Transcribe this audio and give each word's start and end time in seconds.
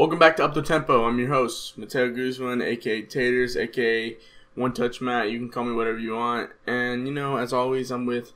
Welcome 0.00 0.18
back 0.18 0.38
to 0.38 0.44
Up 0.46 0.54
the 0.54 0.62
Tempo. 0.62 1.04
I'm 1.04 1.18
your 1.18 1.28
host, 1.28 1.76
Mateo 1.76 2.10
Guzman, 2.10 2.62
aka 2.62 3.02
Taters, 3.02 3.54
aka 3.54 4.16
One 4.54 4.72
Touch 4.72 5.02
Matt. 5.02 5.30
You 5.30 5.38
can 5.38 5.50
call 5.50 5.64
me 5.64 5.74
whatever 5.74 5.98
you 5.98 6.14
want. 6.14 6.52
And 6.66 7.06
you 7.06 7.12
know, 7.12 7.36
as 7.36 7.52
always, 7.52 7.90
I'm 7.90 8.06
with 8.06 8.32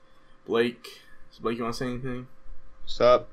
Blake. 0.47 1.01
So 1.31 1.41
Blake, 1.41 1.57
you 1.57 1.63
want 1.63 1.77
to 1.77 1.79
say 1.79 1.87
anything? 1.87 2.27
What's 2.83 3.01
up? 3.01 3.31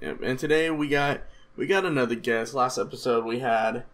Yep. 0.00 0.20
And 0.22 0.38
today 0.38 0.70
we 0.70 0.88
got 0.88 1.20
we 1.54 1.66
got 1.66 1.84
another 1.84 2.14
guest. 2.14 2.54
Last 2.54 2.78
episode 2.78 3.26
we 3.26 3.40
had 3.40 3.84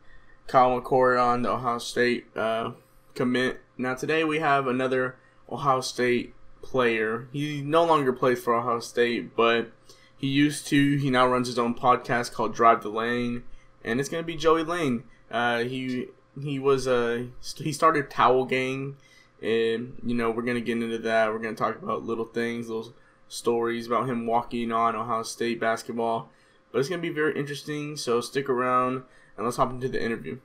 Kyle 0.47 0.81
McCord 0.81 1.21
on 1.21 1.43
the 1.43 1.51
Ohio 1.51 1.79
State 1.79 2.27
uh, 2.37 2.71
commit. 3.17 3.63
Now 3.77 3.97
today 3.97 4.23
we 4.23 4.39
have 4.39 4.69
another 4.69 5.17
Ohio 5.51 5.81
State 5.81 6.37
player. 6.63 7.27
He 7.33 7.63
no 7.63 7.85
longer 7.85 8.13
plays 8.13 8.41
for 8.41 8.55
Ohio 8.55 8.79
State, 8.79 9.35
but 9.35 9.73
he 10.17 10.29
used 10.29 10.69
to. 10.69 10.99
He 10.99 11.11
now 11.11 11.27
runs 11.27 11.49
his 11.49 11.59
own 11.59 11.75
podcast 11.75 12.33
called 12.33 12.55
Drive 12.55 12.85
the 12.85 12.89
Lane, 12.89 13.43
and 13.85 14.01
it's 14.01 14.09
gonna 14.09 14.23
be 14.23 14.37
Joey 14.37 14.65
Lane. 14.65 15.05
Uh, 15.31 15.61
he 15.61 16.09
he 16.41 16.59
was 16.59 16.87
uh 16.87 17.25
he 17.57 17.73
started 17.73 18.11
Towel 18.11 18.45
Gang, 18.45 18.97
and 19.41 19.99
you 20.05 20.15
know 20.15 20.31
we're 20.31 20.43
gonna 20.43 20.61
get 20.61 20.83
into 20.83 20.99
that. 20.99 21.33
We're 21.33 21.39
gonna 21.39 21.57
talk 21.57 21.81
about 21.83 22.05
little 22.05 22.25
things, 22.25 22.69
little 22.69 22.93
stories 23.29 23.87
about 23.87 24.09
him 24.09 24.27
walking 24.27 24.73
on 24.73 24.95
Ohio 24.95 25.23
State 25.23 25.61
basketball. 25.61 26.29
But 26.71 26.79
it's 26.81 26.89
gonna 26.89 27.03
be 27.03 27.11
very 27.11 27.39
interesting. 27.39 27.97
So 27.97 28.21
stick 28.21 28.49
around 28.49 29.03
and 29.37 29.45
let's 29.45 29.57
hop 29.57 29.71
into 29.71 29.89
the 29.89 30.03
interview. 30.03 30.39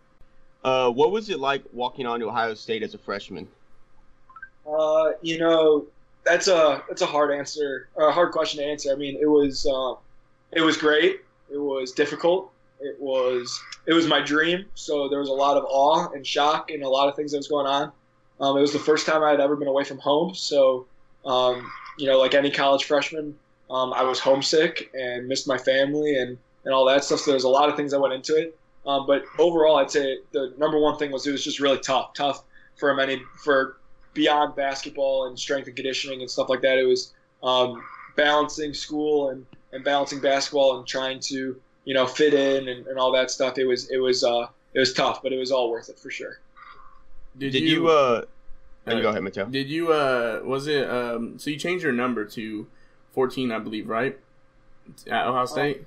Uh, 0.64 0.90
what 0.90 1.12
was 1.12 1.30
it 1.30 1.40
like 1.40 1.64
walking 1.72 2.06
on 2.06 2.20
to 2.20 2.28
Ohio 2.28 2.54
State 2.54 2.84
as 2.84 2.94
a 2.94 2.98
freshman? 2.98 3.48
Uh, 4.70 5.12
you 5.22 5.38
know, 5.38 5.86
that's 6.26 6.48
a 6.48 6.84
that's 6.90 7.02
a 7.02 7.06
hard 7.06 7.32
answer, 7.32 7.88
a 7.98 8.12
hard 8.12 8.32
question 8.32 8.62
to 8.62 8.66
answer. 8.66 8.92
I 8.92 8.96
mean, 8.96 9.18
it 9.22 9.28
was 9.28 9.66
uh, 9.66 9.94
it 10.52 10.62
was 10.62 10.78
great. 10.78 11.22
It 11.50 11.58
was 11.58 11.92
difficult. 11.94 12.52
It 12.80 13.00
was 13.00 13.62
it 13.86 13.94
was 13.94 14.08
my 14.08 14.22
dream. 14.22 14.66
So 14.76 15.10
there 15.10 15.20
was 15.20 15.30
a 15.30 15.34
lot 15.34 15.58
of 15.58 15.66
awe 15.68 16.10
and 16.14 16.26
shock 16.26 16.72
and 16.72 16.84
a 16.84 16.90
lot 16.90 17.10
of 17.10 17.16
things 17.16 17.32
that 17.32 17.38
was 17.38 17.48
going 17.48 17.68
on. 17.68 17.92
Um, 18.40 18.58
it 18.58 18.62
was 18.62 18.74
the 18.74 18.80
first 18.80 19.06
time 19.06 19.24
I 19.24 19.32
had 19.32 19.40
ever 19.40 19.56
been 19.56 19.68
away 19.68 19.84
from 19.84 19.98
home. 20.00 20.36
So 20.36 20.86
um, 21.26 21.70
you 21.98 22.08
know, 22.08 22.20
like 22.20 22.34
any 22.34 22.52
college 22.52 22.86
freshman, 22.86 23.36
um, 23.70 23.94
I 23.94 24.04
was 24.04 24.20
homesick 24.20 24.92
and 24.94 25.28
missed 25.28 25.48
my 25.48 25.58
family 25.58 26.18
and 26.18 26.38
and 26.66 26.74
all 26.74 26.86
that 26.86 27.04
stuff. 27.04 27.22
So 27.22 27.32
there's 27.32 27.46
a 27.46 27.50
lot 27.50 27.70
of 27.70 27.76
things 27.76 27.92
that 27.92 28.00
went 28.00 28.14
into 28.14 28.36
it. 28.36 28.58
Um, 28.86 29.06
but 29.06 29.24
overall, 29.38 29.78
I'd 29.78 29.92
say 29.92 30.20
the 30.32 30.54
number 30.58 30.80
one 30.80 30.98
thing 30.98 31.12
was 31.12 31.26
it 31.28 31.32
was 31.32 31.44
just 31.44 31.60
really 31.60 31.80
tough, 31.80 32.14
tough 32.14 32.44
for 32.78 32.94
many 32.94 33.22
for 33.44 33.78
beyond 34.14 34.56
basketball 34.56 35.28
and 35.28 35.38
strength 35.38 35.68
and 35.68 35.76
conditioning 35.76 36.22
and 36.22 36.30
stuff 36.30 36.50
like 36.50 36.62
that. 36.62 36.78
It 36.78 36.86
was 36.86 37.14
um, 37.44 37.84
balancing 38.16 38.74
school 38.74 39.30
and, 39.30 39.46
and 39.72 39.84
balancing 39.84 40.20
basketball 40.20 40.78
and 40.78 40.88
trying 40.88 41.20
to 41.22 41.60
you 41.88 41.94
know 41.94 42.06
fit 42.06 42.34
in 42.34 42.68
and, 42.68 42.86
and 42.86 43.00
all 43.00 43.14
that 43.14 43.32
stuff. 43.32 43.58
It 43.58 43.66
was 43.66 43.90
it 43.90 43.98
was 43.98 44.22
uh, 44.24 44.48
it 44.74 44.80
was 44.80 44.94
tough, 44.94 45.24
but 45.24 45.32
it 45.32 45.38
was 45.38 45.52
all 45.52 45.72
worth 45.72 45.88
it 45.88 45.98
for 45.98 46.12
sure. 46.12 46.40
Did, 47.38 47.54
did 47.54 47.64
you, 47.64 47.84
you, 47.84 47.88
uh, 47.88 48.26
uh 48.86 49.00
go 49.00 49.10
ahead, 49.10 49.24
Mateo? 49.24 49.46
Did 49.46 49.70
you 49.70 49.94
uh 49.94 50.42
was 50.44 50.68
it 50.68 50.90
um 50.90 51.40
so 51.40 51.50
you 51.50 51.56
changed 51.56 51.86
your 51.86 51.94
number 51.94 52.26
to 52.26 52.68
fourteen, 53.14 53.54
I 53.54 53.60
believe, 53.60 53.88
right? 53.88 54.20
At 55.10 55.28
Ohio 55.28 55.46
State. 55.46 55.86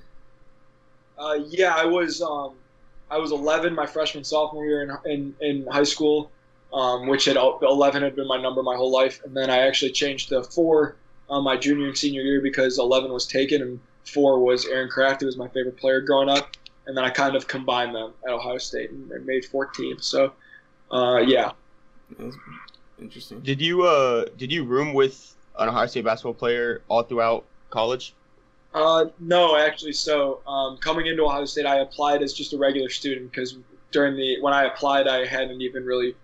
Uh, 1.19 1.23
uh 1.23 1.35
yeah, 1.49 1.75
I 1.77 1.85
was 1.85 2.23
um 2.23 2.55
I 3.11 3.19
was 3.19 3.31
eleven 3.31 3.75
my 3.75 3.85
freshman 3.85 4.25
sophomore 4.25 4.65
year 4.65 4.83
in 4.83 5.13
in, 5.13 5.35
in 5.41 5.67
high 5.67 5.85
school 5.85 6.31
um, 6.73 7.09
which 7.09 7.25
had 7.25 7.37
11 7.37 8.03
had 8.03 8.15
been 8.15 8.29
my 8.29 8.41
number 8.41 8.63
my 8.63 8.77
whole 8.77 8.93
life. 8.93 9.21
And 9.25 9.37
then 9.37 9.51
I 9.51 9.67
actually 9.67 9.91
changed 9.91 10.29
to 10.29 10.43
four 10.43 10.97
on 11.29 11.45
my 11.45 11.57
junior 11.57 11.89
and 11.89 11.99
senior 11.99 12.23
year 12.23 12.41
because 12.41 12.79
11 12.79 13.13
was 13.13 13.27
taken 13.27 13.63
and 13.63 13.81
four 14.05 14.41
was 14.41 14.67
Aaron 14.67 14.89
Craft, 14.89 15.21
who 15.21 15.27
was 15.27 15.37
my 15.37 15.49
favorite 15.49 15.77
player 15.77 16.01
growing 16.01 16.29
up. 16.29 16.57
And 16.87 16.97
then 16.97 17.05
I 17.05 17.11
kind 17.11 17.37
of 17.37 17.47
combined 17.47 17.95
them 17.95 18.13
at 18.27 18.33
Ohio 18.33 18.59
State 18.59 18.91
and, 18.91 19.11
and 19.13 19.25
made 19.25 19.45
14. 19.45 20.01
So, 20.01 20.33
uh, 20.91 21.19
yeah. 21.19 21.53
That's 22.19 22.37
interesting. 23.01 23.41
Did 23.41 23.61
you 23.61 23.83
uh 23.83 24.27
did 24.37 24.51
you 24.51 24.65
room 24.65 24.93
with 24.93 25.37
an 25.59 25.69
Ohio 25.69 25.87
State 25.87 26.05
basketball 26.05 26.35
player 26.35 26.83
all 26.89 27.03
throughout 27.03 27.45
college? 27.71 28.15
Uh, 28.75 29.07
no, 29.19 29.57
actually. 29.57 29.93
So 29.93 30.41
um, 30.47 30.77
coming 30.79 31.07
into 31.07 31.25
Ohio 31.25 31.45
State, 31.45 31.67
I 31.67 31.79
applied 31.79 32.23
as 32.23 32.33
just 32.33 32.53
a 32.53 32.59
regular 32.59 32.89
student 32.89 33.31
because 33.31 33.57
during 33.91 34.17
the 34.17 34.41
when 34.41 34.55
I 34.55 34.65
applied, 34.65 35.09
I 35.09 35.27
hadn't 35.27 35.61
even 35.61 35.85
really 35.85 36.15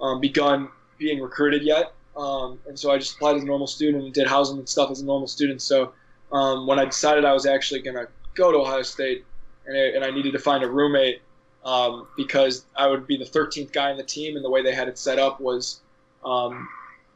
um, 0.00 0.20
begun 0.20 0.68
being 0.98 1.20
recruited 1.20 1.62
yet. 1.62 1.92
Um, 2.16 2.58
and 2.66 2.78
so 2.78 2.90
I 2.90 2.98
just 2.98 3.16
applied 3.16 3.36
as 3.36 3.42
a 3.42 3.46
normal 3.46 3.66
student 3.66 4.04
and 4.04 4.12
did 4.12 4.26
housing 4.26 4.58
and 4.58 4.68
stuff 4.68 4.90
as 4.90 5.00
a 5.00 5.04
normal 5.04 5.28
student. 5.28 5.60
So 5.60 5.92
um, 6.32 6.66
when 6.66 6.78
I 6.78 6.84
decided 6.84 7.24
I 7.24 7.32
was 7.32 7.46
actually 7.46 7.82
going 7.82 7.96
to 7.96 8.08
go 8.34 8.52
to 8.52 8.58
Ohio 8.58 8.82
State 8.82 9.24
and 9.66 9.76
I, 9.76 9.80
and 9.96 10.04
I 10.04 10.10
needed 10.10 10.32
to 10.32 10.38
find 10.38 10.62
a 10.62 10.70
roommate 10.70 11.22
um, 11.64 12.06
because 12.16 12.64
I 12.76 12.86
would 12.86 13.06
be 13.06 13.16
the 13.16 13.24
13th 13.24 13.72
guy 13.72 13.90
in 13.90 13.96
the 13.96 14.04
team, 14.04 14.36
and 14.36 14.44
the 14.44 14.50
way 14.50 14.62
they 14.62 14.74
had 14.74 14.88
it 14.88 14.98
set 14.98 15.18
up 15.18 15.40
was 15.40 15.80
um, 16.24 16.68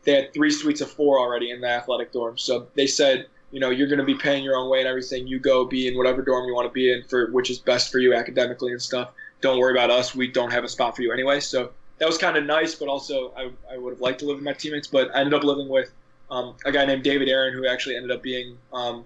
they 0.04 0.15
had 0.15 0.32
three 0.34 0.50
suites 0.50 0.81
of 0.81 0.91
four 0.91 1.19
already 1.19 1.50
in 1.50 1.60
the 1.60 1.69
athletic 1.69 2.12
dorm. 2.12 2.37
So 2.37 2.66
they 2.75 2.87
said, 2.87 3.26
you 3.53 3.60
know, 3.60 3.70
you're 3.70 3.88
going 3.88 4.00
to 4.00 4.04
be 4.04 4.15
paying 4.15 4.43
your 4.43 4.56
own 4.56 4.69
way 4.69 4.81
and 4.81 4.88
everything. 4.88 5.26
You 5.26 5.38
go 5.38 5.65
be 5.65 5.87
in 5.87 5.97
whatever 5.97 6.22
dorm 6.22 6.47
you 6.47 6.54
want 6.54 6.69
to 6.69 6.72
be 6.72 6.93
in 6.93 7.04
for 7.04 7.31
which 7.31 7.50
is 7.50 7.59
best 7.59 7.91
for 7.91 7.99
you 7.99 8.15
academically 8.15 8.72
and 8.72 8.82
stuff. 8.82 9.10
Don't 9.41 9.59
worry 9.59 9.72
about 9.72 9.91
us. 9.91 10.15
We 10.15 10.28
don't 10.28 10.53
have 10.53 10.65
a 10.65 10.69
spot 10.69 10.97
for 10.97 11.03
you 11.03 11.12
anyway. 11.12 11.41
So 11.41 11.70
that 11.99 12.06
was 12.06 12.19
kind 12.19 12.37
of 12.37 12.44
nice, 12.44 12.75
but 12.75 12.88
also 12.88 13.32
I, 13.37 13.50
I 13.72 13.78
would 13.78 13.93
have 13.93 14.00
liked 14.00 14.20
to 14.20 14.26
live 14.26 14.37
with 14.37 14.44
my 14.44 14.53
teammates. 14.53 14.88
But 14.88 15.15
I 15.15 15.20
ended 15.20 15.34
up 15.34 15.44
living 15.44 15.69
with 15.69 15.93
um, 16.31 16.55
a 16.65 16.73
guy 16.73 16.85
named 16.85 17.03
David 17.03 17.29
Aaron, 17.29 17.55
who 17.55 17.67
actually 17.67 17.97
ended 17.97 18.11
up 18.11 18.23
being 18.23 18.57
um, 18.73 19.05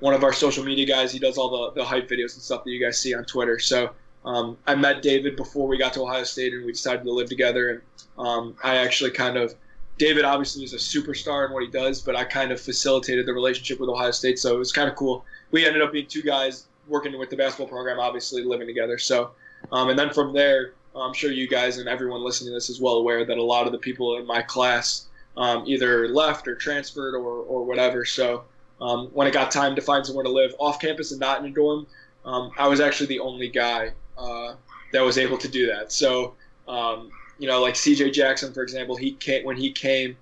one 0.00 0.14
of 0.14 0.24
our 0.24 0.32
social 0.32 0.64
media 0.64 0.86
guys. 0.86 1.12
He 1.12 1.18
does 1.18 1.38
all 1.38 1.72
the, 1.72 1.80
the 1.80 1.84
hype 1.84 2.08
videos 2.08 2.34
and 2.34 2.42
stuff 2.42 2.64
that 2.64 2.70
you 2.70 2.84
guys 2.84 2.98
see 2.98 3.14
on 3.14 3.24
Twitter. 3.24 3.58
So 3.58 3.90
um, 4.24 4.58
I 4.66 4.74
met 4.74 5.02
David 5.02 5.36
before 5.36 5.68
we 5.68 5.78
got 5.78 5.92
to 5.94 6.02
Ohio 6.02 6.24
State, 6.24 6.52
and 6.52 6.64
we 6.64 6.72
decided 6.72 7.04
to 7.04 7.12
live 7.12 7.28
together. 7.28 7.70
And 7.70 7.80
um, 8.18 8.56
I 8.62 8.76
actually 8.76 9.10
kind 9.12 9.36
of 9.36 9.54
David 9.98 10.24
obviously 10.24 10.62
is 10.64 10.74
a 10.74 10.76
superstar 10.76 11.46
in 11.46 11.52
what 11.52 11.62
he 11.62 11.70
does, 11.70 12.02
but 12.02 12.14
I 12.16 12.24
kind 12.24 12.52
of 12.52 12.60
facilitated 12.60 13.24
the 13.24 13.32
relationship 13.32 13.80
with 13.80 13.88
Ohio 13.88 14.10
State, 14.10 14.38
so 14.38 14.54
it 14.54 14.58
was 14.58 14.72
kind 14.72 14.88
of 14.88 14.96
cool. 14.96 15.24
We 15.52 15.66
ended 15.66 15.80
up 15.80 15.92
being 15.92 16.06
two 16.06 16.22
guys 16.22 16.66
working 16.86 17.18
with 17.18 17.30
the 17.30 17.36
basketball 17.36 17.68
program, 17.68 17.98
obviously 17.98 18.44
living 18.44 18.66
together. 18.66 18.98
So, 18.98 19.30
um, 19.72 19.88
and 19.88 19.98
then 19.98 20.12
from 20.12 20.34
there, 20.34 20.74
I'm 20.94 21.14
sure 21.14 21.30
you 21.30 21.48
guys 21.48 21.78
and 21.78 21.88
everyone 21.88 22.22
listening 22.22 22.50
to 22.50 22.54
this 22.54 22.68
is 22.68 22.80
well 22.80 22.94
aware 22.94 23.24
that 23.24 23.38
a 23.38 23.42
lot 23.42 23.66
of 23.66 23.72
the 23.72 23.78
people 23.78 24.18
in 24.18 24.26
my 24.26 24.42
class 24.42 25.06
um, 25.36 25.64
either 25.66 26.08
left 26.08 26.48
or 26.48 26.54
transferred 26.54 27.14
or, 27.14 27.42
or 27.42 27.64
whatever. 27.64 28.04
So 28.04 28.44
um, 28.80 29.08
when 29.12 29.26
it 29.26 29.32
got 29.32 29.50
time 29.50 29.74
to 29.76 29.82
find 29.82 30.04
somewhere 30.04 30.24
to 30.24 30.30
live 30.30 30.54
off 30.58 30.80
campus 30.80 31.10
and 31.10 31.20
not 31.20 31.40
in 31.40 31.46
a 31.46 31.50
dorm, 31.50 31.86
um, 32.24 32.50
I 32.58 32.68
was 32.68 32.80
actually 32.80 33.06
the 33.06 33.20
only 33.20 33.48
guy 33.48 33.92
uh, 34.18 34.54
that 34.92 35.02
was 35.02 35.18
able 35.18 35.38
to 35.38 35.48
do 35.48 35.66
that. 35.66 35.92
So 35.92 36.34
um, 36.68 37.10
you 37.38 37.46
know, 37.46 37.60
like 37.60 37.74
CJ 37.74 38.12
Jackson, 38.12 38.52
for 38.52 38.62
example, 38.62 38.96
he 38.96 39.12
came 39.12 39.44
when 39.44 39.56
he 39.56 39.70
came, 39.70 40.16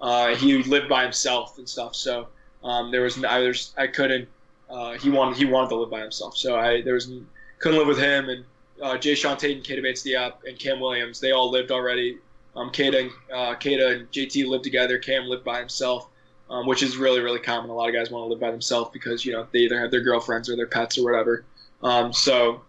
uh, 0.00 0.34
he 0.36 0.62
lived 0.62 0.88
by 0.88 1.02
himself 1.02 1.58
and 1.58 1.68
stuff. 1.68 1.94
So 1.94 2.28
um, 2.62 2.90
there 2.90 3.02
was 3.02 3.22
I, 3.24 3.52
I 3.76 3.86
couldn't. 3.86 4.28
Uh, 4.68 4.92
he 4.92 5.10
wanted 5.10 5.36
he 5.36 5.44
wanted 5.44 5.70
to 5.70 5.76
live 5.76 5.90
by 5.90 6.00
himself, 6.00 6.36
so 6.36 6.56
I 6.56 6.80
there 6.82 6.94
was 6.94 7.10
couldn't 7.58 7.78
live 7.78 7.88
with 7.88 7.98
him 7.98 8.28
and 8.28 8.44
uh, 8.82 8.94
Jae'Sean 8.94 9.38
Tate 9.38 9.56
and 9.56 9.64
Keita 9.64 9.82
Bates-Diop 9.82 10.44
and 10.46 10.58
Kam 10.58 10.80
Williams, 10.80 11.20
they 11.20 11.32
all 11.32 11.50
lived 11.50 11.70
already. 11.70 12.18
Um, 12.56 12.70
Keita, 12.70 13.00
and, 13.00 13.10
uh, 13.32 13.54
Keita 13.56 13.96
and 13.96 14.10
JT 14.10 14.46
lived 14.48 14.64
together. 14.64 14.98
Kam 14.98 15.26
lived 15.26 15.44
by 15.44 15.58
himself, 15.60 16.08
um, 16.48 16.66
which 16.66 16.82
is 16.82 16.96
really, 16.96 17.20
really 17.20 17.38
common. 17.38 17.70
A 17.70 17.74
lot 17.74 17.88
of 17.88 17.94
guys 17.94 18.10
want 18.10 18.24
to 18.24 18.28
live 18.28 18.40
by 18.40 18.50
themselves 18.50 18.90
because, 18.92 19.24
you 19.24 19.32
know, 19.32 19.46
they 19.52 19.60
either 19.60 19.80
have 19.80 19.90
their 19.90 20.00
girlfriends 20.00 20.48
or 20.50 20.56
their 20.56 20.66
pets 20.66 20.98
or 20.98 21.04
whatever. 21.04 21.44
Um, 21.82 22.12
so 22.12 22.62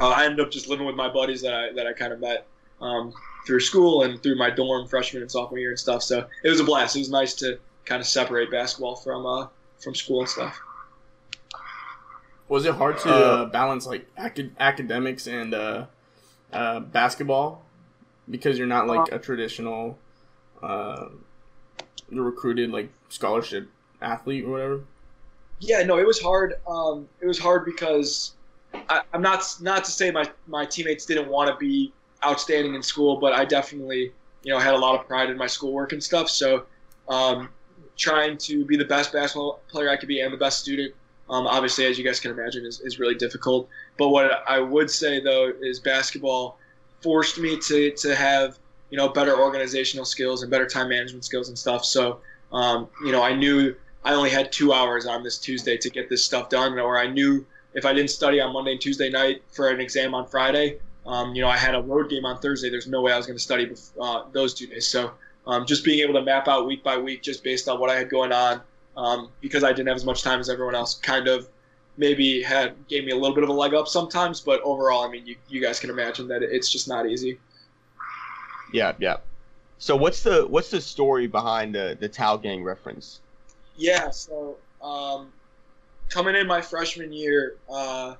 uh, 0.00 0.08
I 0.08 0.24
ended 0.24 0.40
up 0.40 0.50
just 0.50 0.68
living 0.68 0.86
with 0.86 0.96
my 0.96 1.08
buddies 1.08 1.42
that 1.42 1.54
I, 1.54 1.72
that 1.72 1.86
I 1.86 1.92
kind 1.92 2.12
of 2.12 2.20
met 2.20 2.46
um, 2.80 3.12
through 3.46 3.60
school 3.60 4.02
and 4.02 4.22
through 4.22 4.36
my 4.36 4.50
dorm 4.50 4.88
freshman 4.88 5.22
and 5.22 5.30
sophomore 5.30 5.58
year 5.58 5.70
and 5.70 5.78
stuff. 5.78 6.02
So 6.02 6.26
it 6.42 6.48
was 6.48 6.60
a 6.60 6.64
blast. 6.64 6.96
It 6.96 7.00
was 7.00 7.10
nice 7.10 7.34
to 7.34 7.58
kind 7.84 8.00
of 8.00 8.06
separate 8.06 8.50
basketball 8.50 8.96
from, 8.96 9.24
uh, 9.26 9.46
from 9.78 9.94
school 9.94 10.20
and 10.20 10.28
stuff. 10.28 10.60
Was 12.48 12.66
it 12.66 12.74
hard 12.74 12.98
to 12.98 13.08
uh, 13.08 13.12
uh, 13.12 13.44
balance 13.46 13.86
like 13.86 14.06
acad- 14.16 14.54
academics 14.58 15.26
and 15.26 15.54
uh, 15.54 15.86
uh, 16.52 16.80
basketball 16.80 17.64
because 18.30 18.58
you're 18.58 18.66
not 18.66 18.86
like 18.86 19.12
a 19.12 19.18
traditional 19.18 19.98
uh, 20.62 21.08
recruited 22.10 22.70
like 22.70 22.90
scholarship 23.08 23.68
athlete 24.00 24.44
or 24.44 24.50
whatever? 24.50 24.84
Yeah, 25.60 25.82
no, 25.82 25.98
it 25.98 26.06
was 26.06 26.20
hard. 26.20 26.54
Um, 26.66 27.08
it 27.20 27.26
was 27.26 27.38
hard 27.38 27.64
because 27.64 28.32
I, 28.74 29.02
am 29.14 29.22
not 29.22 29.44
not 29.60 29.84
to 29.84 29.90
say 29.90 30.10
my 30.10 30.28
my 30.46 30.64
teammates 30.64 31.06
didn't 31.06 31.28
want 31.28 31.50
to 31.50 31.56
be 31.56 31.92
outstanding 32.24 32.74
in 32.74 32.82
school, 32.82 33.16
but 33.16 33.32
I 33.32 33.44
definitely 33.44 34.12
you 34.42 34.52
know 34.52 34.58
had 34.58 34.74
a 34.74 34.78
lot 34.78 34.98
of 34.98 35.06
pride 35.06 35.30
in 35.30 35.36
my 35.36 35.46
schoolwork 35.46 35.92
and 35.92 36.02
stuff. 36.02 36.28
So 36.28 36.66
um, 37.08 37.48
trying 37.96 38.38
to 38.38 38.64
be 38.64 38.76
the 38.76 38.84
best 38.84 39.12
basketball 39.12 39.60
player 39.68 39.90
I 39.90 39.96
could 39.96 40.08
be 40.08 40.20
and 40.20 40.32
the 40.32 40.38
best 40.38 40.60
student 40.60 40.94
um, 41.32 41.46
obviously, 41.46 41.86
as 41.86 41.98
you 41.98 42.04
guys 42.04 42.20
can 42.20 42.30
imagine, 42.30 42.66
is, 42.66 42.80
is 42.80 42.98
really 42.98 43.14
difficult. 43.14 43.68
But 43.96 44.10
what 44.10 44.42
I 44.46 44.60
would 44.60 44.90
say 44.90 45.18
though 45.20 45.52
is 45.62 45.80
basketball 45.80 46.58
forced 47.02 47.38
me 47.38 47.58
to, 47.58 47.90
to 47.90 48.14
have 48.14 48.58
you 48.90 48.96
know 48.96 49.08
better 49.08 49.38
organizational 49.38 50.04
skills 50.04 50.42
and 50.42 50.50
better 50.50 50.66
time 50.66 50.88
management 50.88 51.24
skills 51.24 51.48
and 51.48 51.58
stuff. 51.58 51.84
So 51.84 52.20
um, 52.52 52.88
you 53.04 53.12
know 53.12 53.22
I 53.22 53.34
knew 53.34 53.74
I 54.04 54.14
only 54.14 54.30
had 54.30 54.52
two 54.52 54.72
hours 54.72 55.06
on 55.06 55.22
this 55.22 55.38
Tuesday 55.38 55.76
to 55.76 55.90
get 55.90 56.08
this 56.08 56.24
stuff 56.24 56.48
done, 56.48 56.78
or 56.78 56.98
I 56.98 57.06
knew 57.06 57.44
if 57.74 57.86
I 57.86 57.92
didn't 57.92 58.10
study 58.10 58.40
on 58.40 58.52
Monday 58.52 58.72
and 58.72 58.80
Tuesday 58.80 59.08
night 59.08 59.42
for 59.48 59.68
an 59.68 59.80
exam 59.80 60.14
on 60.14 60.26
Friday, 60.26 60.78
um, 61.06 61.34
you 61.34 61.42
know, 61.42 61.48
I 61.48 61.56
had 61.56 61.74
a 61.74 61.82
road 61.82 62.10
game 62.10 62.24
on 62.24 62.38
Thursday. 62.38 62.70
There's 62.70 62.86
no 62.86 63.00
way 63.00 63.12
I 63.12 63.16
was 63.16 63.26
going 63.26 63.36
to 63.36 63.42
study 63.42 63.70
uh, 64.00 64.24
those 64.32 64.54
two 64.54 64.66
days. 64.66 64.86
So 64.86 65.12
um, 65.46 65.66
just 65.66 65.84
being 65.84 66.00
able 66.00 66.14
to 66.14 66.22
map 66.22 66.48
out 66.48 66.66
week 66.66 66.84
by 66.84 66.96
week, 66.96 67.22
just 67.22 67.42
based 67.42 67.68
on 67.68 67.80
what 67.80 67.90
I 67.90 67.96
had 67.96 68.08
going 68.08 68.32
on, 68.32 68.60
um, 68.96 69.30
because 69.40 69.64
I 69.64 69.72
didn't 69.72 69.88
have 69.88 69.96
as 69.96 70.04
much 70.04 70.22
time 70.22 70.38
as 70.38 70.48
everyone 70.48 70.74
else, 70.74 70.94
kind 70.94 71.28
of 71.28 71.48
maybe 71.96 72.42
had 72.42 72.74
gave 72.88 73.04
me 73.04 73.12
a 73.12 73.16
little 73.16 73.34
bit 73.34 73.44
of 73.44 73.50
a 73.50 73.52
leg 73.52 73.74
up 73.74 73.88
sometimes. 73.88 74.40
But 74.40 74.60
overall, 74.62 75.02
I 75.02 75.10
mean, 75.10 75.26
you, 75.26 75.36
you 75.48 75.60
guys 75.60 75.80
can 75.80 75.90
imagine 75.90 76.28
that 76.28 76.42
it's 76.42 76.70
just 76.70 76.88
not 76.88 77.06
easy. 77.08 77.38
Yeah, 78.72 78.92
yeah. 78.98 79.18
So 79.78 79.96
what's 79.96 80.22
the 80.22 80.46
what's 80.46 80.70
the 80.70 80.80
story 80.80 81.26
behind 81.26 81.74
the 81.74 81.96
the 81.98 82.08
Towel 82.08 82.38
Gang 82.38 82.62
reference? 82.62 83.20
Yeah, 83.76 84.10
so 84.10 84.56
um, 84.82 85.32
coming 86.08 86.36
in 86.36 86.46
my 86.46 86.60
freshman 86.60 87.12
year, 87.12 87.56
uh, 87.70 88.14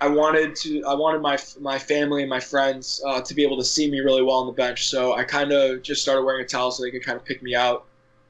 I 0.00 0.08
wanted 0.08 0.56
to 0.56 0.84
I 0.84 0.94
wanted 0.94 1.22
my 1.22 1.38
my 1.60 1.78
family 1.78 2.22
and 2.22 2.30
my 2.30 2.40
friends 2.40 3.00
uh, 3.06 3.20
to 3.20 3.34
be 3.34 3.42
able 3.42 3.56
to 3.58 3.64
see 3.64 3.90
me 3.90 4.00
really 4.00 4.22
well 4.22 4.36
on 4.36 4.46
the 4.46 4.52
bench. 4.52 4.88
So 4.88 5.14
I 5.14 5.24
kind 5.24 5.52
of 5.52 5.82
just 5.82 6.02
started 6.02 6.22
wearing 6.22 6.44
a 6.44 6.48
towel 6.48 6.70
so 6.70 6.82
they 6.82 6.90
could 6.90 7.04
kind 7.04 7.16
of 7.16 7.24
pick 7.24 7.42
me 7.42 7.54
out. 7.54 7.84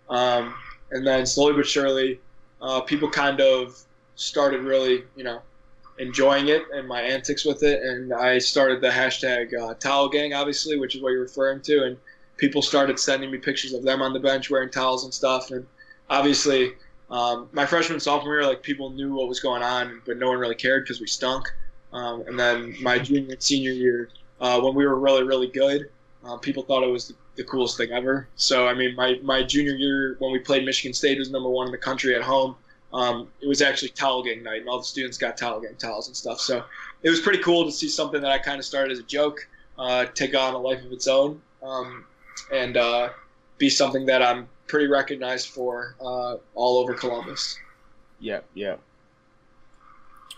Um, 0.08 0.54
and 0.93 1.04
then 1.04 1.26
slowly 1.26 1.54
but 1.54 1.66
surely, 1.66 2.20
uh, 2.62 2.81
people 2.82 3.10
kind 3.10 3.40
of 3.40 3.82
started 4.17 4.63
really, 4.63 5.05
you 5.15 5.25
know, 5.25 5.41
enjoying 5.99 6.49
it 6.49 6.63
and 6.75 6.87
my 6.87 7.01
antics 7.01 7.45
with 7.45 7.63
it. 7.63 7.83
And 7.83 8.13
I 8.13 8.39
started 8.39 8.81
the 8.81 8.89
hashtag 8.89 9.59
uh, 9.59 9.75
Towel 9.75 10.09
Gang, 10.09 10.35
obviously, 10.35 10.79
which 10.79 10.95
is 10.95 11.03
what 11.03 11.11
you're 11.11 11.23
referring 11.23 11.61
to. 11.63 11.85
And 11.85 11.97
people 12.37 12.63
started 12.63 12.99
sending 12.99 13.31
me 13.31 13.39
pictures 13.39 13.73
of 13.73 13.83
them 13.83 14.03
on 14.03 14.13
the 14.13 14.21
bench 14.21 14.51
wearing 14.51 14.71
towels 14.71 15.05
and 15.05 15.15
stuff. 15.15 15.51
And 15.51 15.67
obviously, 16.11 16.73
um, 17.11 17.49
my 17.53 17.65
freshman 17.65 18.01
sophomore 18.01 18.35
year, 18.35 18.47
like 18.47 18.63
people 18.63 18.91
knew 18.91 19.15
what 19.15 19.29
was 19.29 19.41
going 19.41 19.63
on, 19.63 20.03
but 20.05 20.17
no 20.17 20.29
one 20.29 20.39
really 20.39 20.55
cared 20.55 20.85
because 20.85 21.01
we 21.01 21.07
stunk. 21.07 21.47
Um, 21.93 22.25
and 22.27 22.39
then 22.39 22.75
my 22.83 22.99
junior 22.99 23.33
and 23.33 23.43
senior 23.43 23.71
year, 23.71 24.11
uh, 24.41 24.61
when 24.61 24.75
we 24.75 24.87
were 24.87 24.99
really 24.99 25.23
really 25.23 25.47
good, 25.47 25.89
uh, 26.25 26.37
people 26.37 26.63
thought 26.65 26.83
it 26.83 26.91
was 26.91 27.09
the, 27.09 27.15
the, 27.37 27.45
coolest 27.45 27.77
thing 27.77 27.91
ever. 27.93 28.29
So 28.35 28.67
I 28.67 28.75
mean, 28.75 28.95
my 28.97 29.19
my 29.23 29.43
junior 29.43 29.75
year 29.75 30.17
when 30.19 30.33
we 30.33 30.41
played 30.41 30.65
Michigan 30.65 30.93
State 30.93 31.19
was 31.19 31.31
number 31.31 31.49
one 31.49 31.67
in 31.67 31.73
the 31.73 31.79
country 31.79 32.15
at 32.15 32.23
home. 32.23 32.57
Um, 32.93 33.29
it 33.41 33.49
was 33.49 33.62
actually 33.62 33.91
towel 33.91 34.23
gang 34.23 34.43
night, 34.43 34.61
and 34.61 34.69
all 34.69 34.79
the 34.79 34.85
students 34.85 35.19
got 35.19 35.37
towel 35.37 35.61
gang 35.61 35.77
towels 35.77 36.06
and 36.06 36.17
stuff. 36.17 36.41
So 36.41 36.65
it 37.03 37.11
was 37.11 37.21
pretty 37.21 37.43
cool 37.43 37.65
to 37.65 37.73
see 37.73 37.88
something 37.88 38.21
that 38.23 38.31
I 38.31 38.38
kind 38.38 38.59
of 38.59 38.65
started 38.65 38.93
as 38.93 38.99
a 38.99 39.05
joke 39.05 39.47
uh, 39.79 40.06
take 40.06 40.35
on 40.35 40.55
a 40.55 40.59
life 40.59 40.85
of 40.85 40.93
its 40.93 41.06
own, 41.06 41.41
um, 41.62 42.05
and 42.53 42.77
uh, 42.77 43.11
be 43.59 43.69
something 43.69 44.06
that 44.06 44.23
I'm 44.23 44.49
pretty 44.67 44.87
recognized 44.87 45.49
for 45.49 45.97
uh, 46.00 46.37
all 46.55 46.79
over 46.79 46.94
Columbus. 46.94 47.59
Yeah, 48.21 48.41
yeah. 48.55 48.77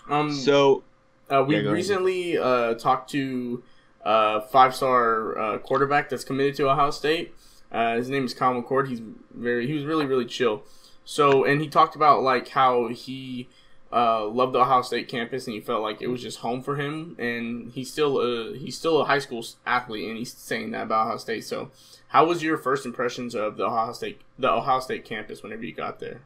Um, 0.09 0.33
so 0.33 0.83
uh, 1.31 1.45
we 1.47 1.59
yeah, 1.59 1.71
recently 1.71 2.39
uh, 2.39 2.75
talked 2.75 3.11
to 3.11 3.63
a 4.05 4.09
uh, 4.09 4.41
five-star 4.41 5.39
uh, 5.39 5.59
quarterback 5.59 6.09
that's 6.09 6.25
committed 6.25 6.55
to 6.57 6.69
Ohio 6.69 6.91
State. 6.91 7.35
Uh, 7.71 7.97
his 7.97 8.09
name 8.09 8.25
is 8.25 8.33
Kyle 8.33 8.61
McCord. 8.61 8.89
He's 8.89 9.03
very 9.35 9.67
he 9.67 9.75
was 9.75 9.85
really 9.85 10.07
really 10.07 10.25
chill. 10.25 10.63
So 11.09 11.45
and 11.47 11.63
he 11.63 11.69
talked 11.69 11.97
about 11.97 12.21
like 12.21 12.49
how 12.49 12.89
he 12.89 13.49
uh, 13.91 14.27
loved 14.27 14.53
the 14.53 14.59
Ohio 14.59 14.83
State 14.83 15.09
campus 15.09 15.47
and 15.47 15.55
he 15.55 15.61
felt 15.61 15.81
like 15.81 16.03
it 16.03 16.09
was 16.09 16.21
just 16.21 16.41
home 16.41 16.63
for 16.63 16.77
him. 16.77 17.17
And 17.19 17.73
he's 17.73 17.91
still 17.91 18.21
a 18.21 18.55
he's 18.55 18.77
still 18.77 19.01
a 19.01 19.07
high 19.07 19.19
school 19.19 19.43
athlete 19.65 20.07
and 20.07 20.19
he's 20.19 20.35
saying 20.35 20.73
that 20.73 20.83
about 20.83 21.07
Ohio 21.07 21.17
State. 21.17 21.47
So 21.47 21.71
how 22.09 22.27
was 22.27 22.43
your 22.43 22.59
first 22.59 22.85
impressions 22.85 23.35
of 23.35 23.57
the 23.57 23.65
Ohio 23.65 23.95
State 23.95 24.21
the 24.39 24.51
Ohio 24.51 24.81
State 24.81 25.07
campus 25.07 25.43
whenever 25.43 25.65
you 25.65 25.73
got 25.73 25.99
there? 25.99 26.21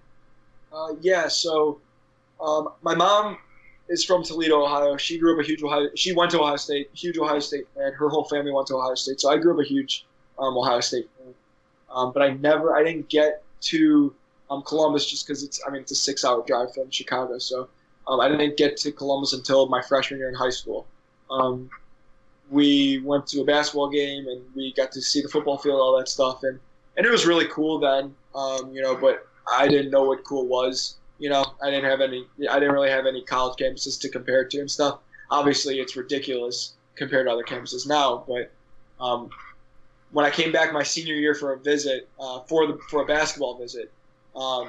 Uh, 0.73 0.95
yeah, 1.01 1.29
so 1.29 1.79
um, 2.41 2.71
my 2.83 2.97
mom 2.97 3.39
is 3.89 4.05
from 4.05 4.25
Toledo, 4.25 4.65
Ohio. 4.65 4.97
She 4.97 5.17
grew 5.17 5.35
up 5.35 5.45
a 5.45 5.47
huge 5.47 5.63
Ohio. 5.63 5.91
She 5.95 6.13
went 6.13 6.33
to 6.33 6.41
Ohio 6.41 6.57
State, 6.57 6.91
huge 6.93 7.17
Ohio 7.19 7.39
State 7.39 7.69
fan. 7.77 7.93
Her 7.93 8.09
whole 8.09 8.25
family 8.25 8.51
went 8.51 8.67
to 8.67 8.75
Ohio 8.75 8.97
State, 8.97 9.21
so 9.21 9.31
I 9.31 9.37
grew 9.37 9.55
up 9.55 9.61
a 9.61 9.65
huge 9.65 10.07
um, 10.41 10.59
Ohio 10.59 10.81
State 10.81 11.09
fan. 11.19 11.35
Um, 11.89 12.13
but 12.13 12.25
I 12.25 12.31
never, 12.31 12.75
I 12.75 12.83
didn't 12.83 13.09
get 13.09 13.45
to 13.61 14.13
um, 14.53 14.63
Columbus 14.63 15.07
just 15.07 15.27
because 15.27 15.43
it's, 15.43 15.61
I 15.67 15.71
mean, 15.71 15.83
it's 15.83 15.93
a 15.93 15.97
six-hour 15.97 16.45
drive 16.47 16.75
from 16.75 16.91
Chicago, 16.91 17.39
so 17.39 17.69
um, 18.07 18.21
I 18.21 18.29
didn't 18.29 18.57
get 18.57 18.77
to 18.79 18.93
Columbus 18.93 19.33
until 19.33 19.67
my 19.69 19.81
freshman 19.81 20.19
year 20.19 20.29
in 20.29 20.35
high 20.35 20.51
school. 20.51 20.87
Um, 21.31 21.71
we 22.51 23.01
went 23.05 23.27
to 23.29 23.41
a 23.41 23.45
basketball 23.45 23.89
game 23.89 24.29
and 24.29 24.43
we 24.55 24.75
got 24.75 24.93
to 24.93 25.01
see 25.01 25.23
the 25.23 25.29
football 25.29 25.57
field, 25.57 25.81
all 25.81 25.97
that 25.99 26.09
stuff, 26.09 26.43
and 26.43 26.59
and 26.99 27.07
it 27.07 27.11
was 27.11 27.25
really 27.25 27.47
cool 27.47 27.79
then, 27.79 28.15
um, 28.35 28.71
you 28.75 28.83
know. 28.83 28.95
But 28.95 29.27
I 29.51 29.67
didn't 29.67 29.91
know 29.91 30.03
what 30.03 30.23
cool 30.25 30.47
was. 30.47 30.97
You 31.19 31.31
know, 31.31 31.45
I 31.63 31.71
didn't 31.71 31.89
have 31.89 32.03
any. 32.03 32.27
I 32.51 32.59
didn't 32.59 32.75
really 32.75 32.91
have 32.91 33.07
any 33.07 33.23
college 33.23 33.57
campuses 33.59 33.99
to 34.01 34.11
compare 34.11 34.45
to 34.45 34.61
and 34.61 34.71
stuff. 34.71 34.99
Obviously, 35.31 35.81
it's 35.81 35.97
ridiculous 35.97 36.75
compared 36.97 37.27
to 37.27 37.33
other 37.33 37.45
campuses 37.45 37.87
now. 37.87 38.25
But 38.29 38.51
um, 39.03 39.31
when 40.11 40.27
I 40.27 40.31
came 40.31 40.53
back 40.53 40.75
my 40.75 40.83
senior 40.83 41.15
year 41.15 41.35
for 41.35 41.55
a 41.55 41.59
visit, 41.59 42.11
uh, 42.21 42.41
for 42.41 42.67
the 42.67 42.79
for 42.91 43.03
a 43.03 43.07
basketball 43.07 43.57
visit, 43.57 43.91
um, 44.37 44.69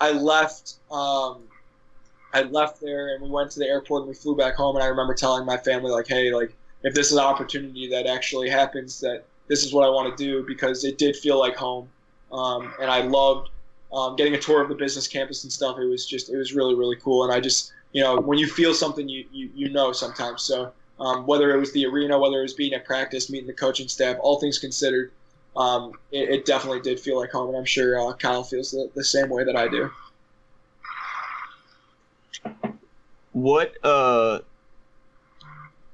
I 0.00 0.12
left. 0.12 0.74
Um, 0.90 1.42
I 2.32 2.42
left 2.42 2.80
there 2.80 3.14
and 3.14 3.22
we 3.24 3.28
went 3.28 3.50
to 3.52 3.58
the 3.58 3.66
airport 3.66 4.02
and 4.02 4.08
we 4.08 4.14
flew 4.14 4.36
back 4.36 4.54
home. 4.54 4.76
And 4.76 4.84
I 4.84 4.86
remember 4.86 5.14
telling 5.14 5.44
my 5.44 5.56
family 5.56 5.90
like, 5.90 6.06
"Hey, 6.06 6.32
like 6.32 6.54
if 6.82 6.94
this 6.94 7.08
is 7.08 7.14
an 7.14 7.24
opportunity 7.24 7.88
that 7.88 8.06
actually 8.06 8.48
happens, 8.48 9.00
that 9.00 9.24
this 9.48 9.64
is 9.64 9.72
what 9.72 9.84
I 9.84 9.90
want 9.90 10.16
to 10.16 10.24
do 10.24 10.46
because 10.46 10.84
it 10.84 10.96
did 10.96 11.16
feel 11.16 11.38
like 11.38 11.56
home, 11.56 11.88
um, 12.32 12.72
and 12.80 12.90
I 12.90 13.02
loved 13.02 13.50
um, 13.92 14.16
getting 14.16 14.34
a 14.34 14.38
tour 14.38 14.62
of 14.62 14.68
the 14.68 14.74
business 14.74 15.08
campus 15.08 15.42
and 15.42 15.52
stuff. 15.52 15.78
It 15.78 15.86
was 15.86 16.06
just 16.06 16.30
it 16.30 16.36
was 16.36 16.54
really 16.54 16.74
really 16.74 16.96
cool, 16.96 17.24
and 17.24 17.32
I 17.32 17.40
just 17.40 17.72
you 17.92 18.02
know 18.02 18.20
when 18.20 18.38
you 18.38 18.46
feel 18.46 18.72
something 18.74 19.08
you 19.08 19.26
you, 19.32 19.50
you 19.54 19.68
know 19.68 19.92
sometimes. 19.92 20.42
So 20.42 20.72
um, 21.00 21.26
whether 21.26 21.54
it 21.54 21.58
was 21.58 21.72
the 21.72 21.86
arena, 21.86 22.18
whether 22.18 22.38
it 22.38 22.42
was 22.42 22.54
being 22.54 22.74
at 22.74 22.84
practice, 22.84 23.30
meeting 23.30 23.46
the 23.46 23.52
coaching 23.52 23.88
staff, 23.88 24.16
all 24.20 24.38
things 24.38 24.58
considered, 24.58 25.10
um, 25.56 25.92
it, 26.12 26.28
it, 26.28 26.44
definitely 26.44 26.80
did 26.80 27.00
feel 27.00 27.18
like 27.18 27.30
home, 27.30 27.48
and 27.48 27.56
I'm 27.56 27.64
sure 27.64 27.98
uh, 27.98 28.12
Kyle 28.14 28.44
feels 28.44 28.70
the, 28.70 28.90
the 28.94 29.04
same 29.04 29.28
way 29.28 29.44
that 29.44 29.56
I 29.56 29.68
do. 29.68 29.90
What 33.32 33.74
uh 33.84 34.40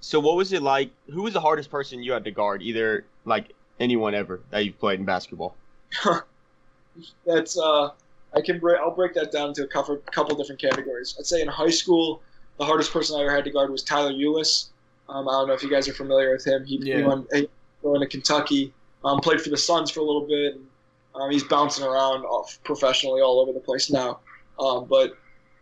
so 0.01 0.21
what 0.21 0.37
was 0.37 0.53
it 0.53 0.63
like? 0.63 0.91
Who 1.11 1.23
was 1.23 1.35
the 1.35 1.41
hardest 1.41 1.71
person 1.71 2.03
you 2.03 2.13
had 2.13 2.25
to 2.25 2.31
guard? 2.31 2.63
Either 2.63 3.05
like 3.25 3.53
anyone 3.81 4.15
ever 4.15 4.41
that 4.51 4.65
you've 4.65 4.79
played 4.79 5.01
in 5.01 5.05
basketball. 5.05 5.57
That's 7.27 7.59
uh, 7.59 7.91
I 8.35 8.41
can 8.41 8.59
break. 8.59 8.79
I'll 8.79 8.95
break 8.95 9.15
that 9.15 9.33
down 9.33 9.49
into 9.49 9.65
a 9.65 9.67
couple 9.67 9.97
couple 10.13 10.37
different 10.37 10.61
categories. 10.61 11.17
I'd 11.19 11.27
say 11.27 11.43
in 11.43 11.49
high 11.49 11.71
school, 11.71 12.23
the 12.59 12.65
hardest 12.65 12.93
person 12.93 13.19
I 13.19 13.23
ever 13.23 13.35
had 13.35 13.45
to 13.45 13.51
guard 13.51 13.71
was 13.71 13.83
Tyler 13.83 14.13
Ulis. 14.13 14.69
Um, 15.09 15.29
I 15.29 15.33
don't 15.33 15.49
know 15.49 15.55
if 15.55 15.63
you 15.63 15.71
guys 15.71 15.89
are 15.89 15.95
familiar 15.95 16.33
with 16.33 16.47
him. 16.47 16.65
He, 16.65 16.79
yeah. 16.83 16.99
he 16.99 17.03
went 17.03 17.27
he 17.33 17.49
going 17.83 18.01
to 18.01 18.07
Kentucky. 18.07 18.73
Um, 19.07 19.21
played 19.21 19.41
for 19.41 19.51
the 19.51 19.57
Suns 19.57 19.91
for 19.91 20.01
a 20.01 20.05
little 20.05 20.27
bit. 20.27 20.57
And, 20.57 20.67
um, 21.15 21.31
he's 21.31 21.45
bouncing 21.45 21.85
around 21.85 22.25
professionally 22.65 23.23
all 23.23 23.41
over 23.41 23.53
the 23.53 23.61
place 23.61 23.91
now. 23.91 24.19
Um, 24.59 24.87
but 24.87 25.17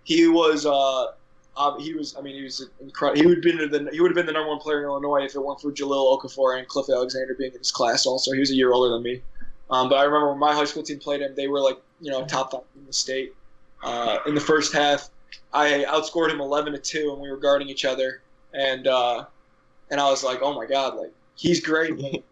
he 0.05 0.27
was 0.27 0.67
uh, 0.67 1.07
he 1.79 1.95
was, 1.95 2.17
I 2.17 2.21
mean, 2.21 2.35
he 2.35 2.43
was 2.43 2.69
incredible. 2.81 3.21
He 3.21 3.27
would 3.27 3.41
been 3.41 3.59
the 3.59 3.89
he 3.93 4.01
would 4.01 4.11
have 4.11 4.17
been 4.17 4.27
the 4.27 4.33
number 4.33 4.49
one 4.49 4.59
player 4.59 4.81
in 4.81 4.85
Illinois 4.85 5.25
if 5.25 5.35
it 5.35 5.41
weren't 5.41 5.61
for 5.61 5.71
Jahlil 5.71 6.19
Okafor 6.19 6.59
and 6.59 6.67
Cliff 6.67 6.87
Alexander 6.91 7.35
being 7.35 7.53
in 7.53 7.59
his 7.59 7.71
class. 7.71 8.07
Also, 8.07 8.33
he 8.33 8.41
was 8.41 8.51
a 8.51 8.55
year 8.55 8.73
older 8.73 8.93
than 8.93 9.03
me. 9.03 9.23
Um, 9.71 9.89
but 9.89 9.97
I 9.97 10.05
remember 10.05 10.31
when 10.31 10.39
my 10.39 10.53
high 10.53 10.65
school 10.65 10.83
team 10.83 10.99
played 10.99 11.23
him, 11.23 11.35
they 11.35 11.49
were 11.49 11.61
like, 11.61 11.79
you 12.01 12.11
know, 12.11 12.25
top 12.27 12.53
five 12.53 12.63
in 12.77 12.87
the 12.87 12.93
state. 12.93 13.35
Uh, 13.83 14.19
in 14.27 14.35
the 14.35 14.41
first 14.41 14.73
half, 14.75 15.11
I 15.53 15.85
outscored 15.89 16.31
him 16.31 16.41
11 16.41 16.73
to 16.73 16.79
two, 16.79 17.13
and 17.13 17.21
we 17.21 17.31
were 17.31 17.37
guarding 17.37 17.69
each 17.69 17.85
other. 17.85 18.23
And 18.53 18.87
uh, 18.87 19.25
and 19.91 20.01
I 20.01 20.11
was 20.11 20.25
like, 20.25 20.41
oh 20.43 20.55
my 20.55 20.67
god, 20.67 20.97
like 20.97 21.13
he's 21.37 21.61
great. 21.61 21.91
and 21.91 22.23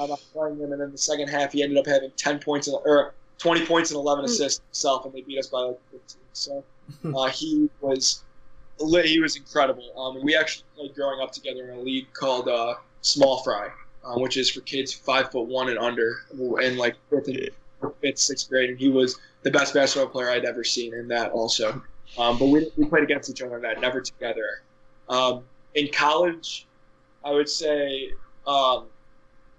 I'm 0.00 0.08
not 0.08 0.20
playing 0.32 0.58
him. 0.58 0.72
And 0.72 0.80
then 0.80 0.92
the 0.92 0.98
second 0.98 1.28
half, 1.28 1.52
he 1.52 1.62
ended 1.62 1.78
up 1.78 1.86
having 1.86 2.10
10 2.16 2.38
points 2.40 2.68
or 2.68 3.14
20 3.38 3.66
points 3.66 3.90
and 3.90 3.98
11 3.98 4.24
assists 4.24 4.60
himself, 4.68 5.04
and 5.04 5.14
they 5.14 5.22
beat 5.22 5.38
us 5.38 5.46
by 5.46 5.60
like 5.60 5.78
15. 5.92 6.20
So 6.32 6.64
uh, 7.16 7.28
he 7.28 7.68
was 7.80 8.22
he 8.78 9.20
was 9.20 9.36
incredible. 9.36 9.84
Um, 9.96 10.22
we 10.22 10.36
actually 10.36 10.64
played 10.76 10.94
growing 10.94 11.20
up 11.20 11.32
together 11.32 11.70
in 11.70 11.78
a 11.78 11.80
league 11.80 12.12
called 12.12 12.48
uh, 12.48 12.74
Small 13.00 13.42
Fry, 13.42 13.68
um, 14.04 14.20
which 14.20 14.36
is 14.36 14.50
for 14.50 14.60
kids 14.60 14.92
five 14.92 15.32
foot 15.32 15.46
one 15.46 15.68
and 15.68 15.78
under, 15.78 16.18
and 16.30 16.78
like 16.78 16.96
fifth, 17.10 17.28
and, 17.28 17.50
fifth, 18.00 18.18
sixth 18.18 18.48
grade. 18.48 18.70
And 18.70 18.78
he 18.78 18.88
was 18.88 19.18
the 19.42 19.50
best 19.50 19.74
basketball 19.74 20.10
player 20.10 20.30
I'd 20.30 20.44
ever 20.44 20.62
seen 20.64 20.94
in 20.94 21.08
that 21.08 21.32
also. 21.32 21.82
Um, 22.16 22.38
but 22.38 22.46
we, 22.46 22.70
we 22.76 22.86
played 22.86 23.02
against 23.02 23.28
each 23.28 23.42
other 23.42 23.56
in 23.56 23.62
that, 23.62 23.80
never 23.80 24.00
together. 24.00 24.62
Um, 25.08 25.44
in 25.74 25.88
college, 25.92 26.66
I 27.24 27.30
would 27.30 27.48
say 27.48 28.12
um, 28.46 28.86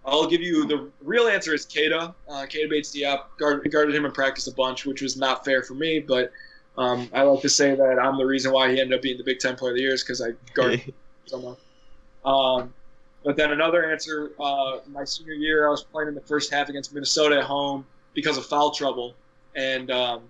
I'll 0.06 0.28
give 0.28 0.42
you 0.42 0.66
the 0.66 0.89
real 1.01 1.28
answer 1.28 1.54
is 1.54 1.66
Keita. 1.66 2.13
Uh, 2.28 2.46
Keita 2.46 2.70
Bates 2.70 2.96
Diop 2.96 3.25
guarded, 3.38 3.72
guarded 3.72 3.96
him 3.96 4.06
in 4.06 4.12
practice 4.12 4.48
a 4.48 4.54
bunch, 4.54 4.86
which 4.86 5.01
was 5.01 5.18
not 5.18 5.46
fair 5.46 5.62
for 5.62 5.74
me, 5.74 6.00
but 6.00 6.32
um, 6.78 7.10
I 7.13 7.24
like 7.24 7.42
to 7.42 7.50
say 7.50 7.75
that 7.75 8.00
I'm 8.00 8.18
the 8.18 8.25
reason 8.25 8.51
why 8.51 8.72
he 8.72 8.80
ended 8.80 8.98
up 8.98 9.01
being 9.01 9.18
the 9.18 9.24
Big 9.24 9.39
Ten 9.39 9.56
Player 9.56 9.72
of 9.72 9.78
the 9.78 9.84
Year 9.84 9.94
is 9.94 10.04
because 10.04 10.22
I 10.22 10.30
guarded 10.54 10.80
him 10.80 10.94
someone. 11.25 11.58
Um, 12.24 12.74
but 13.24 13.36
then 13.36 13.51
another 13.51 13.92
answer, 13.92 14.32
uh, 14.39 14.80
my 14.88 15.04
senior 15.04 15.34
year, 15.34 15.68
I 15.68 15.72
was 15.72 15.84
playing 15.84 16.08
in 16.08 16.16
the 16.16 16.22
first 16.22 16.51
half 16.51 16.70
against 16.70 16.94
Minnesota 16.94 17.39
at 17.39 17.44
home 17.44 17.86
because 18.13 18.38
of 18.38 18.46
foul 18.46 18.72
trouble, 18.72 19.13
and 19.56 19.92
um, 19.92 20.22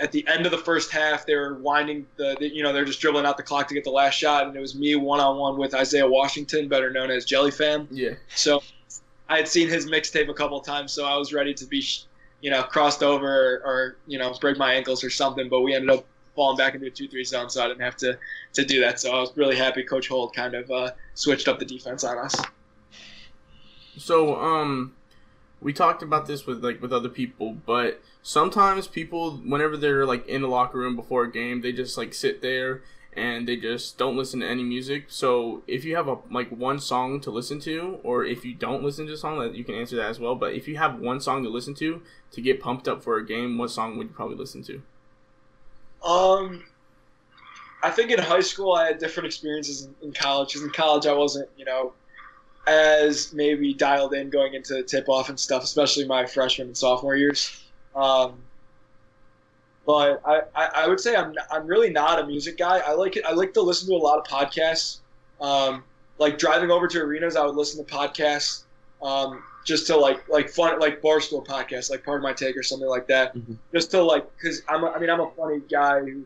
at 0.00 0.12
the 0.12 0.26
end 0.26 0.46
of 0.46 0.52
the 0.52 0.58
first 0.58 0.90
half, 0.90 1.26
they 1.26 1.34
were 1.34 1.54
winding 1.54 2.06
the, 2.16 2.36
the, 2.40 2.48
you 2.48 2.62
know, 2.62 2.72
they're 2.72 2.84
just 2.84 3.00
dribbling 3.00 3.26
out 3.26 3.36
the 3.36 3.42
clock 3.42 3.68
to 3.68 3.74
get 3.74 3.84
the 3.84 3.90
last 3.90 4.14
shot, 4.14 4.46
and 4.46 4.56
it 4.56 4.60
was 4.60 4.74
me 4.74 4.96
one 4.96 5.20
on 5.20 5.36
one 5.36 5.58
with 5.58 5.74
Isaiah 5.74 6.08
Washington, 6.08 6.68
better 6.68 6.90
known 6.90 7.10
as 7.10 7.24
Jelly 7.24 7.50
Fam. 7.50 7.86
Yeah. 7.90 8.14
So 8.34 8.62
I 9.28 9.36
had 9.36 9.46
seen 9.46 9.68
his 9.68 9.86
mixtape 9.86 10.28
a 10.28 10.34
couple 10.34 10.58
times, 10.60 10.92
so 10.92 11.04
I 11.04 11.16
was 11.16 11.32
ready 11.32 11.52
to 11.54 11.66
be, 11.66 11.84
you 12.40 12.50
know, 12.50 12.62
crossed 12.62 13.02
over 13.02 13.26
or, 13.26 13.62
or 13.64 13.96
you 14.06 14.18
know 14.18 14.32
break 14.40 14.56
my 14.56 14.72
ankles 14.72 15.04
or 15.04 15.10
something. 15.10 15.48
But 15.48 15.60
we 15.60 15.74
ended 15.74 15.90
up 15.90 16.06
falling 16.34 16.56
back 16.56 16.74
into 16.74 16.86
a 16.86 16.90
two-three 16.90 17.24
zone, 17.24 17.50
so 17.50 17.62
I 17.62 17.68
didn't 17.68 17.82
have 17.82 17.96
to 17.98 18.18
to 18.54 18.64
do 18.64 18.80
that. 18.80 18.98
So 18.98 19.12
I 19.12 19.20
was 19.20 19.36
really 19.36 19.56
happy 19.56 19.82
Coach 19.82 20.08
Holt 20.08 20.34
kind 20.34 20.54
of 20.54 20.70
uh, 20.70 20.92
switched 21.14 21.46
up 21.46 21.58
the 21.58 21.66
defense 21.66 22.04
on 22.04 22.18
us. 22.18 22.34
So 23.98 24.40
um, 24.40 24.94
we 25.60 25.74
talked 25.74 26.02
about 26.02 26.26
this 26.26 26.46
with 26.46 26.64
like 26.64 26.80
with 26.80 26.92
other 26.92 27.10
people, 27.10 27.56
but 27.66 28.00
sometimes 28.22 28.86
people, 28.86 29.38
whenever 29.38 29.76
they're 29.76 30.06
like 30.06 30.26
in 30.26 30.42
the 30.42 30.48
locker 30.48 30.78
room 30.78 30.96
before 30.96 31.24
a 31.24 31.32
game, 31.32 31.60
they 31.60 31.72
just 31.72 31.96
like 31.96 32.14
sit 32.14 32.42
there 32.42 32.82
and 33.12 33.48
they 33.48 33.56
just 33.56 33.98
don't 33.98 34.16
listen 34.16 34.40
to 34.40 34.48
any 34.48 34.62
music. 34.62 35.06
So 35.08 35.62
if 35.66 35.84
you 35.84 35.96
have 35.96 36.08
a 36.08 36.18
like 36.30 36.50
one 36.50 36.78
song 36.78 37.20
to 37.22 37.30
listen 37.30 37.60
to, 37.60 37.98
or 38.02 38.24
if 38.24 38.44
you 38.44 38.54
don't 38.54 38.82
listen 38.82 39.06
to 39.06 39.14
a 39.14 39.16
song, 39.16 39.38
that 39.40 39.54
you 39.54 39.64
can 39.64 39.74
answer 39.74 39.96
that 39.96 40.10
as 40.10 40.20
well. 40.20 40.34
But 40.34 40.54
if 40.54 40.68
you 40.68 40.76
have 40.76 41.00
one 41.00 41.20
song 41.20 41.42
to 41.42 41.48
listen 41.48 41.74
to 41.76 42.02
to 42.32 42.40
get 42.40 42.60
pumped 42.60 42.86
up 42.86 43.02
for 43.02 43.16
a 43.16 43.26
game, 43.26 43.58
what 43.58 43.70
song 43.70 43.96
would 43.98 44.08
you 44.08 44.14
probably 44.14 44.36
listen 44.36 44.62
to? 44.64 44.82
Um, 46.06 46.64
I 47.82 47.90
think 47.90 48.10
in 48.10 48.18
high 48.18 48.40
school 48.40 48.74
I 48.74 48.86
had 48.86 48.98
different 48.98 49.26
experiences 49.26 49.82
in, 49.82 49.94
in 50.02 50.12
college. 50.12 50.48
Because 50.48 50.62
in 50.62 50.70
college 50.70 51.06
I 51.06 51.12
wasn't, 51.12 51.48
you 51.56 51.64
know, 51.64 51.92
as 52.66 53.32
maybe 53.32 53.74
dialed 53.74 54.14
in 54.14 54.30
going 54.30 54.54
into 54.54 54.82
tip 54.82 55.08
off 55.08 55.28
and 55.28 55.40
stuff, 55.40 55.64
especially 55.64 56.06
my 56.06 56.26
freshman 56.26 56.68
and 56.68 56.76
sophomore 56.76 57.16
years. 57.16 57.59
Um, 57.94 58.38
but 59.86 60.20
I, 60.24 60.42
I, 60.54 60.70
I, 60.74 60.88
would 60.88 61.00
say 61.00 61.16
I'm, 61.16 61.34
I'm 61.50 61.66
really 61.66 61.90
not 61.90 62.20
a 62.20 62.26
music 62.26 62.56
guy. 62.56 62.78
I 62.78 62.92
like 62.92 63.16
it. 63.16 63.24
I 63.24 63.32
like 63.32 63.52
to 63.54 63.62
listen 63.62 63.88
to 63.88 63.94
a 63.94 63.96
lot 63.96 64.18
of 64.18 64.24
podcasts. 64.24 64.98
Um, 65.40 65.82
like 66.18 66.38
driving 66.38 66.70
over 66.70 66.86
to 66.86 67.00
arenas, 67.00 67.34
I 67.34 67.44
would 67.44 67.56
listen 67.56 67.84
to 67.84 67.92
podcasts 67.92 68.64
um, 69.02 69.42
just 69.64 69.86
to 69.86 69.96
like 69.96 70.28
like 70.28 70.48
fun 70.48 70.78
like 70.78 71.00
barstool 71.00 71.44
podcasts, 71.44 71.90
like 71.90 72.04
Pardon 72.04 72.22
My 72.22 72.32
Take 72.32 72.56
or 72.56 72.62
something 72.62 72.88
like 72.88 73.06
that. 73.08 73.34
Mm-hmm. 73.34 73.54
Just 73.72 73.90
to 73.92 74.02
like 74.02 74.26
because 74.36 74.62
I'm 74.68 74.84
a, 74.84 74.90
I 74.90 74.98
mean 74.98 75.10
I'm 75.10 75.20
a 75.20 75.30
funny 75.30 75.60
guy. 75.70 76.00
Who, 76.00 76.24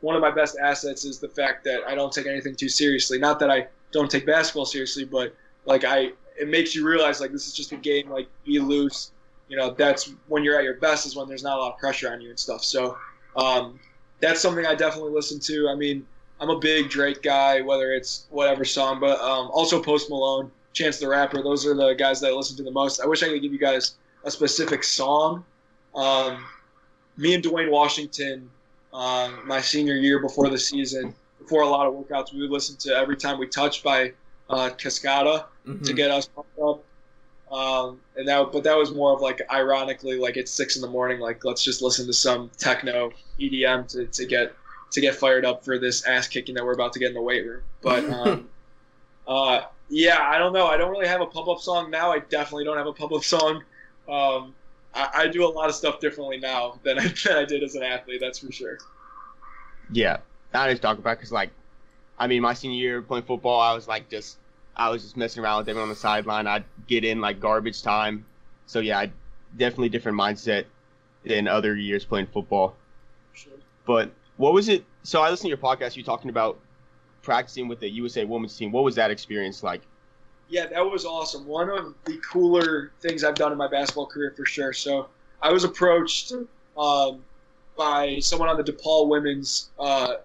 one 0.00 0.14
of 0.14 0.22
my 0.22 0.30
best 0.30 0.56
assets 0.60 1.04
is 1.04 1.18
the 1.18 1.28
fact 1.28 1.64
that 1.64 1.82
I 1.86 1.94
don't 1.94 2.12
take 2.12 2.26
anything 2.26 2.54
too 2.54 2.68
seriously. 2.68 3.18
Not 3.18 3.40
that 3.40 3.50
I 3.50 3.66
don't 3.92 4.10
take 4.10 4.26
basketball 4.26 4.66
seriously, 4.66 5.04
but 5.04 5.34
like 5.64 5.84
I 5.84 6.12
it 6.38 6.48
makes 6.48 6.74
you 6.74 6.86
realize 6.86 7.20
like 7.20 7.32
this 7.32 7.46
is 7.46 7.54
just 7.54 7.72
a 7.72 7.76
game. 7.76 8.08
Like 8.08 8.28
be 8.44 8.58
loose 8.60 9.10
you 9.48 9.56
know 9.56 9.70
that's 9.70 10.12
when 10.28 10.42
you're 10.42 10.56
at 10.56 10.64
your 10.64 10.74
best 10.74 11.06
is 11.06 11.16
when 11.16 11.28
there's 11.28 11.42
not 11.42 11.58
a 11.58 11.60
lot 11.60 11.72
of 11.72 11.78
pressure 11.78 12.10
on 12.12 12.20
you 12.20 12.30
and 12.30 12.38
stuff. 12.38 12.64
So 12.64 12.96
um, 13.36 13.78
that's 14.20 14.40
something 14.40 14.66
I 14.66 14.74
definitely 14.74 15.12
listen 15.12 15.38
to. 15.40 15.68
I 15.68 15.74
mean, 15.74 16.06
I'm 16.40 16.50
a 16.50 16.58
big 16.58 16.90
Drake 16.90 17.22
guy, 17.22 17.60
whether 17.60 17.92
it's 17.92 18.26
whatever 18.30 18.64
song, 18.64 19.00
but 19.00 19.20
um, 19.20 19.50
also 19.52 19.82
Post 19.82 20.10
Malone, 20.10 20.50
Chance 20.72 20.98
the 20.98 21.08
Rapper. 21.08 21.42
Those 21.42 21.66
are 21.66 21.74
the 21.74 21.94
guys 21.94 22.20
that 22.20 22.28
I 22.28 22.32
listen 22.32 22.56
to 22.58 22.62
the 22.62 22.70
most. 22.70 23.00
I 23.00 23.06
wish 23.06 23.22
I 23.22 23.28
could 23.28 23.42
give 23.42 23.52
you 23.52 23.58
guys 23.58 23.96
a 24.24 24.30
specific 24.30 24.84
song. 24.84 25.44
Um, 25.94 26.44
me 27.16 27.34
and 27.34 27.42
Duane 27.42 27.70
Washington, 27.70 28.50
uh, 28.92 29.30
my 29.44 29.60
senior 29.60 29.94
year 29.94 30.18
before 30.18 30.50
the 30.50 30.58
season, 30.58 31.14
before 31.38 31.62
a 31.62 31.68
lot 31.68 31.86
of 31.86 31.94
workouts, 31.94 32.34
we 32.34 32.40
would 32.40 32.50
listen 32.50 32.76
to 32.78 32.94
"Every 32.94 33.16
Time 33.16 33.38
We 33.38 33.46
Touch" 33.46 33.82
by 33.82 34.12
uh, 34.50 34.70
Cascada 34.70 35.46
mm-hmm. 35.66 35.82
to 35.84 35.92
get 35.92 36.10
us 36.10 36.26
pumped 36.26 36.58
up. 36.58 36.84
Um, 37.50 38.00
and 38.16 38.26
that, 38.26 38.50
but 38.52 38.64
that 38.64 38.76
was 38.76 38.92
more 38.92 39.14
of 39.14 39.20
like, 39.20 39.40
ironically, 39.50 40.18
like 40.18 40.36
it's 40.36 40.50
six 40.50 40.76
in 40.76 40.82
the 40.82 40.88
morning. 40.88 41.20
Like, 41.20 41.44
let's 41.44 41.62
just 41.62 41.80
listen 41.80 42.06
to 42.06 42.12
some 42.12 42.50
techno 42.58 43.12
EDM 43.38 43.88
to, 43.88 44.06
to 44.06 44.26
get 44.26 44.54
to 44.92 45.00
get 45.00 45.14
fired 45.14 45.44
up 45.44 45.64
for 45.64 45.78
this 45.78 46.06
ass 46.06 46.28
kicking 46.28 46.54
that 46.54 46.64
we're 46.64 46.72
about 46.72 46.92
to 46.92 46.98
get 46.98 47.08
in 47.08 47.14
the 47.14 47.22
weight 47.22 47.46
room. 47.46 47.62
But 47.82 48.04
um, 48.10 48.48
uh, 49.26 49.62
yeah, 49.88 50.18
I 50.20 50.38
don't 50.38 50.52
know. 50.52 50.66
I 50.66 50.76
don't 50.76 50.90
really 50.90 51.08
have 51.08 51.20
a 51.20 51.26
pump 51.26 51.48
up 51.48 51.60
song 51.60 51.90
now. 51.90 52.12
I 52.12 52.20
definitely 52.20 52.64
don't 52.64 52.76
have 52.76 52.86
a 52.86 52.92
pump 52.92 53.12
up 53.12 53.24
song. 53.24 53.62
Um, 54.08 54.54
I, 54.94 55.10
I, 55.14 55.26
do 55.28 55.44
a 55.44 55.50
lot 55.50 55.68
of 55.68 55.74
stuff 55.74 55.98
differently 56.00 56.38
now 56.38 56.78
than 56.84 56.98
I, 56.98 57.08
than 57.24 57.36
I 57.36 57.44
did 57.44 57.62
as 57.62 57.74
an 57.74 57.82
athlete. 57.82 58.20
That's 58.20 58.38
for 58.38 58.52
sure. 58.52 58.78
Yeah, 59.92 60.18
I 60.54 60.70
just 60.70 60.82
talk 60.82 60.98
about 60.98 61.16
because 61.16 61.32
like, 61.32 61.50
I 62.18 62.26
mean, 62.26 62.42
my 62.42 62.54
senior 62.54 62.78
year 62.78 63.02
playing 63.02 63.24
football, 63.24 63.60
I 63.60 63.74
was 63.74 63.86
like 63.88 64.08
just 64.08 64.38
I 64.76 64.90
was 64.90 65.02
just 65.02 65.16
messing 65.16 65.42
around 65.42 65.58
with 65.58 65.66
them 65.66 65.78
on 65.78 65.88
the 65.88 65.94
sideline. 65.94 66.46
I'd 66.46 66.64
get 66.86 67.04
in 67.04 67.20
like 67.20 67.40
garbage 67.40 67.82
time. 67.82 68.24
So 68.66 68.80
yeah, 68.80 68.98
I 68.98 69.12
definitely 69.56 69.88
different 69.88 70.18
mindset 70.18 70.66
than 71.24 71.48
other 71.48 71.74
years 71.74 72.04
playing 72.04 72.26
football. 72.26 72.76
Sure. 73.32 73.52
But 73.86 74.10
what 74.36 74.52
was 74.52 74.68
it? 74.68 74.84
So 75.02 75.22
I 75.22 75.30
listened 75.30 75.46
to 75.46 75.48
your 75.48 75.58
podcast. 75.58 75.96
You 75.96 76.02
talking 76.02 76.30
about 76.30 76.58
practicing 77.22 77.68
with 77.68 77.80
the 77.80 77.88
USA 77.90 78.24
Women's 78.24 78.56
team. 78.56 78.70
What 78.70 78.84
was 78.84 78.94
that 78.96 79.10
experience 79.10 79.62
like? 79.62 79.82
Yeah, 80.48 80.66
that 80.66 80.84
was 80.84 81.04
awesome. 81.04 81.46
One 81.46 81.68
of 81.68 81.94
the 82.04 82.18
cooler 82.18 82.92
things 83.00 83.24
I've 83.24 83.34
done 83.34 83.50
in 83.50 83.58
my 83.58 83.68
basketball 83.68 84.06
career 84.06 84.32
for 84.36 84.44
sure. 84.44 84.72
So 84.72 85.08
I 85.42 85.50
was 85.50 85.64
approached 85.64 86.32
um, 86.78 87.24
by 87.76 88.18
someone 88.20 88.48
on 88.48 88.56
the 88.56 88.62
DePaul 88.62 89.08
women's 89.08 89.70
uh, 89.78 90.16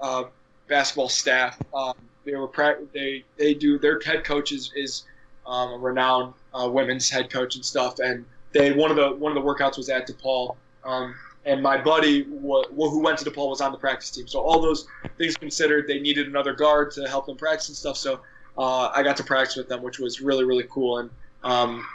uh, 0.00 0.24
basketball 0.68 1.08
staff. 1.08 1.58
Um, 1.74 1.94
they 2.26 2.34
were 2.34 2.50
they 2.92 3.24
they 3.38 3.54
do 3.54 3.78
their 3.78 3.98
head 4.00 4.24
coach 4.24 4.52
is, 4.52 4.72
is 4.76 5.04
um, 5.46 5.72
a 5.72 5.78
renowned 5.78 6.34
uh, 6.52 6.68
women's 6.68 7.08
head 7.08 7.30
coach 7.30 7.54
and 7.54 7.64
stuff, 7.64 8.00
and 8.00 8.26
they 8.52 8.72
one 8.72 8.90
of 8.90 8.96
the 8.96 9.12
one 9.12 9.34
of 9.34 9.42
the 9.42 9.48
workouts 9.48 9.78
was 9.78 9.88
at 9.88 10.06
DePaul. 10.06 10.56
Um, 10.84 11.14
and 11.46 11.62
my 11.62 11.80
buddy 11.80 12.24
who 12.24 13.00
went 13.00 13.18
to 13.18 13.30
DePaul 13.30 13.48
was 13.48 13.60
on 13.60 13.70
the 13.70 13.78
practice 13.78 14.10
team. 14.10 14.26
So 14.26 14.40
all 14.40 14.60
those 14.60 14.88
things 15.16 15.36
considered, 15.36 15.86
they 15.86 16.00
needed 16.00 16.26
another 16.26 16.52
guard 16.52 16.90
to 16.92 17.08
help 17.08 17.26
them 17.26 17.36
practice 17.36 17.68
and 17.68 17.76
stuff. 17.76 17.96
So 17.96 18.20
uh, 18.58 18.88
I 18.88 19.04
got 19.04 19.16
to 19.18 19.24
practice 19.24 19.56
with 19.56 19.68
them, 19.68 19.82
which 19.82 19.98
was 20.00 20.20
really 20.20 20.44
really 20.44 20.66
cool. 20.68 20.98
And 20.98 21.10
um, 21.44 21.86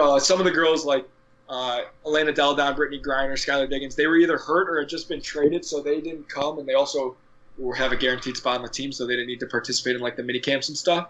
uh, 0.00 0.18
some 0.18 0.38
of 0.38 0.46
the 0.46 0.50
girls 0.50 0.86
like 0.86 1.06
uh, 1.48 1.82
Elena 2.06 2.32
Delle 2.32 2.54
Brittany 2.74 3.00
Griner, 3.00 3.32
Skylar 3.32 3.68
Diggins, 3.68 3.94
they 3.94 4.06
were 4.06 4.16
either 4.16 4.38
hurt 4.38 4.68
or 4.68 4.80
had 4.80 4.88
just 4.88 5.08
been 5.08 5.20
traded, 5.20 5.64
so 5.64 5.82
they 5.82 6.00
didn't 6.00 6.28
come. 6.28 6.58
And 6.58 6.66
they 6.66 6.74
also 6.74 7.16
or 7.62 7.74
have 7.74 7.92
a 7.92 7.96
guaranteed 7.96 8.36
spot 8.36 8.56
on 8.56 8.62
the 8.62 8.68
team, 8.68 8.92
so 8.92 9.06
they 9.06 9.14
didn't 9.14 9.28
need 9.28 9.40
to 9.40 9.46
participate 9.46 9.96
in 9.96 10.02
like 10.02 10.16
the 10.16 10.22
mini 10.22 10.40
camps 10.40 10.68
and 10.68 10.76
stuff. 10.76 11.08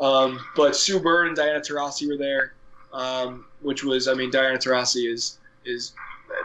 Um, 0.00 0.40
but 0.56 0.74
Sue 0.74 0.98
Bird 0.98 1.28
and 1.28 1.36
Diana 1.36 1.60
Taurasi 1.60 2.08
were 2.08 2.16
there, 2.16 2.54
um, 2.92 3.44
which 3.62 3.84
was, 3.84 4.08
I 4.08 4.14
mean, 4.14 4.30
Diana 4.30 4.58
Taurasi 4.58 5.12
is 5.12 5.38
is 5.64 5.92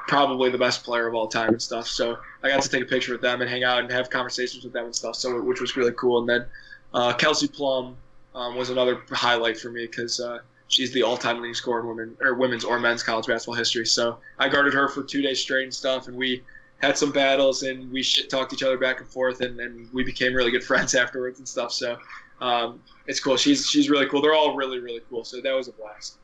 probably 0.08 0.50
the 0.50 0.58
best 0.58 0.84
player 0.84 1.08
of 1.08 1.15
all 1.15 1.27
time 1.27 1.50
and 1.50 1.62
stuff. 1.62 1.88
So 1.88 2.18
I 2.44 2.50
got 2.50 2.62
to 2.62 2.70
take 2.70 2.84
a 2.84 2.86
picture 2.86 3.12
with 3.12 3.22
them 3.22 3.41
and 3.41 3.50
hang 3.50 3.63
out 3.63 3.79
and 3.79 3.91
have 3.91 4.10
conversations 4.10 4.63
with 4.63 4.74
them 4.74 4.86
and 4.86 4.96
stuff. 4.96 5.15
So 5.15 5.41
which 5.41 5.62
was 5.62 5.75
really 5.75 5.94
cool. 5.94 6.20
And 6.20 6.29
then 6.29 6.46
uh, 6.94 7.13
Kelsey 7.13 7.48
Plum 7.48 7.98
um, 8.36 8.56
was 8.56 8.70
another 8.70 9.01
highlight 9.10 9.58
for 9.58 9.70
me 9.70 9.88
because 9.88 10.20
uh, 10.20 10.39
she's 10.68 10.94
the 10.94 11.03
all-time 11.03 11.38
leading 11.38 11.53
scorer 11.53 11.82
in 11.82 11.88
women 11.88 12.18
or 12.22 12.36
women's 12.36 12.63
or 12.63 12.79
men's 12.79 13.03
college 13.03 13.27
basketball 13.27 13.56
history. 13.56 13.86
So 13.86 14.18
I 14.38 14.48
guarded 14.48 14.74
her 14.74 14.88
for 14.88 15.03
two 15.03 15.22
days 15.22 15.39
straight 15.39 15.63
and 15.63 15.74
stuff, 15.74 16.08
and 16.08 16.15
we 16.15 16.44
had 16.79 16.98
some 16.98 17.12
battles 17.12 17.63
and 17.63 17.91
we 17.91 18.01
shit 18.01 18.29
talked 18.29 18.53
each 18.53 18.63
other 18.63 18.77
back 18.77 19.00
and 19.00 19.07
forth 19.07 19.41
and, 19.41 19.59
and 19.59 19.91
we 19.93 20.03
became 20.03 20.33
really 20.33 20.51
good 20.51 20.63
friends 20.71 20.95
afterwards 20.95 21.39
and 21.39 21.48
stuff. 21.48 21.71
So 21.71 21.98
um, 22.41 22.81
it's 23.07 23.19
cool. 23.19 23.38
She's 23.38 23.69
she's 23.69 23.89
really 23.89 24.07
cool. 24.07 24.21
They're 24.21 24.33
all 24.33 24.55
really 24.55 24.79
really 24.79 25.01
cool. 25.09 25.24
So 25.24 25.41
that 25.41 25.51
was 25.51 25.67
a 25.67 25.74
blast. 25.74 26.17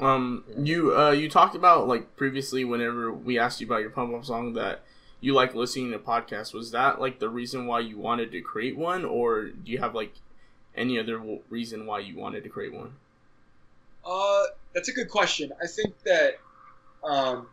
Um, 0.00 0.44
you 0.58 0.96
uh, 0.96 1.12
you 1.12 1.30
talked 1.30 1.54
about 1.54 1.88
like 1.88 2.16
previously 2.16 2.64
whenever 2.64 3.12
we 3.12 3.38
asked 3.38 3.60
you 3.60 3.66
about 3.66 3.80
your 3.80 3.90
pump 3.90 4.14
up 4.14 4.24
song 4.24 4.54
that 4.54 4.82
you 5.20 5.32
like 5.32 5.54
listening 5.54 5.92
to 5.92 5.98
podcasts. 5.98 6.52
Was 6.52 6.72
that 6.72 7.00
like 7.00 7.18
the 7.18 7.28
reason 7.28 7.66
why 7.66 7.80
you 7.80 7.96
wanted 7.96 8.32
to 8.32 8.40
create 8.40 8.76
one, 8.76 9.04
or 9.04 9.44
do 9.44 9.70
you 9.70 9.78
have 9.78 9.94
like 9.94 10.12
any 10.76 10.98
other 10.98 11.22
reason 11.48 11.86
why 11.86 12.00
you 12.00 12.16
wanted 12.16 12.42
to 12.42 12.50
create 12.50 12.74
one? 12.74 12.94
Uh, 14.04 14.42
that's 14.74 14.88
a 14.88 14.92
good 14.92 15.08
question. 15.08 15.52
I 15.62 15.66
think 15.66 15.94
that 16.02 16.38
um, 17.02 17.46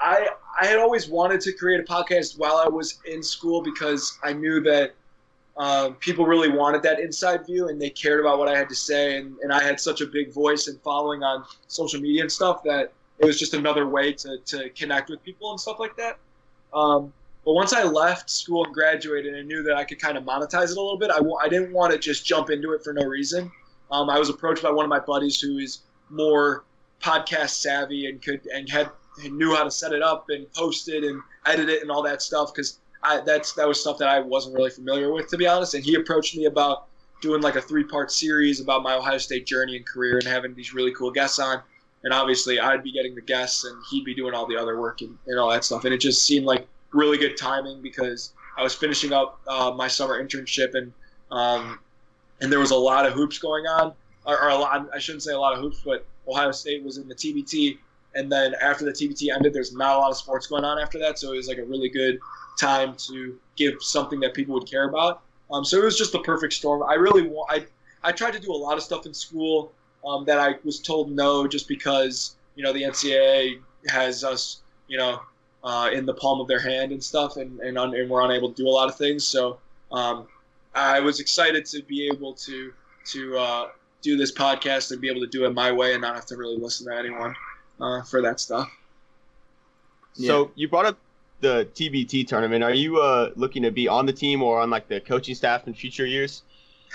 I 0.00 0.28
I 0.60 0.66
had 0.66 0.78
always 0.78 1.08
wanted 1.08 1.40
to 1.42 1.52
create 1.52 1.80
a 1.80 1.84
podcast 1.84 2.38
while 2.38 2.56
I 2.56 2.68
was 2.68 2.98
in 3.06 3.22
school 3.22 3.62
because 3.62 4.18
I 4.22 4.32
knew 4.32 4.60
that 4.62 4.94
um, 5.56 5.94
people 5.96 6.26
really 6.26 6.48
wanted 6.48 6.82
that 6.82 7.00
inside 7.00 7.46
view 7.46 7.68
and 7.68 7.80
they 7.80 7.90
cared 7.90 8.20
about 8.20 8.38
what 8.38 8.48
I 8.48 8.56
had 8.56 8.68
to 8.68 8.74
say 8.74 9.18
and, 9.18 9.36
and 9.42 9.52
I 9.52 9.62
had 9.62 9.78
such 9.78 10.00
a 10.00 10.06
big 10.06 10.32
voice 10.32 10.68
and 10.68 10.80
following 10.80 11.22
on 11.22 11.44
social 11.66 12.00
media 12.00 12.22
and 12.22 12.32
stuff 12.32 12.62
that 12.64 12.92
it 13.18 13.26
was 13.26 13.38
just 13.38 13.52
another 13.52 13.86
way 13.86 14.12
to, 14.14 14.38
to 14.38 14.70
connect 14.70 15.10
with 15.10 15.22
people 15.22 15.50
and 15.50 15.60
stuff 15.60 15.78
like 15.78 15.96
that. 15.96 16.18
Um, 16.72 17.12
but 17.44 17.52
once 17.52 17.72
I 17.72 17.82
left 17.82 18.30
school 18.30 18.64
and 18.64 18.72
graduated 18.72 19.34
and 19.34 19.48
knew 19.48 19.62
that 19.64 19.76
I 19.76 19.84
could 19.84 19.98
kind 19.98 20.16
of 20.16 20.24
monetize 20.24 20.70
it 20.70 20.76
a 20.76 20.80
little 20.80 20.98
bit, 20.98 21.10
I 21.10 21.16
w- 21.16 21.36
I 21.36 21.48
didn't 21.48 21.72
want 21.72 21.92
to 21.92 21.98
just 21.98 22.24
jump 22.24 22.50
into 22.50 22.72
it 22.72 22.84
for 22.84 22.92
no 22.92 23.04
reason. 23.04 23.50
Um, 23.90 24.08
I 24.08 24.18
was 24.18 24.30
approached 24.30 24.62
by 24.62 24.70
one 24.70 24.84
of 24.84 24.88
my 24.88 25.00
buddies 25.00 25.40
who 25.40 25.58
is 25.58 25.80
more 26.10 26.64
podcast 27.02 27.50
savvy 27.50 28.06
and 28.06 28.22
could 28.22 28.46
and 28.46 28.68
had 28.68 28.90
knew 29.28 29.54
how 29.54 29.64
to 29.64 29.70
set 29.70 29.92
it 29.92 30.02
up 30.02 30.26
and 30.30 30.50
post 30.52 30.88
it 30.88 31.04
and 31.04 31.20
edit 31.46 31.68
it 31.68 31.82
and 31.82 31.90
all 31.90 32.02
that 32.02 32.22
stuff 32.22 32.52
because 32.54 32.78
I 33.02 33.20
that's 33.20 33.52
that 33.54 33.66
was 33.66 33.80
stuff 33.80 33.98
that 33.98 34.08
I 34.08 34.20
wasn't 34.20 34.54
really 34.54 34.70
familiar 34.70 35.12
with 35.12 35.28
to 35.28 35.36
be 35.36 35.46
honest. 35.46 35.74
And 35.74 35.84
he 35.84 35.94
approached 35.94 36.36
me 36.36 36.46
about 36.46 36.86
doing 37.20 37.42
like 37.42 37.56
a 37.56 37.62
three 37.62 37.84
part 37.84 38.10
series 38.10 38.60
about 38.60 38.82
my 38.82 38.94
Ohio 38.94 39.18
State 39.18 39.46
journey 39.46 39.76
and 39.76 39.86
career 39.86 40.18
and 40.18 40.26
having 40.26 40.54
these 40.54 40.72
really 40.72 40.92
cool 40.94 41.10
guests 41.10 41.38
on. 41.38 41.62
and 42.04 42.12
obviously 42.12 42.58
I'd 42.58 42.82
be 42.82 42.92
getting 42.92 43.14
the 43.14 43.20
guests 43.20 43.64
and 43.64 43.76
he'd 43.90 44.04
be 44.04 44.14
doing 44.14 44.34
all 44.34 44.46
the 44.46 44.56
other 44.56 44.80
work 44.80 45.02
and, 45.02 45.18
and 45.26 45.38
all 45.38 45.50
that 45.50 45.64
stuff. 45.64 45.84
And 45.84 45.92
it 45.92 45.98
just 45.98 46.24
seemed 46.24 46.46
like 46.46 46.66
really 46.92 47.18
good 47.18 47.36
timing 47.36 47.82
because 47.82 48.32
I 48.56 48.62
was 48.62 48.74
finishing 48.74 49.12
up 49.12 49.40
uh, 49.46 49.70
my 49.70 49.88
summer 49.88 50.22
internship 50.22 50.74
and 50.74 50.92
um, 51.30 51.78
and 52.40 52.50
there 52.50 52.58
was 52.58 52.70
a 52.70 52.76
lot 52.76 53.06
of 53.06 53.12
hoops 53.12 53.38
going 53.38 53.66
on, 53.66 53.92
or, 54.26 54.42
or, 54.42 54.48
a 54.48 54.56
lot. 54.56 54.88
I 54.92 54.98
shouldn't 54.98 55.22
say 55.22 55.32
a 55.32 55.38
lot 55.38 55.52
of 55.54 55.60
hoops, 55.60 55.80
but 55.84 56.06
Ohio 56.26 56.50
State 56.52 56.82
was 56.82 56.98
in 56.98 57.08
the 57.08 57.14
TBT, 57.14 57.78
and 58.14 58.30
then 58.30 58.54
after 58.60 58.84
the 58.84 58.92
TBT 58.92 59.34
ended, 59.34 59.52
there's 59.52 59.74
not 59.74 59.96
a 59.96 59.98
lot 59.98 60.10
of 60.10 60.16
sports 60.16 60.46
going 60.46 60.64
on 60.64 60.78
after 60.78 60.98
that, 60.98 61.18
so 61.18 61.32
it 61.32 61.36
was 61.36 61.48
like 61.48 61.58
a 61.58 61.64
really 61.64 61.88
good 61.88 62.18
time 62.58 62.94
to 62.96 63.38
give 63.56 63.74
something 63.80 64.20
that 64.20 64.34
people 64.34 64.54
would 64.54 64.68
care 64.68 64.88
about. 64.88 65.22
Um, 65.50 65.64
so 65.64 65.78
it 65.78 65.84
was 65.84 65.96
just 65.96 66.12
the 66.12 66.20
perfect 66.20 66.52
storm. 66.52 66.82
I 66.82 66.94
really. 66.94 67.30
I 67.48 67.66
I 68.02 68.12
tried 68.12 68.32
to 68.32 68.40
do 68.40 68.52
a 68.52 68.56
lot 68.56 68.76
of 68.76 68.82
stuff 68.82 69.06
in 69.06 69.14
school 69.14 69.72
um, 70.06 70.24
that 70.24 70.38
I 70.38 70.56
was 70.64 70.80
told 70.80 71.10
no, 71.10 71.46
just 71.46 71.68
because 71.68 72.36
you 72.56 72.64
know 72.64 72.72
the 72.72 72.82
NCAA 72.82 73.60
has 73.88 74.24
us, 74.24 74.60
you 74.88 74.98
know, 74.98 75.20
uh, 75.62 75.90
in 75.92 76.06
the 76.06 76.14
palm 76.14 76.40
of 76.40 76.48
their 76.48 76.60
hand 76.60 76.92
and 76.92 77.02
stuff, 77.02 77.36
and 77.36 77.60
and, 77.60 77.78
un- 77.78 77.94
and 77.94 78.10
we're 78.10 78.22
unable 78.22 78.52
to 78.52 78.62
do 78.62 78.68
a 78.68 78.70
lot 78.70 78.88
of 78.88 78.96
things. 78.96 79.24
So 79.24 79.58
um, 79.92 80.26
I 80.74 81.00
was 81.00 81.20
excited 81.20 81.64
to 81.66 81.82
be 81.82 82.08
able 82.08 82.34
to 82.34 82.72
to 83.12 83.38
uh, 83.38 83.68
do 84.02 84.16
this 84.16 84.32
podcast 84.32 84.92
and 84.92 85.00
be 85.00 85.08
able 85.08 85.20
to 85.20 85.26
do 85.26 85.44
it 85.44 85.54
my 85.54 85.72
way 85.72 85.92
and 85.92 86.02
not 86.02 86.14
have 86.14 86.26
to 86.26 86.36
really 86.36 86.56
listen 86.56 86.86
to 86.86 86.96
anyone 86.96 87.34
uh, 87.80 88.02
for 88.02 88.22
that 88.22 88.40
stuff. 88.40 88.70
So 90.14 90.42
yeah. 90.42 90.48
you 90.56 90.68
brought 90.68 90.86
up 90.86 90.98
the 91.40 91.68
TBT 91.74 92.26
tournament. 92.26 92.62
Are 92.62 92.74
you 92.74 93.00
uh, 93.00 93.30
looking 93.36 93.62
to 93.62 93.70
be 93.70 93.88
on 93.88 94.06
the 94.06 94.12
team 94.12 94.42
or 94.42 94.60
on 94.60 94.70
like 94.70 94.88
the 94.88 95.00
coaching 95.00 95.34
staff 95.34 95.66
in 95.66 95.74
future 95.74 96.06
years? 96.06 96.42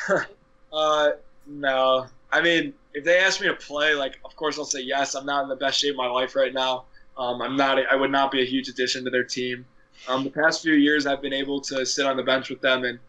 uh, 0.73 1.11
no. 1.47 2.05
I 2.31 2.41
mean, 2.41 2.73
if 2.93 3.03
they 3.03 3.19
ask 3.19 3.41
me 3.41 3.47
to 3.47 3.53
play, 3.53 3.95
like, 3.95 4.19
of 4.25 4.35
course 4.35 4.57
I'll 4.57 4.65
say 4.65 4.81
yes. 4.81 5.15
I'm 5.15 5.25
not 5.25 5.43
in 5.43 5.49
the 5.49 5.55
best 5.55 5.79
shape 5.79 5.91
of 5.91 5.97
my 5.97 6.07
life 6.07 6.35
right 6.35 6.53
now. 6.53 6.85
Um, 7.17 7.41
I'm 7.41 7.55
not. 7.55 7.79
I 7.89 7.95
would 7.95 8.11
not 8.11 8.31
be 8.31 8.41
a 8.41 8.45
huge 8.45 8.67
addition 8.67 9.05
to 9.05 9.09
their 9.09 9.23
team. 9.23 9.65
Um, 10.07 10.23
the 10.23 10.29
past 10.29 10.61
few 10.61 10.73
years, 10.73 11.05
I've 11.05 11.21
been 11.21 11.33
able 11.33 11.61
to 11.61 11.85
sit 11.85 12.05
on 12.05 12.17
the 12.17 12.23
bench 12.23 12.49
with 12.49 12.59
them, 12.59 12.83
and 12.83 12.99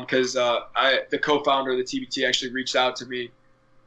because 0.00 0.36
um, 0.36 0.56
uh, 0.56 0.60
I, 0.76 1.00
the 1.10 1.18
co-founder 1.18 1.72
of 1.72 1.78
the 1.78 1.84
TBT, 1.84 2.28
actually 2.28 2.52
reached 2.52 2.76
out 2.76 2.96
to 2.96 3.06
me 3.06 3.30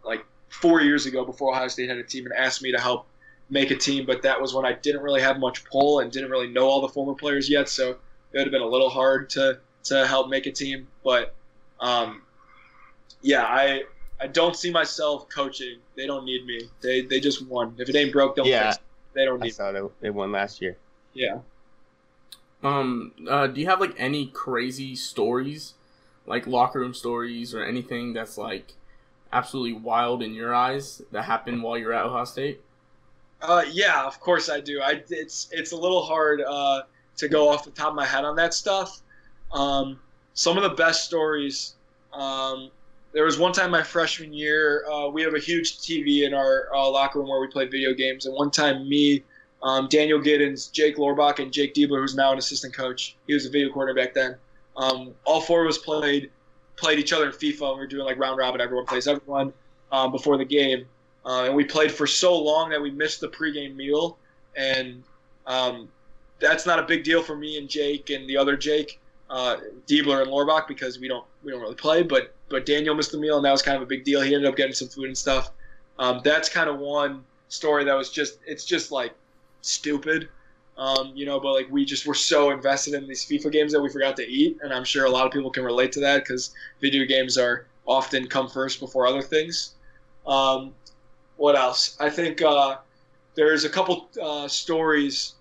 like 0.03 0.25
four 0.49 0.81
years 0.81 1.05
ago 1.05 1.23
before 1.23 1.53
Ohio 1.53 1.67
State 1.67 1.89
had 1.89 1.97
a 1.97 2.03
team 2.03 2.25
and 2.25 2.33
asked 2.33 2.63
me 2.63 2.71
to 2.71 2.79
help 2.79 3.05
make 3.49 3.71
a 3.71 3.75
team. 3.75 4.05
But 4.05 4.21
that 4.23 4.41
was 4.41 4.53
when 4.53 4.65
I 4.65 4.73
didn't 4.73 5.01
really 5.01 5.21
have 5.21 5.39
much 5.39 5.65
pull 5.65 5.99
and 5.99 6.11
didn't 6.11 6.29
really 6.29 6.47
know 6.47 6.65
all 6.65 6.81
the 6.81 6.89
former 6.89 7.13
players 7.13 7.49
yet, 7.49 7.69
so 7.69 7.91
it 7.91 7.97
would 8.33 8.41
have 8.41 8.51
been 8.51 8.61
a 8.61 8.67
little 8.67 8.89
hard 8.89 9.29
to 9.31 9.59
to 9.85 10.05
help 10.07 10.29
make 10.29 10.45
a 10.45 10.51
team. 10.51 10.87
But 11.03 11.33
um, 11.79 12.21
yeah, 13.21 13.43
I 13.43 13.83
I 14.19 14.27
don't 14.27 14.55
see 14.55 14.71
myself 14.71 15.29
coaching. 15.29 15.77
They 15.95 16.05
don't 16.05 16.25
need 16.25 16.45
me. 16.45 16.61
They 16.81 17.01
they 17.01 17.19
just 17.19 17.45
won. 17.47 17.75
If 17.77 17.89
it 17.89 17.95
ain't 17.95 18.11
broke, 18.11 18.35
don't 18.35 18.47
yeah. 18.47 18.71
fix 18.71 18.77
it. 18.77 18.81
They 19.13 19.25
don't 19.25 19.41
need. 19.41 19.47
I 19.47 19.51
saw 19.51 19.71
they, 19.71 19.81
they 20.01 20.09
won 20.09 20.31
last 20.31 20.61
year. 20.61 20.77
Yeah. 21.13 21.39
Um. 22.63 23.13
Uh, 23.27 23.47
do 23.47 23.61
you 23.61 23.67
have 23.67 23.79
like 23.79 23.93
any 23.97 24.27
crazy 24.27 24.95
stories, 24.95 25.73
like 26.25 26.47
locker 26.47 26.79
room 26.79 26.93
stories 26.93 27.53
or 27.53 27.63
anything 27.63 28.13
that's 28.13 28.37
like 28.37 28.73
absolutely 29.31 29.73
wild 29.73 30.23
in 30.23 30.33
your 30.33 30.53
eyes 30.53 31.01
that 31.11 31.23
happened 31.23 31.61
while 31.61 31.77
you're 31.77 31.93
at 31.93 32.05
Ohio 32.05 32.25
State? 32.25 32.61
Uh, 33.41 33.63
yeah, 33.71 34.03
of 34.03 34.19
course 34.19 34.49
I 34.49 34.59
do. 34.59 34.81
I 34.81 35.03
it's 35.09 35.49
it's 35.51 35.71
a 35.71 35.77
little 35.77 36.03
hard 36.03 36.41
uh, 36.41 36.81
to 37.17 37.27
go 37.27 37.49
off 37.49 37.63
the 37.63 37.71
top 37.71 37.89
of 37.89 37.95
my 37.95 38.05
head 38.05 38.25
on 38.25 38.35
that 38.37 38.53
stuff. 38.53 39.01
Um, 39.51 39.99
some 40.33 40.57
of 40.57 40.63
the 40.63 40.75
best 40.75 41.05
stories 41.05 41.75
um, 42.13 42.71
there 43.13 43.23
was 43.23 43.39
one 43.39 43.53
time 43.53 43.71
my 43.71 43.83
freshman 43.83 44.33
year, 44.33 44.85
uh, 44.91 45.07
we 45.07 45.21
have 45.21 45.33
a 45.33 45.39
huge 45.39 45.79
TV 45.79 46.25
in 46.25 46.33
our 46.33 46.67
uh, 46.75 46.89
locker 46.89 47.19
room 47.19 47.29
where 47.29 47.39
we 47.39 47.47
play 47.47 47.65
video 47.65 47.93
games, 47.93 48.25
and 48.25 48.35
one 48.35 48.51
time 48.51 48.87
me, 48.87 49.23
um, 49.63 49.87
Daniel 49.87 50.19
Giddens, 50.19 50.71
Jake 50.71 50.97
Lorbach, 50.97 51.39
and 51.39 51.51
Jake 51.51 51.73
Diebler, 51.73 51.99
who's 51.99 52.15
now 52.15 52.31
an 52.31 52.37
assistant 52.37 52.75
coach, 52.75 53.15
he 53.25 53.33
was 53.33 53.45
a 53.45 53.49
video 53.49 53.71
coordinator 53.71 54.05
back 54.05 54.13
then. 54.13 54.35
Um, 54.75 55.13
all 55.25 55.41
four 55.41 55.63
of 55.63 55.69
us 55.69 55.77
played 55.77 56.29
played 56.75 56.99
each 56.99 57.11
other 57.11 57.25
in 57.25 57.31
FIFA, 57.31 57.69
and 57.69 57.73
we 57.73 57.79
were 57.79 57.87
doing 57.87 58.05
like 58.05 58.19
round 58.19 58.37
robin. 58.37 58.61
Everyone 58.61 58.85
plays 58.85 59.07
everyone 59.07 59.51
um, 59.91 60.11
before 60.11 60.37
the 60.37 60.45
game, 60.45 60.85
uh, 61.27 61.43
and 61.43 61.53
we 61.53 61.65
played 61.65 61.91
for 61.91 62.07
so 62.07 62.35
long 62.35 62.69
that 62.69 62.81
we 62.81 62.89
missed 62.89 63.19
the 63.19 63.27
pregame 63.27 63.75
meal, 63.75 64.17
and 64.55 65.03
um, 65.45 65.89
that's 66.39 66.65
not 66.65 66.79
a 66.79 66.83
big 66.83 67.03
deal 67.03 67.21
for 67.21 67.35
me 67.35 67.57
and 67.57 67.67
Jake 67.67 68.09
and 68.09 68.29
the 68.29 68.37
other 68.37 68.55
Jake 68.55 68.99
uh, 69.29 69.57
Diebler 69.87 70.21
and 70.21 70.31
Lorbach 70.31 70.69
because 70.69 70.99
we 70.99 71.09
don't 71.09 71.25
we 71.43 71.51
don't 71.51 71.59
really 71.61 71.75
play. 71.75 72.01
But 72.01 72.33
but 72.47 72.65
Daniel 72.65 72.95
missed 72.95 73.11
the 73.11 73.17
meal, 73.17 73.35
and 73.35 73.45
that 73.45 73.51
was 73.51 73.61
kind 73.61 73.75
of 73.75 73.83
a 73.83 73.85
big 73.85 74.05
deal. 74.05 74.21
He 74.21 74.33
ended 74.33 74.49
up 74.49 74.55
getting 74.55 74.73
some 74.73 74.87
food 74.87 75.07
and 75.07 75.17
stuff. 75.17 75.51
Um, 75.99 76.21
that's 76.23 76.47
kind 76.47 76.69
of 76.69 76.79
one 76.79 77.25
story 77.49 77.83
that 77.83 77.93
was 77.93 78.09
just 78.09 78.39
it's 78.45 78.63
just 78.63 78.93
like 78.93 79.13
stupid, 79.61 80.29
um, 80.77 81.11
you 81.13 81.25
know. 81.25 81.41
But 81.41 81.51
like 81.51 81.67
we 81.69 81.83
just 81.83 82.07
were 82.07 82.13
so 82.13 82.51
invested 82.51 82.93
in 82.93 83.05
these 83.05 83.25
FIFA 83.25 83.51
games 83.51 83.73
that 83.73 83.81
we 83.81 83.89
forgot 83.89 84.15
to 84.15 84.25
eat, 84.25 84.59
and 84.63 84.73
I'm 84.73 84.85
sure 84.85 85.03
a 85.03 85.09
lot 85.09 85.25
of 85.25 85.33
people 85.33 85.51
can 85.51 85.65
relate 85.65 85.91
to 85.93 85.99
that 85.99 86.23
because 86.23 86.53
video 86.79 87.05
games 87.05 87.37
are 87.37 87.65
often 87.85 88.27
come 88.27 88.47
first 88.47 88.79
before 88.79 89.05
other 89.05 89.21
things. 89.21 89.73
Um, 90.25 90.73
what 91.37 91.55
else? 91.55 91.95
I 91.99 92.09
think 92.09 92.41
uh, 92.41 92.77
there's 93.35 93.63
a 93.63 93.69
couple 93.69 94.09
uh, 94.21 94.47
stories 94.47 95.35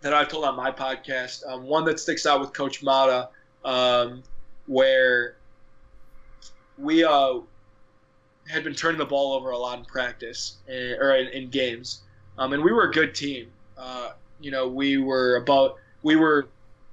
that 0.00 0.14
I've 0.14 0.28
told 0.28 0.44
on 0.44 0.56
my 0.56 0.70
podcast. 0.70 1.46
Um, 1.46 1.64
one 1.64 1.84
that 1.84 2.00
sticks 2.00 2.26
out 2.26 2.40
with 2.40 2.52
Coach 2.52 2.82
Matta, 2.82 3.28
um, 3.64 4.22
where 4.66 5.36
we 6.76 7.04
uh, 7.04 7.40
had 8.48 8.64
been 8.64 8.74
turning 8.74 8.98
the 8.98 9.04
ball 9.06 9.34
over 9.34 9.50
a 9.50 9.58
lot 9.58 9.78
in 9.78 9.84
practice 9.84 10.56
and, 10.66 10.92
eh, 10.92 10.96
or 10.96 11.14
in, 11.16 11.28
in 11.28 11.50
games, 11.50 12.02
um, 12.38 12.52
and 12.52 12.62
we 12.62 12.72
were 12.72 12.84
a 12.84 12.92
good 12.92 13.14
team. 13.14 13.48
Uh, 13.76 14.12
you 14.40 14.50
know, 14.50 14.68
we 14.68 14.98
were 14.98 15.36
about 15.36 15.76
we 16.02 16.16
were 16.16 16.48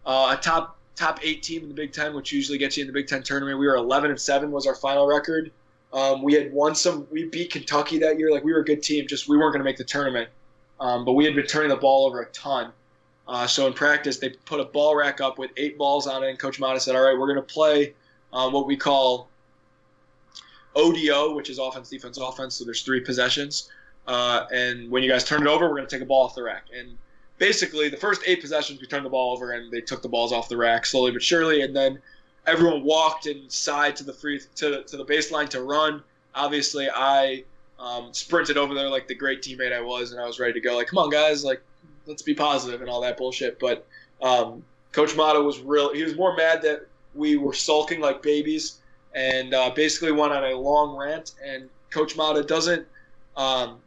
uh, 0.05 0.35
a 0.37 0.41
top 0.41 0.77
top 0.95 1.19
eight 1.23 1.43
team 1.43 1.63
in 1.63 1.67
the 1.67 1.75
Big 1.75 1.93
Ten, 1.93 2.13
which 2.13 2.31
usually 2.31 2.57
gets 2.57 2.77
you 2.77 2.81
in 2.81 2.87
the 2.87 2.93
Big 2.93 3.07
Ten 3.07 3.23
tournament. 3.23 3.59
We 3.59 3.67
were 3.67 3.75
11 3.75 4.09
and 4.09 4.19
seven 4.19 4.51
was 4.51 4.65
our 4.65 4.75
final 4.75 5.05
record. 5.05 5.51
Um, 5.95 6.21
we 6.21 6.33
had 6.33 6.51
won 6.51 6.75
some. 6.75 7.07
We 7.09 7.23
beat 7.23 7.53
Kentucky 7.53 7.97
that 7.99 8.19
year. 8.19 8.29
Like 8.29 8.43
we 8.43 8.51
were 8.51 8.59
a 8.59 8.65
good 8.65 8.83
team. 8.83 9.07
Just 9.07 9.29
we 9.29 9.37
weren't 9.37 9.53
going 9.53 9.61
to 9.61 9.63
make 9.63 9.77
the 9.77 9.85
tournament. 9.85 10.29
Um, 10.81 11.05
but 11.05 11.13
we 11.13 11.23
had 11.23 11.35
been 11.35 11.47
turning 11.47 11.69
the 11.69 11.77
ball 11.77 12.05
over 12.05 12.21
a 12.21 12.25
ton. 12.27 12.73
Uh, 13.29 13.47
so 13.47 13.65
in 13.65 13.73
practice, 13.73 14.17
they 14.17 14.29
put 14.29 14.59
a 14.59 14.65
ball 14.65 14.93
rack 14.95 15.21
up 15.21 15.39
with 15.39 15.51
eight 15.55 15.77
balls 15.77 16.05
on 16.05 16.21
it, 16.23 16.29
and 16.29 16.37
Coach 16.37 16.59
Matta 16.59 16.81
said, 16.81 16.97
"All 16.97 17.01
right, 17.01 17.17
we're 17.17 17.33
going 17.33 17.37
to 17.37 17.53
play 17.53 17.93
uh, 18.33 18.49
what 18.49 18.67
we 18.67 18.75
call 18.75 19.29
ODO, 20.75 21.33
which 21.33 21.49
is 21.49 21.59
offense, 21.59 21.89
defense, 21.89 22.17
offense. 22.17 22.55
So 22.55 22.65
there's 22.65 22.81
three 22.81 22.99
possessions, 22.99 23.71
uh, 24.05 24.45
and 24.53 24.91
when 24.91 25.01
you 25.01 25.09
guys 25.09 25.23
turn 25.23 25.41
it 25.41 25.47
over, 25.47 25.69
we're 25.69 25.77
going 25.77 25.87
to 25.87 25.95
take 25.95 26.03
a 26.03 26.05
ball 26.05 26.25
off 26.25 26.35
the 26.35 26.43
rack. 26.43 26.65
And 26.77 26.97
basically, 27.37 27.87
the 27.87 27.97
first 27.97 28.21
eight 28.27 28.41
possessions, 28.41 28.81
we 28.81 28.87
turned 28.87 29.05
the 29.05 29.09
ball 29.09 29.31
over, 29.31 29.53
and 29.53 29.71
they 29.71 29.81
took 29.81 30.01
the 30.01 30.09
balls 30.09 30.33
off 30.33 30.49
the 30.49 30.57
rack 30.57 30.85
slowly 30.85 31.11
but 31.11 31.23
surely, 31.23 31.61
and 31.61 31.73
then 31.73 32.01
everyone 32.47 32.83
walked 32.83 33.25
inside 33.27 33.95
to 33.97 34.03
the 34.03 34.13
free 34.13 34.39
to 34.55 34.83
to 34.83 34.97
the 34.97 35.05
baseline 35.05 35.49
to 35.49 35.63
run. 35.63 36.03
Obviously, 36.33 36.89
I 36.93 37.43
um, 37.79 38.13
sprinted 38.13 38.57
over 38.57 38.73
there 38.73 38.89
like 38.89 39.07
the 39.07 39.15
great 39.15 39.41
teammate 39.41 39.73
I 39.73 39.81
was, 39.81 40.11
and 40.11 40.21
I 40.21 40.25
was 40.25 40.39
ready 40.39 40.53
to 40.53 40.59
go. 40.59 40.75
Like, 40.75 40.87
come 40.87 40.99
on, 40.99 41.09
guys! 41.09 41.43
Like, 41.43 41.61
let's 42.05 42.21
be 42.21 42.33
positive 42.33 42.81
and 42.81 42.89
all 42.89 43.01
that 43.01 43.17
bullshit. 43.17 43.59
But 43.59 43.85
um, 44.21 44.63
Coach 44.91 45.15
Matta 45.15 45.41
was 45.41 45.59
real. 45.59 45.93
He 45.93 46.03
was 46.03 46.15
more 46.15 46.35
mad 46.35 46.61
that 46.63 46.87
we 47.13 47.37
were 47.37 47.53
sulking 47.53 48.01
like 48.01 48.21
babies 48.21 48.79
and 49.13 49.53
uh, 49.53 49.69
basically 49.69 50.11
went 50.11 50.33
on 50.33 50.43
a 50.43 50.55
long 50.55 50.95
rant. 50.95 51.33
And 51.43 51.69
Coach 51.89 52.17
Matta 52.17 52.43
doesn't 52.43 52.85
um, 53.37 53.79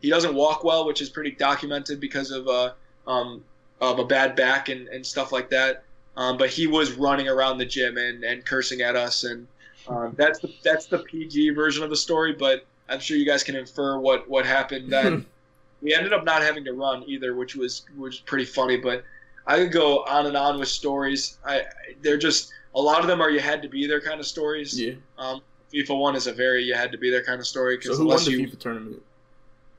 he 0.00 0.10
doesn't 0.10 0.34
walk 0.34 0.64
well, 0.64 0.86
which 0.86 1.00
is 1.00 1.08
pretty 1.08 1.32
documented 1.32 2.00
because 2.00 2.30
of 2.30 2.48
uh, 2.48 2.72
um, 3.06 3.44
of 3.80 3.98
a 3.98 4.04
bad 4.04 4.36
back 4.36 4.68
and, 4.68 4.88
and 4.88 5.04
stuff 5.04 5.32
like 5.32 5.50
that. 5.50 5.84
Um, 6.16 6.38
but 6.38 6.48
he 6.48 6.66
was 6.66 6.92
running 6.92 7.28
around 7.28 7.58
the 7.58 7.66
gym 7.66 7.98
and, 7.98 8.24
and 8.24 8.44
cursing 8.44 8.80
at 8.80 8.96
us, 8.96 9.24
and 9.24 9.46
um, 9.88 10.14
that's 10.16 10.38
the 10.38 10.52
that's 10.62 10.86
the 10.86 10.98
PG 11.00 11.50
version 11.50 11.84
of 11.84 11.90
the 11.90 11.96
story. 11.96 12.32
But 12.32 12.64
I'm 12.88 13.00
sure 13.00 13.16
you 13.16 13.26
guys 13.26 13.42
can 13.42 13.54
infer 13.54 13.98
what 13.98 14.28
what 14.28 14.46
happened 14.46 14.90
then. 14.90 15.26
we 15.82 15.94
ended 15.94 16.12
up 16.12 16.24
not 16.24 16.42
having 16.42 16.64
to 16.64 16.72
run 16.72 17.04
either, 17.06 17.34
which 17.34 17.54
was 17.54 17.84
which 17.96 18.12
was 18.12 18.20
pretty 18.20 18.46
funny. 18.46 18.78
But 18.78 19.04
I 19.46 19.58
could 19.58 19.72
go 19.72 20.04
on 20.04 20.26
and 20.26 20.36
on 20.36 20.58
with 20.58 20.68
stories. 20.68 21.38
I 21.44 21.64
they're 22.02 22.16
just 22.16 22.52
a 22.74 22.80
lot 22.80 23.00
of 23.00 23.06
them 23.06 23.20
are 23.20 23.30
you 23.30 23.40
had 23.40 23.62
to 23.62 23.68
be 23.68 23.86
there 23.86 24.00
kind 24.00 24.18
of 24.18 24.26
stories. 24.26 24.78
Yeah. 24.78 24.94
Um, 25.18 25.42
FIFA 25.72 25.98
one 25.98 26.16
is 26.16 26.26
a 26.26 26.32
very 26.32 26.64
you 26.64 26.74
had 26.74 26.92
to 26.92 26.98
be 26.98 27.10
there 27.10 27.22
kind 27.22 27.40
of 27.40 27.46
story. 27.46 27.76
Cause 27.76 27.96
so 27.96 28.02
who 28.02 28.06
won 28.06 28.24
the 28.24 28.30
you, 28.30 28.46
FIFA 28.46 28.58
tournament? 28.58 29.02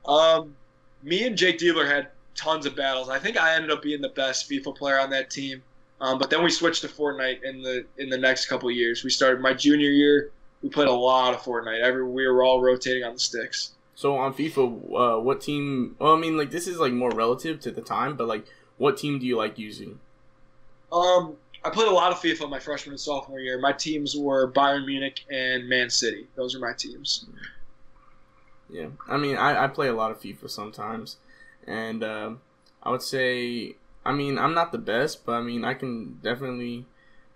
Um, 0.05 0.55
me 1.03 1.25
and 1.25 1.37
Jake 1.37 1.57
Diebler 1.57 1.87
had 1.87 2.09
tons 2.35 2.65
of 2.65 2.75
battles. 2.75 3.09
I 3.09 3.19
think 3.19 3.37
I 3.37 3.55
ended 3.55 3.71
up 3.71 3.81
being 3.81 4.01
the 4.01 4.09
best 4.09 4.49
FIFA 4.49 4.75
player 4.75 4.99
on 4.99 5.09
that 5.09 5.29
team. 5.29 5.63
Um, 5.99 6.19
but 6.19 6.29
then 6.29 6.43
we 6.43 6.51
switched 6.51 6.81
to 6.81 6.87
Fortnite 6.87 7.43
in 7.43 7.61
the 7.61 7.85
in 7.97 8.09
the 8.09 8.17
next 8.17 8.47
couple 8.47 8.69
years. 8.69 9.03
We 9.03 9.09
started 9.09 9.41
my 9.41 9.53
junior 9.53 9.89
year. 9.89 10.31
We 10.61 10.69
played 10.69 10.87
a 10.87 10.93
lot 10.93 11.33
of 11.33 11.41
Fortnite. 11.41 11.81
Every 11.81 12.03
we 12.03 12.27
were 12.27 12.43
all 12.43 12.61
rotating 12.61 13.03
on 13.03 13.13
the 13.13 13.19
sticks. 13.19 13.71
So 13.95 14.15
on 14.15 14.33
FIFA, 14.33 15.17
uh, 15.17 15.19
what 15.21 15.41
team? 15.41 15.95
Well, 15.97 16.13
I 16.13 16.19
mean, 16.19 16.37
like 16.37 16.51
this 16.51 16.67
is 16.67 16.77
like 16.77 16.93
more 16.93 17.09
relative 17.09 17.59
to 17.61 17.71
the 17.71 17.81
time, 17.81 18.15
but 18.15 18.27
like, 18.27 18.45
what 18.77 18.97
team 18.97 19.17
do 19.17 19.25
you 19.25 19.37
like 19.37 19.57
using? 19.57 19.99
Um, 20.91 21.35
I 21.63 21.71
played 21.71 21.87
a 21.87 21.93
lot 21.93 22.11
of 22.11 22.19
FIFA 22.19 22.49
my 22.49 22.59
freshman 22.59 22.93
and 22.93 22.99
sophomore 22.99 23.39
year. 23.39 23.59
My 23.59 23.73
teams 23.73 24.15
were 24.15 24.51
Bayern 24.51 24.85
Munich 24.85 25.25
and 25.31 25.67
Man 25.67 25.89
City. 25.89 26.27
Those 26.35 26.55
are 26.55 26.59
my 26.59 26.73
teams. 26.73 27.25
Yeah, 28.69 28.87
I 29.07 29.17
mean, 29.17 29.35
I, 29.35 29.63
I 29.63 29.67
play 29.67 29.87
a 29.87 29.93
lot 29.93 30.11
of 30.11 30.21
FIFA 30.21 30.49
sometimes, 30.49 31.17
and 31.65 32.03
uh, 32.03 32.31
I 32.83 32.91
would 32.91 33.01
say, 33.01 33.75
I 34.07 34.13
mean, 34.13 34.37
I'm 34.37 34.53
not 34.53 34.71
the 34.71 34.77
best, 34.77 35.25
but 35.25 35.33
I 35.33 35.41
mean, 35.41 35.65
I 35.65 35.73
can 35.73 36.19
definitely 36.23 36.85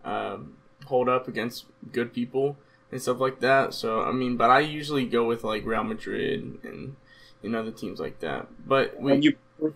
uh, 0.05 0.37
hold 0.85 1.09
up 1.09 1.27
against 1.27 1.65
good 1.91 2.13
people 2.13 2.57
and 2.91 3.01
stuff 3.01 3.19
like 3.19 3.39
that. 3.41 3.73
So 3.73 4.01
I 4.01 4.11
mean, 4.11 4.37
but 4.37 4.49
I 4.49 4.59
usually 4.61 5.05
go 5.05 5.25
with 5.25 5.43
like 5.43 5.65
Real 5.65 5.83
Madrid 5.83 6.59
and 6.63 6.95
you 7.41 7.49
know 7.49 7.63
the 7.63 7.71
teams 7.71 7.99
like 7.99 8.19
that. 8.19 8.47
But 8.67 8.99
we, 8.99 9.13
And 9.13 9.23
you 9.23 9.35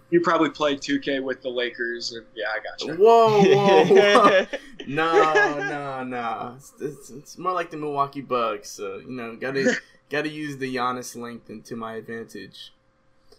you 0.10 0.22
probably 0.22 0.50
played 0.50 0.80
2K 0.82 1.22
with 1.24 1.42
the 1.42 1.50
Lakers, 1.50 2.14
and 2.14 2.26
yeah, 2.34 2.46
I 2.50 2.60
got 2.60 2.82
you. 2.88 2.96
whoa, 2.96 3.44
whoa, 3.44 3.86
whoa. 3.86 4.46
no, 4.88 5.60
no, 5.60 6.04
no. 6.04 6.54
It's, 6.58 6.74
it's, 6.82 7.10
it's 7.12 7.38
more 7.38 7.52
like 7.52 7.70
the 7.70 7.78
Milwaukee 7.78 8.22
Bucks. 8.22 8.72
So 8.72 8.98
you 8.98 9.12
know, 9.12 9.36
gotta 9.36 9.76
gotta 10.10 10.30
use 10.30 10.58
the 10.58 10.74
Giannis 10.76 11.16
length 11.16 11.50
into 11.50 11.76
my 11.76 11.96
advantage. 11.96 12.74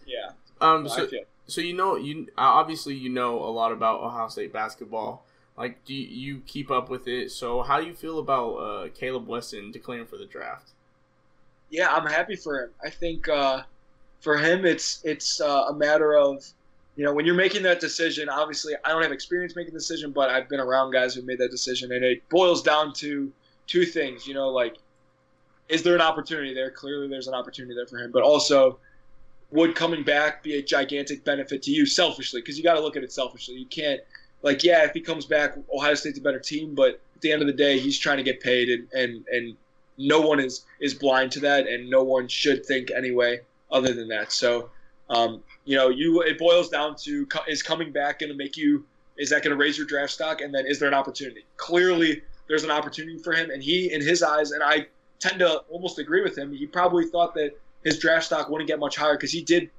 Yeah, 0.05 0.29
Um, 0.61 0.83
no, 0.83 0.89
I 0.91 0.95
so, 0.95 1.07
feel. 1.07 1.23
So 1.47 1.61
you 1.61 1.73
know, 1.73 1.95
you 1.95 2.27
uh, 2.37 2.41
obviously 2.41 2.95
you 2.95 3.09
know 3.09 3.39
a 3.39 3.49
lot 3.49 3.71
about 3.71 4.01
Ohio 4.01 4.27
State 4.27 4.53
basketball. 4.53 5.23
Like, 5.57 5.83
do 5.85 5.95
you, 5.95 6.43
keep 6.45 6.69
up 6.69 6.87
with 6.87 7.07
it? 7.07 7.31
So, 7.31 7.63
how 7.63 7.81
do 7.81 7.87
you 7.87 7.95
feel 7.95 8.19
about 8.19 8.53
uh, 8.57 8.87
Kaleb 8.89 9.25
Wesson 9.25 9.71
declaring 9.71 10.05
for 10.05 10.15
the 10.15 10.25
draft? 10.25 10.69
Yeah, 11.71 11.91
I'm 11.91 12.05
happy 12.05 12.35
for 12.35 12.63
him. 12.63 12.69
I 12.85 12.91
think 12.91 13.27
uh, 13.27 13.63
for 14.21 14.37
him, 14.37 14.65
it's 14.65 15.01
it's 15.03 15.41
uh, 15.41 15.65
a 15.69 15.73
matter 15.73 16.15
of 16.15 16.45
you 16.95 17.03
know 17.03 17.13
when 17.13 17.25
you're 17.25 17.35
making 17.35 17.63
that 17.63 17.79
decision. 17.79 18.29
Obviously, 18.29 18.73
I 18.85 18.89
don't 18.89 19.01
have 19.01 19.11
experience 19.11 19.55
making 19.55 19.73
the 19.73 19.79
decision, 19.79 20.11
but 20.11 20.29
I've 20.29 20.47
been 20.47 20.59
around 20.59 20.91
guys 20.91 21.15
who 21.15 21.23
made 21.23 21.39
that 21.39 21.49
decision, 21.49 21.91
and 21.91 22.05
it 22.05 22.27
boils 22.29 22.61
down 22.61 22.93
to 22.93 23.31
two 23.65 23.85
things. 23.85 24.27
You 24.27 24.35
know, 24.35 24.49
like 24.49 24.77
is 25.69 25.83
there 25.83 25.95
an 25.95 26.01
opportunity 26.01 26.53
there? 26.53 26.71
Clearly, 26.71 27.07
there's 27.07 27.27
an 27.27 27.33
opportunity 27.33 27.75
there 27.75 27.87
for 27.87 27.97
him, 27.97 28.11
but 28.11 28.23
also 28.23 28.79
would 29.51 29.75
coming 29.75 30.03
back 30.03 30.43
be 30.43 30.57
a 30.57 30.61
gigantic 30.61 31.23
benefit 31.23 31.63
to 31.63 31.71
you 31.71 31.85
selfishly? 31.85 32.41
Because 32.41 32.57
you 32.57 32.63
got 32.63 32.73
to 32.73 32.81
look 32.81 32.97
at 32.97 33.03
it 33.03 33.11
selfishly. 33.11 33.55
You 33.55 33.65
can't 33.65 34.01
like 34.41 34.63
yeah, 34.63 34.83
if 34.83 34.91
he 34.93 35.01
comes 35.01 35.25
back, 35.25 35.57
Ohio 35.73 35.95
State's 35.95 36.19
a 36.19 36.21
better 36.21 36.39
team, 36.39 36.75
but 36.75 36.99
at 37.15 37.21
the 37.21 37.31
end 37.31 37.41
of 37.41 37.47
the 37.47 37.53
day, 37.53 37.79
he's 37.79 37.97
trying 37.97 38.17
to 38.17 38.23
get 38.23 38.39
paid, 38.39 38.69
and 38.69 38.87
and 38.93 39.25
and 39.31 39.57
no 39.97 40.21
one 40.21 40.39
is 40.39 40.65
is 40.79 40.93
blind 40.93 41.31
to 41.33 41.39
that, 41.41 41.67
and 41.67 41.89
no 41.89 42.03
one 42.03 42.27
should 42.27 42.65
think 42.65 42.91
anyway 42.91 43.39
other 43.71 43.93
than 43.93 44.07
that. 44.09 44.31
So, 44.31 44.69
um, 45.09 45.43
you 45.65 45.75
know, 45.75 45.89
you 45.89 46.21
it 46.21 46.37
boils 46.37 46.69
down 46.69 46.95
to 46.97 47.27
is 47.47 47.63
coming 47.63 47.91
back 47.91 48.19
going 48.19 48.31
to 48.31 48.37
make 48.37 48.57
you 48.57 48.85
is 49.17 49.31
that 49.31 49.41
going 49.43 49.57
to 49.57 49.57
raise 49.57 49.77
your 49.77 49.87
draft 49.87 50.13
stock, 50.13 50.41
and 50.41 50.53
then 50.53 50.65
is 50.67 50.79
there 50.79 50.87
an 50.87 50.93
opportunity? 50.93 51.43
Clearly, 51.57 52.21
there's 52.47 52.63
an 52.63 52.71
opportunity 52.71 53.17
for 53.17 53.33
him, 53.33 53.49
and 53.49 53.63
he 53.63 53.91
in 53.91 54.01
his 54.01 54.21
eyes, 54.21 54.51
and 54.51 54.61
I 54.63 54.87
tend 55.19 55.39
to 55.39 55.63
almost 55.69 55.97
agree 55.97 56.21
with 56.21 56.37
him. 56.37 56.53
He 56.53 56.67
probably 56.67 57.05
thought 57.05 57.33
that 57.33 57.57
his 57.83 57.99
draft 57.99 58.25
stock 58.25 58.49
wouldn't 58.49 58.67
get 58.67 58.79
much 58.79 58.95
higher 58.95 59.13
because 59.15 59.31
he 59.31 59.41
did 59.41 59.69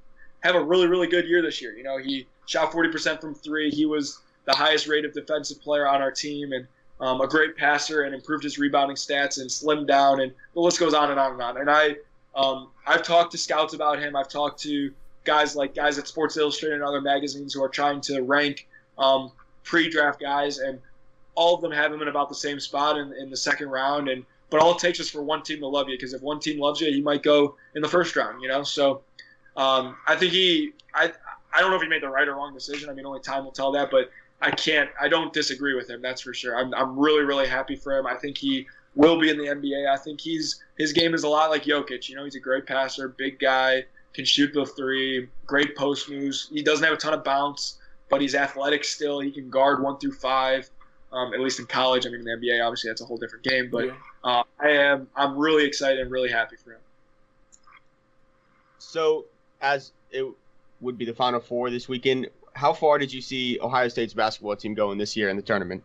have 0.41 0.55
a 0.55 0.63
really 0.63 0.87
really 0.87 1.07
good 1.07 1.27
year 1.27 1.41
this 1.41 1.61
year. 1.61 1.75
You 1.75 1.83
know, 1.83 1.97
he 1.97 2.27
shot 2.45 2.71
40% 2.71 3.21
from 3.21 3.35
three. 3.35 3.69
He 3.69 3.85
was 3.85 4.19
the 4.45 4.55
highest 4.55 4.87
rated 4.87 5.13
defensive 5.13 5.61
player 5.61 5.87
on 5.87 6.01
our 6.01 6.11
team, 6.11 6.53
and 6.53 6.67
um, 6.99 7.21
a 7.21 7.27
great 7.27 7.55
passer 7.55 8.03
and 8.03 8.13
improved 8.13 8.43
his 8.43 8.57
rebounding 8.57 8.95
stats 8.95 9.39
and 9.39 9.49
slimmed 9.49 9.87
down 9.87 10.21
and 10.21 10.33
the 10.53 10.59
list 10.59 10.79
goes 10.79 10.93
on 10.93 11.11
and 11.11 11.19
on 11.19 11.33
and 11.33 11.41
on. 11.41 11.57
And 11.57 11.69
I, 11.69 11.95
um, 12.35 12.69
I've 12.85 13.03
talked 13.03 13.31
to 13.31 13.37
scouts 13.37 13.73
about 13.73 13.99
him. 13.99 14.15
I've 14.15 14.27
talked 14.27 14.59
to 14.63 14.91
guys 15.23 15.55
like 15.55 15.75
guys 15.75 15.97
at 15.97 16.07
Sports 16.07 16.37
Illustrated 16.37 16.75
and 16.75 16.83
other 16.83 17.01
magazines 17.01 17.53
who 17.53 17.63
are 17.63 17.69
trying 17.69 18.01
to 18.01 18.21
rank 18.21 18.67
um, 18.97 19.31
pre-draft 19.63 20.19
guys, 20.19 20.57
and 20.57 20.79
all 21.35 21.55
of 21.55 21.61
them 21.61 21.71
have 21.71 21.93
him 21.93 22.01
in 22.01 22.07
about 22.07 22.27
the 22.27 22.35
same 22.35 22.59
spot 22.59 22.97
in, 22.97 23.13
in 23.13 23.29
the 23.29 23.37
second 23.37 23.69
round. 23.69 24.09
And 24.09 24.25
but 24.49 24.61
all 24.61 24.71
it 24.71 24.79
takes 24.79 24.99
is 24.99 25.09
for 25.09 25.21
one 25.21 25.43
team 25.43 25.59
to 25.59 25.67
love 25.67 25.89
you, 25.89 25.95
because 25.95 26.13
if 26.13 26.21
one 26.21 26.39
team 26.39 26.59
loves 26.59 26.81
you, 26.81 26.91
he 26.91 27.01
might 27.01 27.23
go 27.23 27.55
in 27.75 27.81
the 27.81 27.87
first 27.87 28.15
round. 28.15 28.41
You 28.41 28.47
know, 28.47 28.63
so 28.63 29.01
um, 29.55 29.95
I 30.07 30.15
think 30.15 30.33
he, 30.33 30.71
I, 30.93 31.11
I 31.53 31.59
don't 31.59 31.69
know 31.69 31.77
if 31.77 31.83
he 31.83 31.89
made 31.89 32.03
the 32.03 32.09
right 32.09 32.27
or 32.27 32.35
wrong 32.35 32.53
decision. 32.53 32.89
I 32.89 32.93
mean, 32.93 33.05
only 33.05 33.19
time 33.19 33.43
will 33.43 33.51
tell 33.51 33.71
that, 33.73 33.91
but 33.91 34.11
I 34.41 34.51
can't. 34.51 34.89
I 34.99 35.07
don't 35.07 35.33
disagree 35.33 35.75
with 35.75 35.89
him. 35.89 36.01
That's 36.01 36.21
for 36.21 36.33
sure. 36.33 36.57
I'm, 36.57 36.73
I'm 36.73 36.97
really, 36.97 37.23
really 37.23 37.47
happy 37.47 37.75
for 37.75 37.97
him. 37.97 38.07
I 38.07 38.15
think 38.15 38.37
he 38.37 38.67
will 38.95 39.19
be 39.19 39.29
in 39.29 39.37
the 39.37 39.45
NBA. 39.45 39.87
I 39.87 39.97
think 39.97 40.21
he's 40.21 40.63
his 40.77 40.93
game 40.93 41.13
is 41.13 41.23
a 41.23 41.29
lot 41.29 41.49
like 41.49 41.63
Jokic. 41.63 42.09
You 42.09 42.15
know, 42.15 42.23
he's 42.23 42.35
a 42.35 42.39
great 42.39 42.65
passer, 42.65 43.09
big 43.09 43.39
guy, 43.39 43.85
can 44.13 44.25
shoot 44.25 44.53
the 44.53 44.65
three, 44.65 45.27
great 45.45 45.75
post 45.75 46.09
moves. 46.09 46.49
He 46.51 46.63
doesn't 46.63 46.83
have 46.83 46.93
a 46.93 46.97
ton 46.97 47.13
of 47.13 47.23
bounce, 47.23 47.77
but 48.09 48.21
he's 48.21 48.35
athletic 48.35 48.83
still. 48.83 49.19
He 49.19 49.31
can 49.31 49.49
guard 49.49 49.81
one 49.81 49.99
through 49.99 50.13
five. 50.13 50.69
Um, 51.11 51.33
at 51.33 51.39
least 51.39 51.59
in 51.59 51.65
college. 51.65 52.05
I 52.05 52.09
mean, 52.09 52.19
in 52.19 52.25
the 52.25 52.47
NBA, 52.47 52.63
obviously 52.63 52.91
that's 52.91 53.01
a 53.01 53.05
whole 53.05 53.17
different 53.17 53.43
game. 53.43 53.69
But 53.71 53.87
Yeah. 53.87 53.93
Uh, 54.23 54.43
I 54.59 54.69
am. 54.69 55.07
I'm 55.15 55.37
really 55.37 55.65
excited 55.65 55.99
and 55.99 56.11
really 56.11 56.29
happy 56.29 56.55
for 56.55 56.71
him. 56.73 56.79
So, 58.77 59.25
as 59.61 59.91
it 60.11 60.25
would 60.81 60.97
be 60.97 61.05
the 61.05 61.13
Final 61.13 61.39
Four 61.39 61.69
this 61.69 61.87
weekend, 61.87 62.29
how 62.53 62.73
far 62.73 62.97
did 62.97 63.13
you 63.13 63.21
see 63.21 63.59
Ohio 63.61 63.87
State's 63.87 64.13
basketball 64.13 64.55
team 64.55 64.73
going 64.73 64.97
this 64.97 65.15
year 65.15 65.29
in 65.29 65.35
the 65.35 65.41
tournament? 65.41 65.83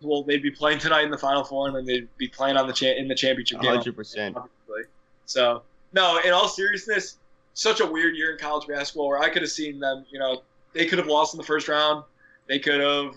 Well, 0.00 0.22
they'd 0.22 0.42
be 0.42 0.50
playing 0.50 0.78
tonight 0.78 1.04
in 1.04 1.10
the 1.10 1.18
Final 1.18 1.44
Four, 1.44 1.68
and 1.68 1.76
then 1.76 1.84
they'd 1.86 2.08
be 2.18 2.28
playing 2.28 2.56
on 2.56 2.66
the 2.66 2.72
cha- 2.72 2.96
in 2.96 3.08
the 3.08 3.14
championship 3.14 3.60
game. 3.60 3.72
100%. 3.72 4.36
obviously. 4.36 4.82
So 5.26 5.62
no, 5.92 6.20
in 6.24 6.32
all 6.32 6.48
seriousness, 6.48 7.16
such 7.54 7.80
a 7.80 7.86
weird 7.86 8.16
year 8.16 8.32
in 8.32 8.38
college 8.38 8.66
basketball 8.66 9.08
where 9.08 9.18
I 9.18 9.28
could 9.30 9.42
have 9.42 9.50
seen 9.50 9.78
them. 9.78 10.04
You 10.10 10.18
know, 10.18 10.42
they 10.72 10.86
could 10.86 10.98
have 10.98 11.06
lost 11.08 11.34
in 11.34 11.38
the 11.38 11.44
first 11.44 11.68
round. 11.68 12.04
They 12.46 12.58
could 12.58 12.80
have. 12.80 13.14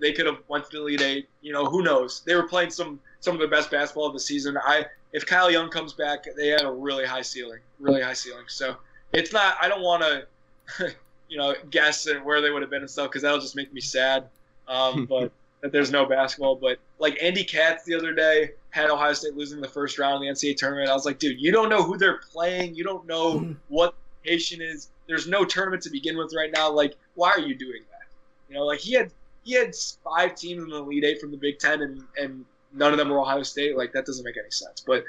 They 0.00 0.12
could 0.12 0.26
have 0.26 0.38
went 0.48 0.64
to 0.66 0.70
the 0.72 0.78
Elite 0.78 1.02
Eight. 1.02 1.28
You 1.42 1.52
know, 1.52 1.66
who 1.66 1.82
knows? 1.82 2.22
They 2.24 2.34
were 2.34 2.48
playing 2.48 2.70
some 2.70 3.00
some 3.20 3.34
of 3.34 3.40
the 3.40 3.48
best 3.48 3.70
basketball 3.70 4.06
of 4.06 4.12
the 4.12 4.20
season. 4.20 4.56
I 4.58 4.86
if 5.12 5.26
Kyle 5.26 5.50
Young 5.50 5.70
comes 5.70 5.92
back, 5.92 6.24
they 6.36 6.48
had 6.48 6.62
a 6.62 6.70
really 6.70 7.04
high 7.04 7.22
ceiling, 7.22 7.60
really 7.78 8.02
high 8.02 8.12
ceiling. 8.12 8.44
So 8.48 8.76
it's 9.12 9.32
not. 9.32 9.56
I 9.60 9.68
don't 9.68 9.82
want 9.82 10.02
to, 10.02 10.94
you 11.28 11.36
know, 11.36 11.54
guess 11.70 12.06
at 12.06 12.24
where 12.24 12.40
they 12.40 12.50
would 12.50 12.62
have 12.62 12.70
been 12.70 12.82
and 12.82 12.90
stuff 12.90 13.08
because 13.08 13.22
that'll 13.22 13.40
just 13.40 13.56
make 13.56 13.72
me 13.72 13.80
sad. 13.80 14.28
Um, 14.68 15.04
but 15.08 15.32
that 15.60 15.72
there's 15.72 15.90
no 15.90 16.06
basketball. 16.06 16.56
But 16.56 16.78
like 16.98 17.18
Andy 17.22 17.44
Katz 17.44 17.84
the 17.84 17.94
other 17.94 18.12
day 18.12 18.52
had 18.70 18.90
Ohio 18.90 19.12
State 19.12 19.36
losing 19.36 19.60
the 19.60 19.68
first 19.68 19.98
round 19.98 20.14
of 20.14 20.20
the 20.20 20.28
NCAA 20.28 20.56
tournament. 20.56 20.88
I 20.88 20.94
was 20.94 21.04
like, 21.04 21.18
dude, 21.18 21.40
you 21.40 21.52
don't 21.52 21.68
know 21.68 21.82
who 21.82 21.98
they're 21.98 22.20
playing. 22.32 22.74
You 22.74 22.84
don't 22.84 23.06
know 23.06 23.54
what 23.68 23.94
the 24.22 24.30
location 24.30 24.62
is. 24.62 24.88
There's 25.08 25.26
no 25.26 25.44
tournament 25.44 25.82
to 25.82 25.90
begin 25.90 26.16
with 26.16 26.32
right 26.34 26.50
now. 26.52 26.70
Like, 26.70 26.94
why 27.14 27.30
are 27.30 27.40
you 27.40 27.54
doing 27.54 27.82
that? 27.90 28.06
You 28.48 28.56
know, 28.56 28.64
like 28.64 28.78
he 28.78 28.94
had 28.94 29.10
he 29.42 29.54
had 29.54 29.74
five 30.04 30.34
teams 30.34 30.62
in 30.62 30.68
the 30.68 30.76
Elite 30.76 31.04
Eight 31.04 31.20
from 31.20 31.30
the 31.30 31.36
Big 31.36 31.58
Ten, 31.58 31.82
and 31.82 32.04
and 32.18 32.44
none 32.72 32.92
of 32.92 32.98
them 32.98 33.08
were 33.08 33.20
Ohio 33.20 33.42
State. 33.42 33.76
Like 33.76 33.92
that 33.92 34.06
doesn't 34.06 34.24
make 34.24 34.36
any 34.36 34.50
sense. 34.50 34.82
But 34.86 35.04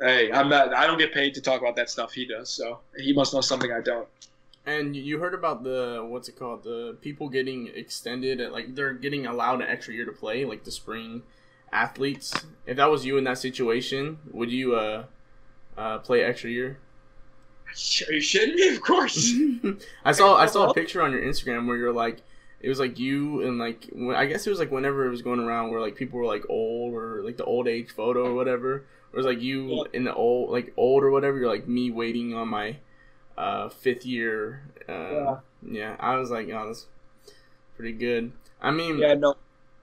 hey, 0.00 0.32
I'm 0.32 0.48
not. 0.48 0.74
I 0.74 0.86
don't 0.86 0.98
get 0.98 1.12
paid 1.12 1.34
to 1.34 1.40
talk 1.40 1.60
about 1.60 1.76
that 1.76 1.90
stuff. 1.90 2.12
He 2.12 2.26
does, 2.26 2.50
so 2.50 2.80
he 2.98 3.12
must 3.12 3.34
know 3.34 3.40
something 3.40 3.72
I 3.72 3.80
don't. 3.80 4.08
And 4.66 4.94
you 4.94 5.18
heard 5.18 5.34
about 5.34 5.64
the 5.64 6.04
what's 6.06 6.28
it 6.28 6.38
called? 6.38 6.64
The 6.64 6.96
people 7.00 7.28
getting 7.28 7.68
extended, 7.74 8.40
at, 8.40 8.52
like 8.52 8.74
they're 8.74 8.92
getting 8.92 9.26
allowed 9.26 9.62
an 9.62 9.68
extra 9.68 9.94
year 9.94 10.04
to 10.04 10.12
play, 10.12 10.44
like 10.44 10.64
the 10.64 10.70
spring 10.70 11.22
athletes. 11.72 12.34
If 12.66 12.76
that 12.76 12.90
was 12.90 13.04
you 13.04 13.16
in 13.16 13.24
that 13.24 13.38
situation, 13.38 14.18
would 14.32 14.50
you 14.50 14.74
uh, 14.74 15.04
uh 15.78 15.98
play 15.98 16.22
extra 16.22 16.50
year? 16.50 16.78
Are 17.66 18.12
you 18.12 18.20
shitting 18.20 18.54
me? 18.54 18.74
Of 18.74 18.82
course. 18.82 19.32
I 20.04 20.12
saw 20.12 20.36
I 20.36 20.46
saw 20.46 20.70
a 20.70 20.74
picture 20.80 21.02
on 21.02 21.12
your 21.12 21.22
Instagram 21.22 21.66
where 21.66 21.76
you're 21.76 21.92
like 21.92 22.18
it 22.60 22.68
was 22.68 22.78
like 22.78 22.98
you 22.98 23.42
and 23.42 23.58
like 23.58 23.88
when, 23.92 24.16
I 24.16 24.26
guess 24.26 24.46
it 24.46 24.50
was 24.50 24.58
like 24.58 24.70
whenever 24.70 25.06
it 25.06 25.10
was 25.10 25.22
going 25.22 25.40
around 25.40 25.70
where 25.70 25.80
like 25.80 25.96
people 25.96 26.18
were 26.18 26.26
like 26.26 26.44
old 26.48 26.94
or 26.94 27.22
like 27.22 27.36
the 27.36 27.44
old 27.44 27.68
age 27.68 27.90
photo 27.90 28.26
or 28.26 28.34
whatever. 28.34 28.84
It 29.12 29.16
was 29.16 29.26
like 29.26 29.40
you 29.40 29.66
Yeah. 29.68 29.82
in 29.92 30.04
the 30.04 30.14
old 30.14 30.50
like 30.50 30.72
old 30.76 31.02
or 31.02 31.10
whatever. 31.10 31.38
You're 31.38 31.48
like 31.50 31.66
me 31.68 31.90
waiting 31.90 32.34
on 32.34 32.48
my 32.48 32.76
uh 33.38 33.68
fifth 33.70 34.04
year. 34.06 34.62
Uh, 34.88 34.92
yeah. 34.92 35.36
Yeah. 35.62 35.96
I 35.98 36.16
was 36.16 36.30
like, 36.30 36.48
oh, 36.50 36.66
that's 36.66 36.86
pretty 37.76 37.92
good. 37.92 38.32
I 38.60 38.70
mean, 38.70 38.98
Yeah, 38.98 39.14
no. 39.14 39.36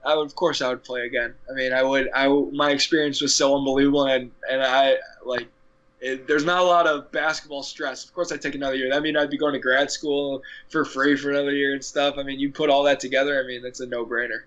I 0.04 0.14
would, 0.14 0.26
of 0.26 0.34
course, 0.36 0.62
I 0.62 0.68
would 0.68 0.84
play 0.84 1.02
again. 1.06 1.34
I 1.50 1.54
mean, 1.54 1.72
I 1.72 1.82
would. 1.82 2.08
I 2.14 2.28
my 2.52 2.70
experience 2.70 3.20
was 3.20 3.34
so 3.34 3.56
unbelievable, 3.56 4.06
and 4.06 4.30
and 4.50 4.62
I 4.62 4.96
like. 5.24 5.48
It, 6.00 6.28
there's 6.28 6.44
not 6.44 6.60
a 6.60 6.64
lot 6.64 6.86
of 6.86 7.10
basketball 7.10 7.62
stress. 7.64 8.04
Of 8.04 8.12
course, 8.14 8.30
I'd 8.30 8.40
take 8.40 8.54
another 8.54 8.76
year. 8.76 8.88
That 8.90 9.02
mean 9.02 9.16
I'd 9.16 9.30
be 9.30 9.38
going 9.38 9.52
to 9.54 9.58
grad 9.58 9.90
school 9.90 10.42
for 10.68 10.84
free 10.84 11.16
for 11.16 11.30
another 11.30 11.50
year 11.52 11.72
and 11.74 11.84
stuff. 11.84 12.14
I 12.18 12.22
mean, 12.22 12.38
you 12.38 12.52
put 12.52 12.70
all 12.70 12.84
that 12.84 13.00
together. 13.00 13.42
I 13.42 13.46
mean, 13.46 13.62
that's 13.62 13.80
a 13.80 13.86
no-brainer. 13.86 14.42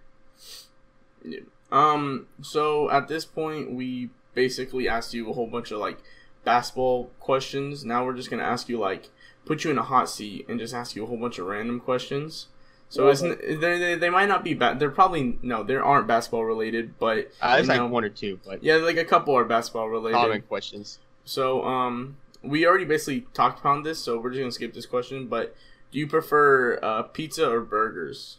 Um, 1.72 2.28
so 2.42 2.90
at 2.90 3.08
this 3.08 3.26
point, 3.26 3.72
we 3.72 4.10
basically 4.34 4.88
asked 4.88 5.14
you 5.14 5.30
a 5.30 5.34
whole 5.34 5.48
bunch 5.48 5.72
of 5.72 5.80
like 5.80 5.98
basketball 6.44 7.06
questions. 7.20 7.86
Now 7.86 8.06
we're 8.06 8.16
just 8.16 8.30
gonna 8.30 8.44
ask 8.44 8.68
you 8.70 8.80
like 8.80 9.10
put 9.46 9.64
you 9.64 9.72
in 9.72 9.78
a 9.78 9.84
hot 9.84 10.10
seat 10.10 10.46
and 10.50 10.60
just 10.60 10.74
ask 10.74 10.96
you 10.96 11.04
a 11.04 11.08
whole 11.08 11.18
bunch 11.18 11.38
of 11.38 11.46
random 11.48 11.80
questions. 11.80 12.48
So 12.90 13.06
Yeah. 13.06 13.12
isn't 13.12 13.42
they, 13.62 13.78
they, 13.78 13.96
they 13.96 14.10
might 14.10 14.28
not 14.28 14.44
be 14.44 14.54
bad. 14.54 14.80
They're 14.80 14.90
probably 14.90 15.38
no, 15.42 15.64
they 15.64 15.76
aren't 15.76 16.08
basketball 16.08 16.46
related, 16.46 16.98
but 16.98 17.32
Uh, 17.42 17.58
it's 17.60 17.68
you 17.68 17.74
like 17.74 17.78
know, 17.80 17.88
one 17.88 18.04
or 18.04 18.10
two, 18.10 18.40
but 18.46 18.64
yeah, 18.64 18.76
like 18.78 18.98
a 18.98 19.06
couple 19.06 19.36
are 19.38 19.46
basketball 19.46 19.90
related. 19.90 20.16
common 20.16 20.42
questions. 20.42 21.00
So 21.26 21.64
um, 21.66 22.18
we 22.42 22.66
already 22.66 22.86
basically 22.86 23.22
talked 23.34 23.60
about 23.60 23.84
this, 23.84 24.00
so 24.00 24.20
we're 24.20 24.32
just 24.32 24.40
gonna 24.40 24.52
skip 24.52 24.74
this 24.74 24.86
question. 24.86 25.28
But 25.28 25.56
do 25.92 26.00
you 26.00 26.08
prefer 26.08 26.80
uh, 26.82 27.04
pizza 27.04 27.50
or 27.50 27.62
burgers? 27.62 28.38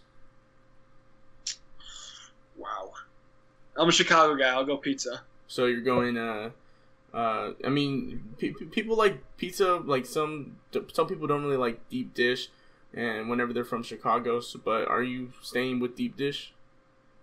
Wow. 2.56 2.92
I'm 3.76 3.88
a 3.88 3.92
Chicago 3.92 4.34
guy. 4.36 4.48
I'll 4.50 4.64
go 4.64 4.76
pizza. 4.76 5.22
So 5.46 5.66
you're 5.66 5.80
going 5.82 6.16
uh, 6.18 6.50
Uh, 7.14 7.54
I 7.64 7.70
mean, 7.70 8.34
pe- 8.38 8.52
pe- 8.52 8.66
people 8.66 8.96
like 8.96 9.22
pizza. 9.38 9.76
Like 9.76 10.06
some 10.06 10.58
some 10.92 11.06
people 11.08 11.26
don't 11.28 11.44
really 11.44 11.58
like 11.58 11.88
deep 11.90 12.14
dish, 12.14 12.50
and 12.94 13.30
whenever 13.30 13.52
they're 13.54 13.64
from 13.64 13.82
Chicago. 13.84 14.40
So, 14.40 14.60
but 14.64 14.88
are 14.88 15.02
you 15.02 15.32
staying 15.42 15.80
with 15.80 15.96
deep 15.96 16.16
dish? 16.16 16.54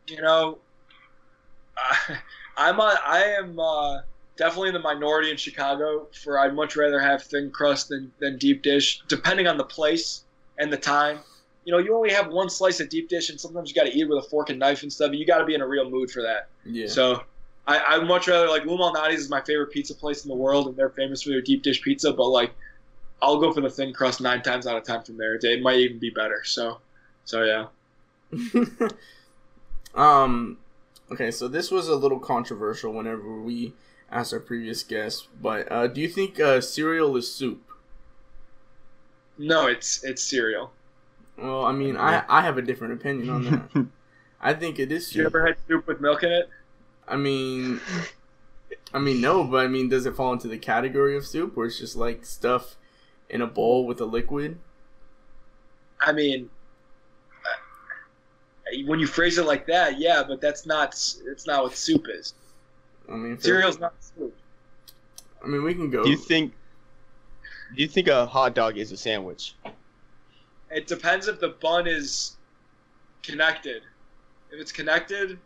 You 0.07 0.21
know, 0.21 0.59
I, 1.77 2.19
I'm 2.57 2.79
a, 2.79 2.99
I 3.05 3.19
am 3.39 3.59
uh, 3.59 4.01
definitely 4.39 4.69
in 4.69 4.73
the 4.73 4.79
minority 4.79 5.29
in 5.29 5.37
Chicago. 5.37 6.07
For 6.13 6.39
I'd 6.39 6.55
much 6.55 6.75
rather 6.75 6.99
have 6.99 7.21
thin 7.21 7.51
crust 7.51 7.89
than 7.89 8.11
than 8.19 8.37
deep 8.37 8.63
dish, 8.63 9.03
depending 9.07 9.45
on 9.45 9.57
the 9.57 9.63
place 9.63 10.23
and 10.57 10.73
the 10.73 10.77
time. 10.77 11.19
You 11.65 11.73
know, 11.73 11.77
you 11.77 11.95
only 11.95 12.11
have 12.11 12.29
one 12.29 12.49
slice 12.49 12.79
of 12.79 12.89
deep 12.89 13.09
dish, 13.09 13.29
and 13.29 13.39
sometimes 13.39 13.69
you 13.69 13.75
got 13.75 13.83
to 13.83 13.95
eat 13.95 14.09
with 14.09 14.17
a 14.17 14.27
fork 14.27 14.49
and 14.49 14.57
knife 14.57 14.81
and 14.81 14.91
stuff. 14.91 15.13
You 15.13 15.27
got 15.27 15.39
to 15.39 15.45
be 15.45 15.53
in 15.53 15.61
a 15.61 15.67
real 15.67 15.87
mood 15.87 16.09
for 16.09 16.23
that. 16.23 16.47
Yeah. 16.65 16.87
So 16.87 17.21
I, 17.67 17.79
I 17.79 18.03
much 18.03 18.27
rather 18.27 18.47
like 18.47 18.65
Lou 18.65 18.77
Malnati's 18.77 19.19
is 19.19 19.29
my 19.29 19.41
favorite 19.41 19.71
pizza 19.71 19.93
place 19.93 20.23
in 20.23 20.29
the 20.29 20.35
world, 20.35 20.67
and 20.67 20.75
they're 20.75 20.89
famous 20.89 21.21
for 21.21 21.29
their 21.29 21.41
deep 21.41 21.61
dish 21.61 21.81
pizza. 21.83 22.11
But 22.13 22.29
like, 22.29 22.51
I'll 23.21 23.39
go 23.39 23.53
for 23.53 23.61
the 23.61 23.69
thin 23.69 23.93
crust 23.93 24.21
nine 24.21 24.41
times 24.41 24.65
out 24.65 24.77
of 24.77 24.83
ten 24.85 25.03
from 25.03 25.17
there. 25.17 25.35
It 25.35 25.61
might 25.61 25.77
even 25.77 25.99
be 25.99 26.09
better. 26.09 26.43
So, 26.45 26.79
so 27.25 27.43
yeah. 27.43 28.87
um. 29.93 30.57
Okay, 31.11 31.31
so 31.31 31.47
this 31.47 31.71
was 31.71 31.87
a 31.87 31.95
little 31.95 32.19
controversial 32.19 32.93
whenever 32.93 33.41
we 33.41 33.73
asked 34.11 34.33
our 34.33 34.39
previous 34.39 34.83
guest, 34.83 35.27
but 35.41 35.71
uh, 35.71 35.87
do 35.87 36.01
you 36.01 36.07
think 36.09 36.39
uh, 36.39 36.61
cereal 36.61 37.15
is 37.17 37.31
soup? 37.33 37.61
No, 39.37 39.67
it's 39.67 40.03
it's 40.03 40.21
cereal. 40.23 40.71
Well, 41.37 41.63
I 41.65 41.71
mean, 41.71 41.95
I 41.97 42.23
I 42.27 42.41
have 42.41 42.57
a 42.57 42.61
different 42.61 42.93
opinion 42.93 43.29
on 43.29 43.43
that. 43.45 43.87
I 44.41 44.53
think 44.53 44.79
it 44.79 44.91
is 44.91 45.13
You 45.15 45.23
soup. 45.23 45.25
ever 45.27 45.45
had 45.47 45.57
soup 45.67 45.87
with 45.87 46.01
milk 46.01 46.23
in 46.23 46.31
it? 46.31 46.49
I 47.07 47.15
mean, 47.15 47.79
I 48.93 48.99
mean 48.99 49.21
no, 49.21 49.43
but 49.43 49.65
I 49.65 49.67
mean, 49.67 49.89
does 49.89 50.05
it 50.05 50.15
fall 50.15 50.33
into 50.33 50.47
the 50.47 50.57
category 50.57 51.15
of 51.17 51.25
soup, 51.25 51.55
where 51.55 51.67
it's 51.67 51.79
just 51.79 51.95
like 51.95 52.25
stuff 52.25 52.75
in 53.29 53.41
a 53.41 53.47
bowl 53.47 53.85
with 53.87 53.99
a 54.01 54.05
liquid? 54.05 54.57
I 56.01 56.11
mean, 56.13 56.49
uh, 57.45 58.85
when 58.85 58.99
you 58.99 59.07
phrase 59.07 59.37
it 59.37 59.45
like 59.45 59.65
that, 59.67 59.99
yeah, 59.99 60.23
but 60.27 60.41
that's 60.41 60.65
not 60.65 60.89
it's 61.25 61.47
not 61.47 61.63
what 61.63 61.75
soup 61.75 62.05
is. 62.09 62.33
I 63.11 63.15
mean, 63.15 63.39
Cereal's 63.39 63.79
not 63.79 63.93
soup. 63.99 64.35
I 65.43 65.47
mean, 65.47 65.63
we 65.63 65.73
can 65.73 65.89
go. 65.89 66.03
Do 66.03 66.09
you 66.09 66.17
think? 66.17 66.53
Do 67.75 67.81
you 67.81 67.87
think 67.87 68.07
a 68.07 68.25
hot 68.25 68.55
dog 68.55 68.77
is 68.77 68.91
a 68.91 68.97
sandwich? 68.97 69.55
It 70.71 70.87
depends 70.87 71.27
if 71.27 71.39
the 71.39 71.49
bun 71.49 71.87
is 71.87 72.37
connected. 73.23 73.83
If 74.51 74.59
it's 74.59 74.71
connected, 74.71 75.39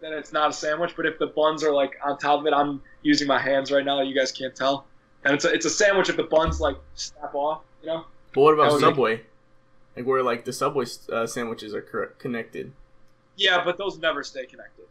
then 0.00 0.12
it's 0.12 0.32
not 0.32 0.50
a 0.50 0.52
sandwich. 0.52 0.94
But 0.96 1.06
if 1.06 1.18
the 1.18 1.26
buns 1.28 1.62
are 1.64 1.72
like 1.72 1.96
on 2.04 2.18
top 2.18 2.40
of 2.40 2.46
it, 2.46 2.52
I'm 2.52 2.80
using 3.02 3.26
my 3.26 3.38
hands 3.38 3.70
right 3.72 3.84
now. 3.84 4.00
You 4.02 4.14
guys 4.14 4.32
can't 4.32 4.54
tell. 4.54 4.86
And 5.24 5.34
it's 5.34 5.44
a, 5.44 5.52
it's 5.52 5.66
a 5.66 5.70
sandwich 5.70 6.08
if 6.08 6.16
the 6.16 6.24
buns 6.24 6.60
like 6.60 6.76
snap 6.94 7.34
off. 7.34 7.62
You 7.82 7.88
know. 7.88 8.04
But 8.32 8.40
what 8.40 8.54
about 8.54 8.64
That 8.64 8.72
would 8.72 8.80
make- 8.82 8.90
Subway? 8.90 9.20
Like 9.96 10.06
where 10.06 10.22
like 10.22 10.44
the 10.44 10.52
Subway 10.52 10.86
uh, 11.12 11.26
sandwiches 11.26 11.74
are 11.74 11.82
connected. 12.18 12.72
Yeah, 13.36 13.62
but 13.64 13.78
those 13.78 13.98
never 13.98 14.22
stay 14.24 14.46
connected. 14.46 14.86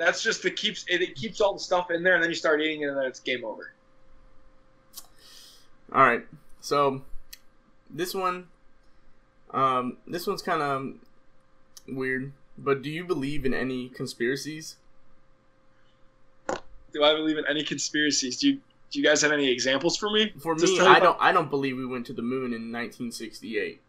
That's 0.00 0.22
just 0.22 0.42
the 0.42 0.50
keeps 0.50 0.86
it, 0.88 1.02
it 1.02 1.14
keeps 1.14 1.42
all 1.42 1.52
the 1.52 1.60
stuff 1.60 1.90
in 1.90 2.02
there, 2.02 2.14
and 2.14 2.22
then 2.22 2.30
you 2.30 2.34
start 2.34 2.62
eating 2.62 2.80
it, 2.80 2.86
and 2.86 2.96
then 2.96 3.04
it's 3.04 3.20
game 3.20 3.44
over. 3.44 3.74
All 5.92 6.00
right, 6.00 6.22
so 6.62 7.02
this 7.90 8.14
one, 8.14 8.46
um, 9.50 9.98
this 10.06 10.26
one's 10.26 10.40
kind 10.40 10.62
of 10.62 10.94
weird. 11.94 12.32
But 12.56 12.80
do 12.80 12.88
you 12.88 13.04
believe 13.04 13.44
in 13.44 13.52
any 13.52 13.90
conspiracies? 13.90 14.76
Do 16.48 17.04
I 17.04 17.14
believe 17.14 17.36
in 17.36 17.44
any 17.46 17.62
conspiracies? 17.62 18.38
Do 18.38 18.48
you 18.48 18.60
do 18.90 18.98
you 18.98 19.04
guys 19.04 19.20
have 19.20 19.32
any 19.32 19.50
examples 19.50 19.98
for 19.98 20.10
me? 20.10 20.32
For 20.40 20.54
me, 20.54 20.62
me 20.62 20.80
I 20.80 20.96
about- 20.96 21.02
don't. 21.02 21.16
I 21.20 21.30
don't 21.32 21.50
believe 21.50 21.76
we 21.76 21.84
went 21.84 22.06
to 22.06 22.14
the 22.14 22.22
moon 22.22 22.54
in 22.54 22.72
1968. 22.72 23.82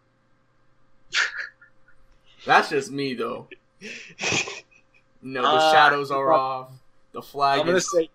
That's 2.45 2.69
just 2.69 2.91
me, 2.91 3.13
though. 3.13 3.47
No, 5.21 5.41
the 5.41 5.47
Uh, 5.47 5.71
shadows 5.71 6.11
are 6.11 6.33
off. 6.33 6.71
The 7.11 7.21
flag 7.21 7.59
I'm 7.59 7.65
gonna 7.65 7.77
is. 7.77 7.91
say, 7.91 8.09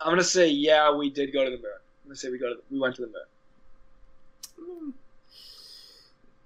I'm 0.00 0.10
gonna 0.10 0.22
say, 0.24 0.48
yeah, 0.48 0.94
we 0.94 1.08
did 1.10 1.32
go 1.32 1.44
to 1.44 1.50
the 1.50 1.56
moon. 1.56 1.66
I'm 2.04 2.08
gonna 2.08 2.16
say 2.16 2.30
we 2.30 2.38
go 2.38 2.48
to 2.50 2.54
the, 2.56 2.62
we 2.70 2.78
went 2.78 2.96
to 2.96 3.02
the 3.02 3.08
moon. 4.58 4.94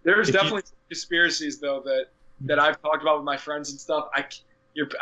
There's 0.02 0.28
If 0.28 0.34
you- 0.34 0.40
definitely 0.40 0.62
some 0.64 0.76
conspiracies 0.88 1.58
though 1.60 1.80
that 1.84 2.06
that 2.42 2.58
I've 2.58 2.80
talked 2.80 3.02
about 3.02 3.16
with 3.18 3.24
my 3.24 3.36
friends 3.36 3.70
and 3.70 3.78
stuff. 3.78 4.08
I, 4.14 4.24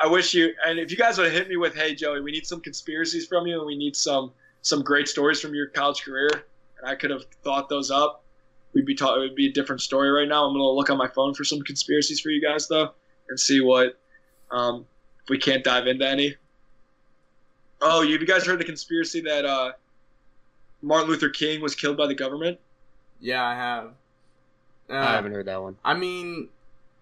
I 0.02 0.08
wish 0.08 0.34
you 0.34 0.52
and 0.66 0.78
if 0.78 0.90
you 0.90 0.96
guys 0.96 1.18
would 1.18 1.30
hit 1.30 1.48
me 1.48 1.56
with, 1.56 1.74
hey 1.74 1.94
Joey, 1.94 2.20
we 2.20 2.32
need 2.32 2.46
some 2.46 2.60
conspiracies 2.60 3.26
from 3.26 3.46
you 3.46 3.58
and 3.58 3.66
we 3.66 3.76
need 3.76 3.94
some 3.94 4.32
some 4.62 4.82
great 4.82 5.06
stories 5.08 5.40
from 5.40 5.54
your 5.54 5.68
college 5.68 6.02
career, 6.02 6.28
and 6.80 6.88
I 6.90 6.96
could 6.96 7.10
have 7.10 7.24
thought 7.44 7.68
those 7.68 7.90
up. 7.92 8.24
We'd 8.74 8.86
be 8.86 8.94
talking. 8.94 9.22
It 9.22 9.26
would 9.26 9.34
be 9.36 9.46
a 9.48 9.52
different 9.52 9.80
story 9.82 10.10
right 10.10 10.26
now. 10.28 10.44
I'm 10.46 10.52
gonna 10.52 10.64
look 10.68 10.90
on 10.90 10.98
my 10.98 11.06
phone 11.08 11.32
for 11.32 11.44
some 11.44 11.60
conspiracies 11.62 12.18
for 12.20 12.30
you 12.30 12.40
guys 12.42 12.66
though, 12.66 12.90
and 13.28 13.38
see 13.38 13.60
what 13.60 13.98
um, 14.50 14.86
if 15.22 15.30
we 15.30 15.38
can't 15.38 15.64
dive 15.64 15.86
into 15.86 16.06
any. 16.06 16.36
Oh, 17.80 18.02
you, 18.02 18.18
guys 18.26 18.44
heard 18.44 18.58
the 18.58 18.64
conspiracy 18.64 19.20
that 19.20 19.44
uh, 19.44 19.72
Martin 20.82 21.08
Luther 21.08 21.28
King 21.28 21.60
was 21.60 21.74
killed 21.74 21.96
by 21.96 22.06
the 22.06 22.14
government? 22.14 22.58
Yeah, 23.20 23.44
I 23.44 23.54
have. 23.54 23.84
Uh, 24.90 24.94
I 24.94 25.12
haven't 25.12 25.32
heard 25.32 25.46
that 25.46 25.62
one. 25.62 25.76
I 25.84 25.94
mean, 25.94 26.48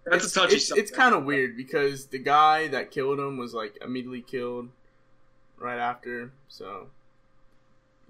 That's 0.05 0.25
it's, 0.25 0.37
a 0.37 0.41
touchy 0.41 0.57
It's, 0.57 0.73
it's 0.73 0.91
kind 0.91 1.15
of 1.15 1.25
weird 1.25 1.57
because 1.57 2.07
the 2.07 2.19
guy 2.19 2.69
that 2.69 2.91
killed 2.91 3.19
him 3.19 3.37
was 3.39 3.55
like 3.55 3.79
immediately 3.83 4.23
killed 4.23 4.69
right 5.59 5.79
after. 5.79 6.33
So, 6.49 6.89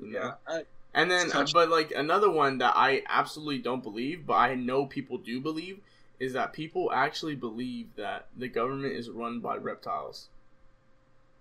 you 0.03 0.13
know. 0.13 0.19
yeah. 0.19 0.33
I, 0.47 0.63
And 0.95 1.11
then, 1.11 1.31
but 1.53 1.69
like 1.69 1.93
another 1.93 2.31
one 2.31 2.59
that 2.59 2.73
I 2.75 3.03
absolutely 3.09 3.59
don't 3.59 3.83
believe, 3.83 4.27
but 4.27 4.35
I 4.35 4.55
know 4.55 4.87
people 4.87 5.19
do 5.19 5.41
believe, 5.41 5.81
is 6.19 6.33
that 6.33 6.53
people 6.53 6.91
actually 6.93 7.35
believe 7.35 7.89
that 7.97 8.27
the 8.37 8.49
government 8.49 8.95
is 8.95 9.11
run 9.11 9.41
by 9.41 9.57
reptiles. 9.57 10.29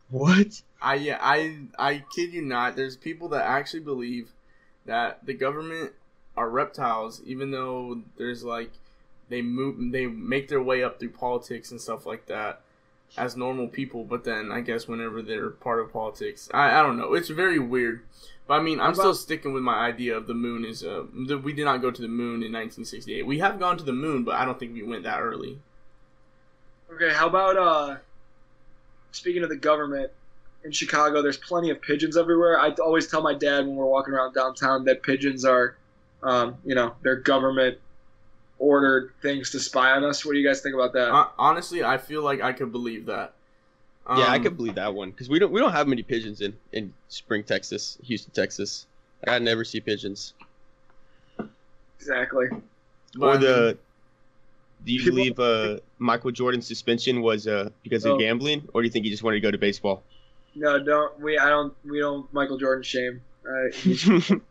What? 0.10 0.62
I 0.82 0.96
yeah, 0.96 1.18
I 1.22 1.60
I 1.80 2.04
kid 2.16 2.34
you 2.34 2.42
not. 2.42 2.76
There's 2.76 2.98
people 2.98 3.30
that 3.30 3.44
actually 3.44 3.80
believe 3.80 4.32
that 4.86 5.26
the 5.26 5.34
government 5.34 5.94
are 6.38 6.50
reptiles, 6.50 7.22
even 7.26 7.52
though 7.52 8.02
there's 8.18 8.44
like 8.44 8.72
they 9.30 9.42
move, 9.42 9.92
they 9.92 10.06
make 10.06 10.48
their 10.48 10.62
way 10.62 10.84
up 10.84 11.00
through 11.00 11.10
politics 11.10 11.72
and 11.72 11.82
stuff 11.82 12.06
like 12.06 12.28
that 12.28 12.62
as 13.18 13.36
normal 13.36 13.68
people. 13.68 14.04
But 14.04 14.24
then 14.24 14.52
I 14.52 14.62
guess 14.62 14.88
whenever 14.88 15.22
they're 15.22 15.50
part 15.50 15.80
of 15.80 15.92
politics, 15.94 16.50
I 16.54 16.80
I 16.80 16.84
don't 16.84 16.98
know. 16.98 17.14
It's 17.14 17.30
very 17.30 17.60
weird. 17.60 18.04
But 18.48 18.56
I 18.56 18.62
mean, 18.62 18.80
I'm 18.80 18.88
How 18.88 18.94
still 18.94 19.16
sticking 19.16 19.54
with 19.54 19.64
my 19.64 19.76
idea 19.76 20.16
of 20.16 20.28
the 20.28 20.34
moon 20.36 20.66
is 20.66 20.84
uh 20.84 21.06
the, 21.28 21.38
we 21.38 21.54
did 21.54 21.66
not 21.66 21.82
go 21.82 21.92
to 21.92 22.02
the 22.02 22.08
moon 22.08 22.44
in 22.44 22.52
1968. 22.54 23.26
We 23.26 23.40
have 23.40 23.60
gone 23.60 23.78
to 23.78 23.84
the 23.84 23.94
moon, 23.94 24.24
but 24.24 24.36
I 24.36 24.46
don't 24.46 24.60
think 24.60 24.74
we 24.74 24.84
went 24.84 25.04
that 25.04 25.20
early. 25.22 25.60
okay, 26.94 27.12
how 27.12 27.28
about 27.28 27.58
uh, 27.58 27.98
speaking 29.12 29.44
of 29.44 29.50
the 29.50 29.56
government 29.56 30.12
in 30.64 30.72
Chicago? 30.72 31.22
There's 31.22 31.38
plenty 31.38 31.70
of 31.72 31.82
pigeons 31.82 32.18
everywhere. 32.18 32.60
I 32.60 32.72
always 32.74 33.08
tell 33.08 33.22
my 33.22 33.34
dad 33.34 33.66
when 33.66 33.76
we're 33.76 33.86
walking 33.86 34.14
around 34.14 34.34
downtown 34.34 34.86
that 34.86 35.02
pigeons 35.04 35.44
are, 35.44 35.76
um, 36.22 36.58
you 36.64 36.76
know, 36.76 36.94
they're 37.02 37.16
government 37.16 37.80
ordered 38.60 39.12
things 39.22 39.50
to 39.52 39.60
spy 39.60 39.92
on 39.92 40.04
us. 40.04 40.26
What 40.26 40.34
do 40.34 40.40
you 40.40 40.48
guys 40.48 40.62
think 40.62 40.76
about 40.76 40.94
that? 40.94 41.10
Hon- 41.12 41.30
Honestly, 41.38 41.84
I 41.84 41.98
feel 41.98 42.24
like 42.24 42.42
I 42.42 42.54
could 42.54 42.72
believe 42.72 43.06
that. 43.08 43.34
yeah, 44.10 44.26
I 44.26 44.38
Um, 44.38 44.44
could 44.44 44.56
believe 44.58 44.76
that 44.76 44.94
one 44.94 45.12
because 45.12 45.30
we 45.30 45.40
don't 45.40 45.52
we 45.52 45.60
don't 45.60 45.72
have 45.74 45.88
many 45.88 46.04
pigeons 46.04 46.42
in 46.42 46.56
in 46.72 46.94
Spring, 47.10 47.44
Texas, 47.44 47.98
Houston, 48.04 48.32
Texas. 48.34 48.86
I 49.28 49.40
never 49.40 49.64
see 49.66 49.80
pigeons. 49.80 50.34
exactly. 52.00 52.48
but 53.16 53.26
or 53.26 53.38
the. 53.38 53.78
Do 54.86 54.92
you 54.92 55.00
People- 55.00 55.16
believe 55.16 55.40
uh, 55.40 55.80
Michael 55.98 56.30
Jordan's 56.32 56.68
suspension 56.68 57.22
was 57.22 57.48
uh, 57.48 57.70
because 57.82 58.06
Oh. 58.06 58.14
of 58.14 58.20
gambling, 58.20 58.68
or 58.74 58.82
do 58.82 58.86
you 58.86 58.92
think 58.92 59.06
he 59.06 59.10
just 59.12 59.24
wanted 59.24 59.38
to 59.38 59.42
go 59.42 59.50
to 59.50 59.58
baseball? 59.58 60.04
No, 60.54 60.78
don't 60.84 61.20
we? 61.20 61.40
I 61.40 61.50
don't. 61.50 61.74
We 61.84 62.00
don't. 62.00 62.32
Michael 62.34 62.58
Jordan 62.58 62.84
shame. 62.84 63.22
Uh, 63.48 63.72
he- 63.74 64.42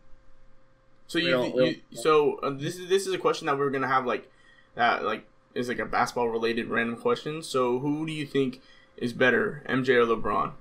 So 1.07 1.19
you, 1.19 1.31
don't- 1.31 1.49
you 1.49 1.55
we 1.55 1.83
don't- 1.93 2.03
so 2.03 2.35
uh, 2.43 2.51
this 2.51 2.77
is 2.79 2.88
this 2.88 3.07
is 3.07 3.12
a 3.14 3.19
question 3.19 3.47
that 3.47 3.59
we're 3.59 3.71
gonna 3.71 3.88
have 3.88 4.07
like 4.07 4.31
that 4.75 5.05
like 5.05 5.27
is 5.55 5.69
like 5.69 5.79
a 5.79 5.85
basketball 5.87 6.29
related 6.29 6.69
random 6.69 6.97
question. 6.97 7.43
So 7.43 7.79
who 7.79 8.07
do 8.07 8.12
you 8.12 8.27
think 8.27 8.61
is 8.97 9.12
better, 9.12 9.62
MJ 9.69 9.90
or 9.90 10.07
LeBron? 10.07 10.53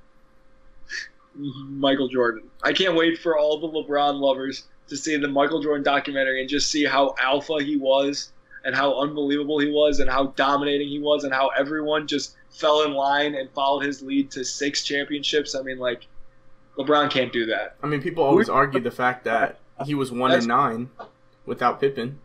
Michael 1.35 2.07
Jordan. 2.07 2.43
I 2.63 2.73
can't 2.73 2.95
wait 2.95 3.17
for 3.19 3.37
all 3.37 3.59
the 3.59 3.67
LeBron 3.67 4.19
lovers 4.19 4.67
to 4.87 4.97
see 4.97 5.17
the 5.17 5.27
Michael 5.27 5.61
Jordan 5.61 5.83
documentary 5.83 6.41
and 6.41 6.49
just 6.49 6.69
see 6.69 6.85
how 6.85 7.15
alpha 7.21 7.63
he 7.63 7.75
was 7.77 8.31
and 8.65 8.75
how 8.75 8.99
unbelievable 8.99 9.59
he 9.59 9.71
was 9.71 9.99
and 9.99 10.09
how 10.09 10.27
dominating 10.35 10.87
he 10.87 10.99
was 10.99 11.23
and 11.23 11.33
how 11.33 11.49
everyone 11.57 12.05
just 12.07 12.35
fell 12.51 12.83
in 12.83 12.93
line 12.93 13.33
and 13.35 13.49
followed 13.51 13.83
his 13.83 14.03
lead 14.03 14.29
to 14.31 14.45
six 14.45 14.83
championships. 14.83 15.55
I 15.55 15.61
mean, 15.63 15.79
like, 15.79 16.05
LeBron 16.77 17.09
can't 17.09 17.33
do 17.33 17.47
that. 17.47 17.75
I 17.81 17.87
mean, 17.87 18.01
people 18.01 18.23
always 18.23 18.49
argue 18.49 18.79
the 18.79 18.91
fact 18.91 19.23
that 19.25 19.57
he 19.85 19.95
was 19.95 20.11
one 20.11 20.29
That's- 20.31 20.43
and 20.43 20.49
nine 20.49 20.89
without 21.45 21.79
Pippen. 21.79 22.19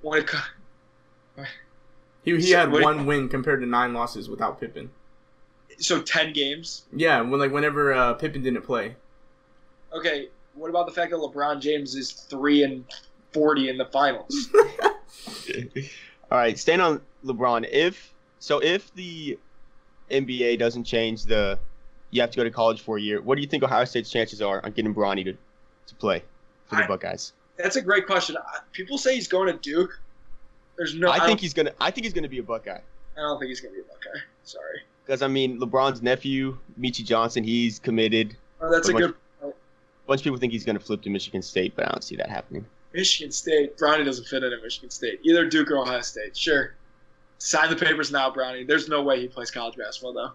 When 0.00 0.20
it, 0.22 0.30
He 2.24 2.32
he 2.36 2.40
So 2.42 2.56
had 2.58 2.72
what- 2.72 2.82
one 2.82 3.06
win 3.06 3.28
compared 3.28 3.60
to 3.60 3.66
nine 3.66 3.92
losses 3.94 4.28
without 4.28 4.60
Pippen. 4.60 4.90
so 5.78 6.00
ten 6.02 6.32
games. 6.32 6.82
Yeah, 6.92 7.20
when 7.20 7.40
like 7.40 7.52
whenever 7.52 7.92
uh, 7.92 8.14
Pippen 8.14 8.42
didn't 8.42 8.62
play. 8.62 8.96
Okay, 9.92 10.28
what 10.54 10.70
about 10.70 10.86
the 10.86 10.92
fact 10.92 11.10
that 11.10 11.16
LeBron 11.18 11.60
James 11.60 11.94
is 11.94 12.12
three 12.12 12.62
and 12.62 12.84
forty 13.32 13.68
in 13.68 13.76
the 13.78 13.86
finals? 13.86 14.48
All 16.30 16.38
right, 16.38 16.58
staying 16.58 16.80
on 16.80 17.00
LeBron. 17.24 17.68
If 17.70 18.12
so, 18.38 18.58
if 18.60 18.92
the 18.94 19.38
NBA 20.10 20.58
doesn't 20.58 20.84
change 20.84 21.24
the, 21.24 21.58
you 22.10 22.20
have 22.20 22.30
to 22.30 22.36
go 22.36 22.44
to 22.44 22.50
college 22.50 22.80
for 22.80 22.96
a 22.98 23.00
year. 23.00 23.20
What 23.20 23.36
do 23.36 23.42
you 23.42 23.48
think 23.48 23.62
Ohio 23.62 23.84
State's 23.84 24.10
chances 24.10 24.40
are 24.42 24.64
on 24.64 24.72
getting 24.72 24.94
Bronny 24.94 25.24
to, 25.24 25.36
to 25.92 25.98
play 25.98 26.22
for 26.66 26.76
the 26.76 26.84
I- 26.84 26.86
Buckeyes? 26.86 27.32
That's 27.56 27.76
a 27.76 27.82
great 27.82 28.06
question. 28.06 28.36
People 28.72 28.98
say 28.98 29.14
he's 29.14 29.28
going 29.28 29.46
to 29.46 29.58
Duke. 29.58 30.00
There's 30.76 30.94
no. 30.94 31.10
I 31.10 31.18
don't- 31.18 31.26
think 31.28 31.40
he's 31.40 31.52
gonna. 31.54 31.72
I 31.80 31.90
think 31.90 32.04
he's 32.04 32.14
gonna 32.14 32.28
be 32.28 32.38
a 32.38 32.42
Buckeye. 32.42 32.78
I 33.16 33.20
don't 33.20 33.38
think 33.38 33.50
he's 33.50 33.60
going 33.60 33.74
to 33.74 33.80
be 33.82 33.86
a 33.86 33.92
Buckeye. 33.92 34.20
Sorry. 34.44 34.80
Because 35.04 35.20
I 35.22 35.28
mean, 35.28 35.60
LeBron's 35.60 36.02
nephew, 36.02 36.56
Meechie 36.80 37.04
Johnson, 37.04 37.44
he's 37.44 37.78
committed. 37.78 38.36
Oh, 38.60 38.70
that's 38.70 38.88
a 38.88 38.92
But 38.92 38.98
good. 38.98 39.14
A 39.42 39.52
bunch 40.06 40.20
of 40.20 40.24
people 40.24 40.38
think 40.38 40.52
he's 40.52 40.64
gonna 40.64 40.80
flip 40.80 41.02
to 41.02 41.10
Michigan 41.10 41.42
State, 41.42 41.74
but 41.76 41.86
I 41.86 41.90
don't 41.90 42.02
see 42.02 42.16
that 42.16 42.28
happening. 42.30 42.64
Michigan 42.92 43.30
State. 43.32 43.76
Bronny 43.78 44.04
doesn't 44.04 44.26
fit 44.26 44.42
in 44.42 44.52
at 44.52 44.62
Michigan 44.62 44.90
State. 44.90 45.20
Either 45.22 45.46
Duke 45.48 45.70
or 45.70 45.78
Ohio 45.78 46.00
State. 46.00 46.36
Sure. 46.36 46.74
Sign 47.38 47.70
the 47.70 47.76
papers 47.76 48.10
now, 48.12 48.30
Bronny. 48.30 48.66
There's 48.66 48.88
no 48.88 49.02
way 49.02 49.20
he 49.20 49.28
plays 49.28 49.50
college 49.50 49.76
basketball 49.76 50.12
though. 50.12 50.32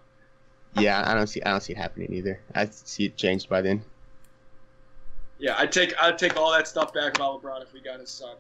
Yeah, 0.82 1.04
I 1.06 1.13
don't 1.13 1.28
see. 1.28 1.41
I 1.43 1.52
don't 1.52 1.62
see 1.62 1.74
it 1.74 1.78
happening 1.78 2.13
either. 2.13 2.39
I 2.54 2.65
see 2.70 3.06
it 3.06 3.17
changed 3.17 3.50
by 3.50 3.62
then. 3.62 3.82
Yeah, 5.39 5.56
I'd 5.58 5.71
take 5.71 5.93
I'd 6.02 6.17
take 6.17 6.38
all 6.38 6.52
that 6.52 6.67
stuff 6.67 6.93
back 6.93 7.15
about 7.15 7.41
LeBron 7.41 7.62
if 7.62 7.73
we 7.73 7.82
got 7.82 8.00
his 8.00 8.10
son. 8.10 8.36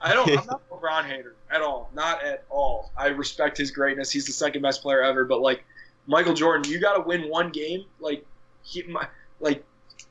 I 0.00 0.12
don't. 0.12 0.28
I'm 0.28 0.46
not 0.46 0.62
a 0.70 0.74
LeBron 0.74 1.04
hater 1.04 1.34
at 1.50 1.62
all. 1.62 1.90
Not 1.94 2.22
at 2.22 2.44
all. 2.50 2.90
I 2.96 3.06
respect 3.08 3.56
his 3.56 3.70
greatness. 3.70 4.10
He's 4.10 4.26
the 4.26 4.32
second 4.32 4.62
best 4.62 4.82
player 4.82 5.02
ever. 5.02 5.24
But 5.24 5.40
like 5.40 5.64
Michael 6.06 6.34
Jordan, 6.34 6.70
you 6.70 6.80
got 6.80 6.94
to 6.94 7.00
win 7.00 7.28
one 7.30 7.50
game. 7.50 7.84
Like 8.00 8.24
he, 8.62 8.82
my, 8.82 9.06
like 9.40 9.64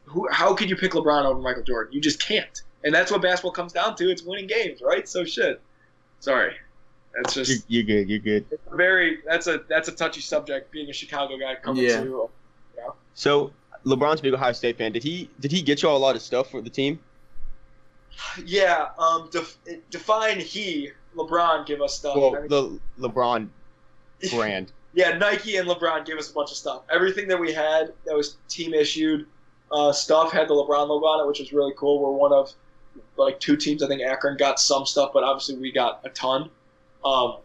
who? 0.06 0.28
How 0.32 0.54
could 0.54 0.70
you 0.70 0.76
pick 0.76 0.92
LeBron 0.94 1.26
over 1.26 1.40
Michael 1.40 1.64
Jordan? 1.64 1.94
You 1.94 2.02
just 2.02 2.22
can't. 2.22 2.64
And 2.84 2.94
that's 2.94 3.12
what 3.12 3.22
basketball 3.22 3.52
comes 3.52 3.74
down 3.74 3.96
to. 3.98 4.10
It's 4.10 4.24
winning 4.24 4.48
games, 4.48 4.82
right? 4.82 5.08
So 5.08 5.24
shit. 5.26 5.62
Sorry, 6.20 6.56
that's 7.16 7.36
You're, 7.36 7.46
just 7.46 7.66
you're 7.70 7.84
good. 7.84 8.10
You're 8.10 8.20
good. 8.20 8.46
very. 8.72 9.20
That's 9.26 9.48
a 9.48 9.62
that's 9.68 9.90
a 9.90 9.92
touchy 9.92 10.22
subject. 10.22 10.72
Being 10.72 10.90
a 10.90 10.94
Chicago 10.94 11.38
guy 11.38 11.56
coming 11.56 11.84
to. 11.84 11.90
Yeah. 11.90 12.04
to. 12.04 12.30
So 13.14 13.52
LeBron's 13.86 14.20
a 14.20 14.24
big 14.24 14.34
Ohio 14.34 14.54
State 14.54 14.78
fan. 14.78 14.92
Did 14.92 15.04
he? 15.04 15.30
Did 15.40 15.52
he 15.52 15.62
get 15.62 15.82
y'all 15.82 15.98
a 15.98 16.00
lot 16.00 16.16
of 16.16 16.22
stuff 16.22 16.50
for 16.50 16.62
the 16.62 16.70
team? 16.70 17.00
Yeah. 18.46 18.90
Um. 18.98 19.30
Def, 19.32 19.58
define 19.90 20.40
he. 20.40 20.92
LeBron 21.16 21.66
give 21.66 21.82
us 21.82 21.96
stuff. 21.96 22.16
Well, 22.16 22.32
the 22.48 22.80
LeBron 23.00 23.48
brand. 24.32 24.72
yeah, 24.94 25.18
Nike 25.18 25.58
and 25.58 25.68
LeBron 25.68 26.06
gave 26.06 26.18
us 26.18 26.32
a 26.32 26.34
bunch 26.34 26.50
of 26.52 26.58
stuff. 26.58 26.82
Everything 26.90 27.28
that 27.28 27.40
we 27.40 27.54
had 27.54 27.94
that 28.06 28.16
was 28.16 28.38
team 28.48 28.74
issued 28.74 29.28
uh, 29.72 29.92
stuff 29.92 30.32
had 30.32 30.48
the 30.48 30.54
LeBron 30.54 30.88
logo 30.88 31.06
on 31.06 31.24
it, 31.24 31.28
which 31.28 31.40
was 31.40 31.52
really 31.54 31.74
cool. 31.78 32.00
We're 32.02 32.12
one 32.12 32.34
of 32.34 32.52
like 33.18 33.40
two 33.40 33.58
teams. 33.58 33.84
I 33.84 33.88
think 33.88 34.02
Akron 34.02 34.38
got 34.38 34.60
some 34.60 34.86
stuff, 34.86 35.12
but 35.14 35.24
obviously 35.24 35.58
we 35.58 35.72
got 35.72 36.02
a 36.04 36.10
ton. 36.10 36.50
Um, 37.04 37.38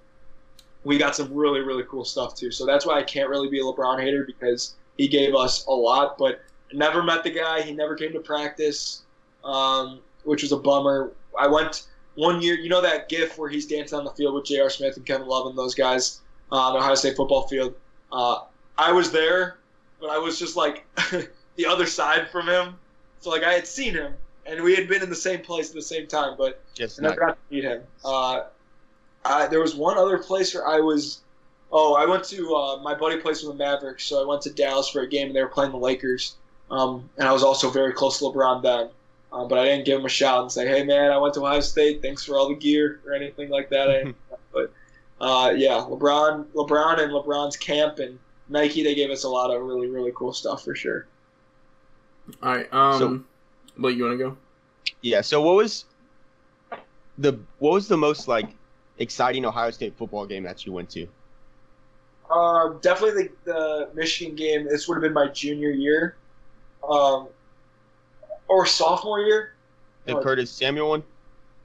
we 0.84 0.96
got 0.98 1.16
some 1.16 1.32
really 1.34 1.60
really 1.60 1.84
cool 1.84 2.04
stuff 2.04 2.34
too. 2.34 2.50
So 2.50 2.64
that's 2.64 2.86
why 2.86 2.98
I 2.98 3.02
can't 3.02 3.28
really 3.28 3.48
be 3.48 3.60
a 3.60 3.62
LeBron 3.64 4.00
hater 4.00 4.24
because 4.24 4.74
he 4.98 5.08
gave 5.08 5.34
us 5.34 5.64
a 5.66 5.72
lot, 5.72 6.18
but 6.18 6.42
never 6.72 7.02
met 7.02 7.24
the 7.24 7.30
guy. 7.30 7.62
He 7.62 7.72
never 7.72 7.94
came 7.94 8.12
to 8.12 8.20
practice, 8.20 9.02
um, 9.44 10.00
which 10.24 10.42
was 10.42 10.52
a 10.52 10.56
bummer. 10.56 11.12
I 11.38 11.46
went 11.46 11.86
one 12.16 12.42
year. 12.42 12.56
You 12.56 12.68
know 12.68 12.82
that 12.82 13.08
GIF 13.08 13.38
where 13.38 13.48
he's 13.48 13.66
dancing 13.66 13.98
on 13.98 14.04
the 14.04 14.10
field 14.10 14.34
with 14.34 14.44
J.R. 14.44 14.68
Smith 14.68 14.96
and 14.96 15.06
Kevin 15.06 15.28
Love 15.28 15.46
and 15.46 15.56
those 15.56 15.74
guys 15.74 16.20
uh, 16.52 16.56
on 16.56 16.72
the 16.74 16.80
Ohio 16.80 16.94
State 16.94 17.16
football 17.16 17.46
field. 17.46 17.74
Uh, 18.12 18.40
I 18.76 18.92
was 18.92 19.10
there, 19.10 19.58
but 20.00 20.10
I 20.10 20.18
was 20.18 20.38
just 20.38 20.56
like 20.56 20.84
the 21.56 21.66
other 21.66 21.86
side 21.86 22.28
from 22.30 22.48
him. 22.48 22.74
So 23.20 23.30
like 23.30 23.44
I 23.44 23.52
had 23.52 23.66
seen 23.66 23.94
him, 23.94 24.14
and 24.46 24.62
we 24.62 24.74
had 24.74 24.88
been 24.88 25.02
in 25.02 25.10
the 25.10 25.16
same 25.16 25.40
place 25.40 25.70
at 25.70 25.74
the 25.74 25.82
same 25.82 26.06
time, 26.06 26.34
but 26.36 26.60
I 26.98 27.02
never 27.02 27.16
got 27.20 27.26
to 27.28 27.54
meet 27.54 27.64
him. 27.64 27.82
Uh, 28.04 28.44
I, 29.24 29.46
there 29.46 29.60
was 29.60 29.74
one 29.74 29.98
other 29.98 30.18
place 30.18 30.54
where 30.54 30.66
I 30.66 30.80
was. 30.80 31.20
Oh, 31.70 31.94
I 31.94 32.06
went 32.06 32.24
to 32.24 32.54
uh, 32.54 32.76
my 32.82 32.94
buddy 32.94 33.18
plays 33.18 33.40
for 33.42 33.48
the 33.48 33.54
Mavericks, 33.54 34.04
so 34.04 34.22
I 34.22 34.26
went 34.26 34.42
to 34.42 34.50
Dallas 34.52 34.88
for 34.88 35.02
a 35.02 35.08
game, 35.08 35.26
and 35.28 35.36
they 35.36 35.42
were 35.42 35.48
playing 35.48 35.72
the 35.72 35.78
Lakers. 35.78 36.36
Um, 36.70 37.08
and 37.18 37.28
I 37.28 37.32
was 37.32 37.42
also 37.42 37.70
very 37.70 37.92
close 37.92 38.18
to 38.18 38.24
LeBron 38.24 38.62
then, 38.62 38.88
uh, 39.32 39.44
but 39.44 39.58
I 39.58 39.64
didn't 39.64 39.84
give 39.84 39.98
him 39.98 40.06
a 40.06 40.08
shout 40.10 40.42
and 40.42 40.52
say, 40.52 40.66
"Hey, 40.66 40.82
man, 40.84 41.10
I 41.10 41.18
went 41.18 41.34
to 41.34 41.40
Ohio 41.40 41.60
State. 41.60 42.00
Thanks 42.02 42.24
for 42.24 42.36
all 42.36 42.48
the 42.48 42.54
gear" 42.54 43.00
or 43.06 43.12
anything 43.12 43.50
like 43.50 43.68
that. 43.70 43.90
I, 43.90 44.14
but 44.52 44.72
uh, 45.20 45.52
yeah, 45.56 45.84
LeBron, 45.88 46.44
LeBron, 46.54 47.02
and 47.02 47.12
LeBron's 47.12 47.56
camp 47.56 47.98
and 47.98 48.18
Nike, 48.48 48.82
they 48.82 48.94
gave 48.94 49.10
us 49.10 49.24
a 49.24 49.28
lot 49.28 49.50
of 49.54 49.62
really, 49.62 49.88
really 49.88 50.12
cool 50.14 50.32
stuff 50.32 50.64
for 50.64 50.74
sure. 50.74 51.06
All 52.42 52.54
right. 52.54 52.72
Um, 52.72 52.98
So- 52.98 53.24
Blake, 53.80 53.96
you 53.96 54.04
want 54.04 54.18
to 54.18 54.24
go? 54.24 54.36
Yeah. 55.02 55.20
So 55.20 55.40
what 55.42 55.54
was 55.56 55.84
the 57.18 57.38
what 57.58 57.72
was 57.72 57.88
the 57.88 57.96
most 57.96 58.26
like 58.28 58.48
exciting 58.98 59.44
Ohio 59.44 59.70
State 59.70 59.94
football 59.96 60.26
game 60.26 60.42
that 60.44 60.66
you 60.66 60.72
went 60.72 60.90
to? 60.90 61.06
Um, 62.30 62.78
definitely 62.82 63.28
the, 63.44 63.52
the 63.52 63.88
Michigan 63.94 64.34
game. 64.36 64.64
This 64.68 64.86
would 64.88 64.94
have 64.96 65.02
been 65.02 65.12
my 65.14 65.28
junior 65.28 65.70
year, 65.70 66.16
um, 66.88 67.28
or 68.48 68.66
sophomore 68.66 69.20
year. 69.20 69.52
The 70.04 70.16
Oh. 70.16 70.22
Curtis 70.22 70.50
Samuel 70.50 70.90
one, 70.90 71.02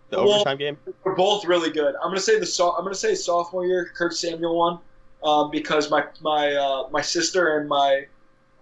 the 0.10 0.18
Well- 0.18 0.34
overtime 0.36 0.58
game. 0.58 0.78
We're 1.04 1.16
both 1.16 1.46
really 1.46 1.70
good. 1.70 1.96
I'm 1.96 2.10
gonna 2.10 2.20
say 2.20 2.40
the 2.40 2.46
so- 2.46 2.72
I'm 2.76 2.84
gonna 2.84 2.96
say 2.96 3.16
sophomore 3.16 3.66
year, 3.66 3.92
Kurt 3.96 4.14
Samuel 4.14 4.56
one, 4.58 4.80
um, 5.24 5.50
because 5.52 5.90
my 5.90 6.06
my 6.22 6.54
uh, 6.54 6.88
my 6.92 7.02
sister 7.02 7.58
and 7.58 7.68
my 7.68 8.06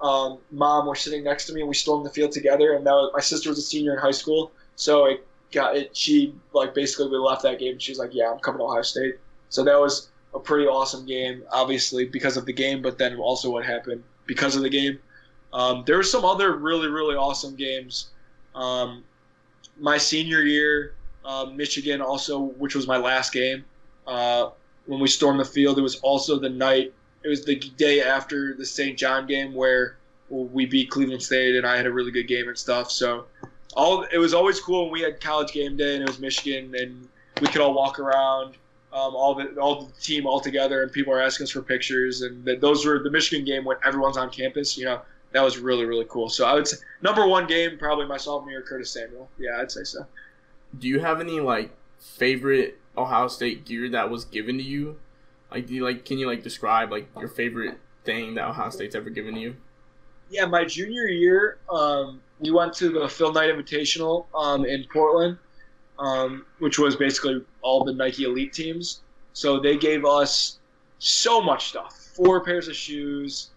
um, 0.02 0.40
mom 0.52 0.88
were 0.88 0.96
sitting 0.96 1.24
next 1.24 1.46
to 1.46 1.54
me 1.54 1.62
and 1.62 1.70
we 1.70 1.76
stormed 1.76 2.04
the 2.06 2.10
field 2.10 2.32
together. 2.32 2.74
And 2.74 2.84
was, 2.86 3.12
my 3.14 3.20
sister 3.22 3.50
was 3.50 3.60
a 3.60 3.64
senior 3.64 3.94
in 3.94 4.00
high 4.00 4.10
school, 4.12 4.52
so 4.76 5.06
it 5.06 5.26
got 5.52 5.76
it. 5.76 5.96
She 5.96 6.34
like 6.54 6.74
basically 6.74 7.08
we 7.10 7.18
left 7.18 7.44
that 7.44 7.60
game. 7.60 7.74
and 7.74 7.82
She 7.82 7.92
was 7.92 8.00
like, 8.00 8.14
"Yeah, 8.14 8.32
I'm 8.32 8.40
coming 8.40 8.60
to 8.60 8.66
Ohio 8.66 8.82
State." 8.84 9.18
So 9.50 9.64
that 9.64 9.80
was 9.80 10.10
a 10.34 10.40
pretty 10.40 10.68
awesome 10.68 11.06
game, 11.06 11.44
obviously 11.52 12.06
because 12.06 12.38
of 12.38 12.46
the 12.46 12.54
game, 12.54 12.82
but 12.82 12.98
then 12.98 13.18
also 13.18 13.50
what 13.52 13.66
happened 13.66 14.04
because 14.26 14.56
of 14.56 14.62
the 14.62 14.70
game. 14.70 15.00
Um, 15.54 15.84
there 15.86 15.98
were 15.98 16.04
some 16.04 16.24
other 16.24 16.56
really 16.56 16.88
really 16.88 17.16
awesome 17.16 17.56
games. 17.56 18.12
Um, 18.56 19.04
my 19.80 19.98
senior 19.98 20.42
year, 20.42 20.94
uh, 21.26 21.48
Michigan 21.54 22.02
also, 22.02 22.40
which 22.40 22.76
was 22.76 22.88
my 22.88 22.98
last 22.98 23.34
game. 23.34 23.66
Uh, 24.08 24.50
when 24.86 25.00
we 25.00 25.08
stormed 25.08 25.40
the 25.40 25.46
field, 25.46 25.78
it 25.78 25.82
was 25.82 25.96
also 25.98 26.40
the 26.40 26.50
night. 26.50 26.94
It 27.24 27.28
was 27.28 27.46
the 27.46 27.56
day 27.56 28.02
after 28.02 28.56
the 28.56 28.66
St. 28.66 28.98
John 28.98 29.28
game 29.28 29.54
where 29.54 29.98
we 30.30 30.66
beat 30.66 30.90
Cleveland 30.90 31.22
State, 31.22 31.56
and 31.56 31.68
I 31.68 31.78
had 31.78 31.86
a 31.86 31.92
really 31.92 32.12
good 32.12 32.28
game 32.28 32.48
and 32.48 32.58
stuff. 32.58 32.90
So, 32.90 33.26
all 33.76 34.04
it 34.12 34.18
was 34.18 34.34
always 34.34 34.60
cool 34.60 34.86
when 34.86 34.94
we 34.94 35.02
had 35.02 35.22
college 35.22 35.52
game 35.52 35.78
day, 35.78 35.96
and 35.96 36.04
it 36.04 36.08
was 36.08 36.20
Michigan, 36.20 36.74
and 36.76 37.08
we 37.42 37.48
could 37.48 37.62
all 37.62 37.74
walk 37.74 38.00
around, 38.00 38.56
um, 38.94 39.16
all 39.16 39.36
the 39.36 39.56
all 39.60 39.86
the 39.86 40.02
team 40.02 40.26
all 40.26 40.40
together, 40.40 40.84
and 40.84 40.92
people 40.92 41.14
are 41.14 41.22
asking 41.22 41.46
us 41.46 41.52
for 41.52 41.62
pictures, 41.62 42.22
and 42.22 42.46
th- 42.46 42.60
those 42.60 42.86
were 42.86 43.00
the 43.00 43.12
Michigan 43.12 43.46
game 43.46 43.64
when 43.64 43.78
everyone's 43.86 44.18
on 44.18 44.30
campus. 44.30 44.78
You 44.78 44.86
know, 44.86 45.02
that 45.32 45.42
was 45.42 45.58
really 45.58 45.86
really 45.86 46.06
cool. 46.10 46.30
So 46.30 46.46
I 46.46 46.54
would 46.54 46.68
say 46.68 46.78
number 47.02 47.28
one 47.28 47.48
game 47.48 47.78
probably 47.78 48.06
my 48.06 48.18
sophomore 48.18 48.52
year, 48.52 48.62
Curtis 48.62 48.92
Samuel. 48.92 49.30
Yeah, 49.38 49.60
I'd 49.60 49.72
say 49.72 49.84
so. 49.84 50.06
Do 50.78 50.88
you 50.88 51.00
have 51.00 51.22
any 51.22 51.40
like 51.40 51.72
favorite 52.00 52.80
Ohio 52.98 53.28
State 53.28 53.66
gear 53.66 53.90
that 53.90 54.10
was 54.10 54.26
given 54.26 54.58
to 54.58 54.64
you? 54.64 55.00
Like, 55.52 55.68
do 55.68 55.74
you 55.74 55.84
like? 55.84 56.06
Can 56.06 56.18
you 56.18 56.28
like 56.28 56.44
describe 56.44 56.92
like 56.92 57.08
your 57.18 57.30
favorite 57.30 57.78
thing 58.04 58.36
that 58.36 58.48
Ohio 58.48 58.70
State's 58.70 58.96
ever 58.96 59.10
given 59.10 59.36
to 59.36 59.40
you? 59.40 59.56
Yeah, 60.30 60.46
my 60.46 60.64
junior 60.64 61.08
year, 61.08 61.58
um, 61.70 62.22
we 62.40 62.52
went 62.52 62.74
to 62.76 62.90
the 62.90 63.08
Phil 63.10 63.34
Knight 63.34 63.50
Invitational 63.54 64.26
um, 64.34 64.66
in 64.66 64.86
Portland, 64.92 65.38
um, 66.02 66.46
which 66.60 66.78
was 66.78 66.96
basically 66.98 67.46
all 67.62 67.86
the 67.86 67.94
Nike 67.94 68.24
Elite 68.24 68.52
teams. 68.52 69.02
So 69.34 69.60
they 69.60 69.78
gave 69.78 70.04
us 70.04 70.60
so 71.00 71.42
much 71.42 71.70
stuff: 71.70 72.12
four 72.16 72.44
pairs 72.44 72.68
of 72.68 72.76
shoes, 72.76 73.52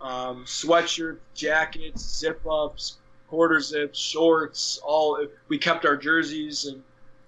um, 0.00 0.44
sweatshirts, 0.44 1.18
jackets, 1.34 2.02
zip 2.18 2.40
ups, 2.50 2.96
quarter 3.28 3.60
zips, 3.60 3.98
shorts. 3.98 4.80
All 4.82 5.24
we 5.48 5.58
kept 5.58 5.86
our 5.86 5.96
jerseys, 5.96 6.64
and 6.64 6.82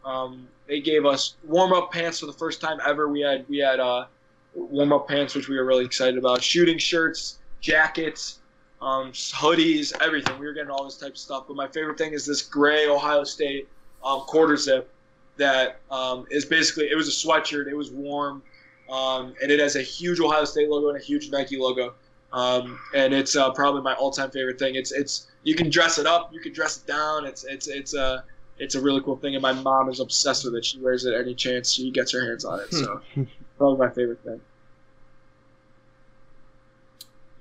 um, 0.05 0.49
they 0.67 0.81
gave 0.81 1.07
us 1.07 1.37
warm 1.45 1.73
up 1.73 1.93
pants 1.93 2.19
for 2.19 2.27
the 2.27 2.33
first 2.33 2.61
time 2.61 2.79
ever. 2.85 3.09
We 3.09 3.21
had 3.21 3.49
we 3.49 3.59
had 3.59 3.79
uh, 3.79 4.07
warm 4.55 4.93
up 4.93 5.07
pants, 5.07 5.37
which 5.37 5.49
we 5.49 5.57
were 5.57 5.65
really 5.65 5.85
excited 5.85 6.19
about. 6.19 6.43
Shooting 6.43 6.79
shirts, 6.79 7.39
jackets 7.61 8.41
um, 8.81 9.13
hoodies, 9.13 9.93
everything. 10.01 10.39
We 10.39 10.47
were 10.47 10.53
getting 10.53 10.71
all 10.71 10.85
this 10.85 10.97
type 10.97 11.13
of 11.13 11.19
stuff. 11.19 11.45
But 11.49 11.57
my 11.57 11.69
favorite 11.69 11.99
thing 11.99 12.13
is 12.13 12.27
this 12.27 12.43
gray 12.43 12.87
Ohio 12.87 13.25
State 13.25 13.69
um, 14.05 14.21
quarter 14.21 14.57
zip 14.57 14.91
that 15.37 15.81
um, 15.91 16.27
is 16.31 16.45
basically 16.45 16.87
it 16.87 16.95
was 16.95 17.09
a 17.09 17.27
sweatshirt. 17.27 17.67
It 17.67 17.77
was 17.77 17.91
warm, 17.91 18.43
um, 18.91 19.35
and 19.43 19.51
it 19.51 19.59
has 19.59 19.77
a 19.77 19.83
huge 19.83 20.21
Ohio 20.21 20.45
State 20.45 20.69
logo 20.69 20.89
and 20.89 20.99
a 20.99 21.03
huge 21.03 21.31
Nike 21.31 21.57
logo. 21.57 21.95
Um, 22.33 22.81
and 22.95 23.15
it's 23.15 23.37
uh, 23.37 23.53
probably 23.53 23.83
my 23.83 23.95
all-time 23.95 24.31
favorite 24.31 24.59
thing. 24.59 24.75
It's 24.75 24.93
it's 24.93 25.29
you 25.45 25.55
can 25.55 25.71
dress 25.71 25.99
it 25.99 26.07
up, 26.07 26.33
you 26.33 26.41
can 26.41 26.53
dress 26.53 26.79
it 26.79 26.87
down. 26.87 27.27
It's 27.27 27.45
it's 27.45 27.69
it's 27.69 27.95
a 27.95 28.25
it's 28.59 28.75
a 28.75 28.81
really 28.81 29.01
cool 29.03 29.17
thing, 29.17 29.35
and 29.35 29.43
my 29.43 29.53
mom 29.53 29.89
is 29.89 30.01
obsessed 30.01 30.45
with 30.45 30.55
it. 30.55 30.65
She 30.65 30.79
wears 30.79 31.05
it 31.05 31.15
any 31.15 31.35
chance 31.35 31.73
she 31.73 31.91
gets 31.91 32.13
her 32.13 32.25
hands 32.27 32.45
on 32.45 32.61
it. 32.61 32.73
So 32.73 33.03
probably 33.59 33.87
my 33.87 33.93
favorite 33.93 34.21
thing. 34.25 34.41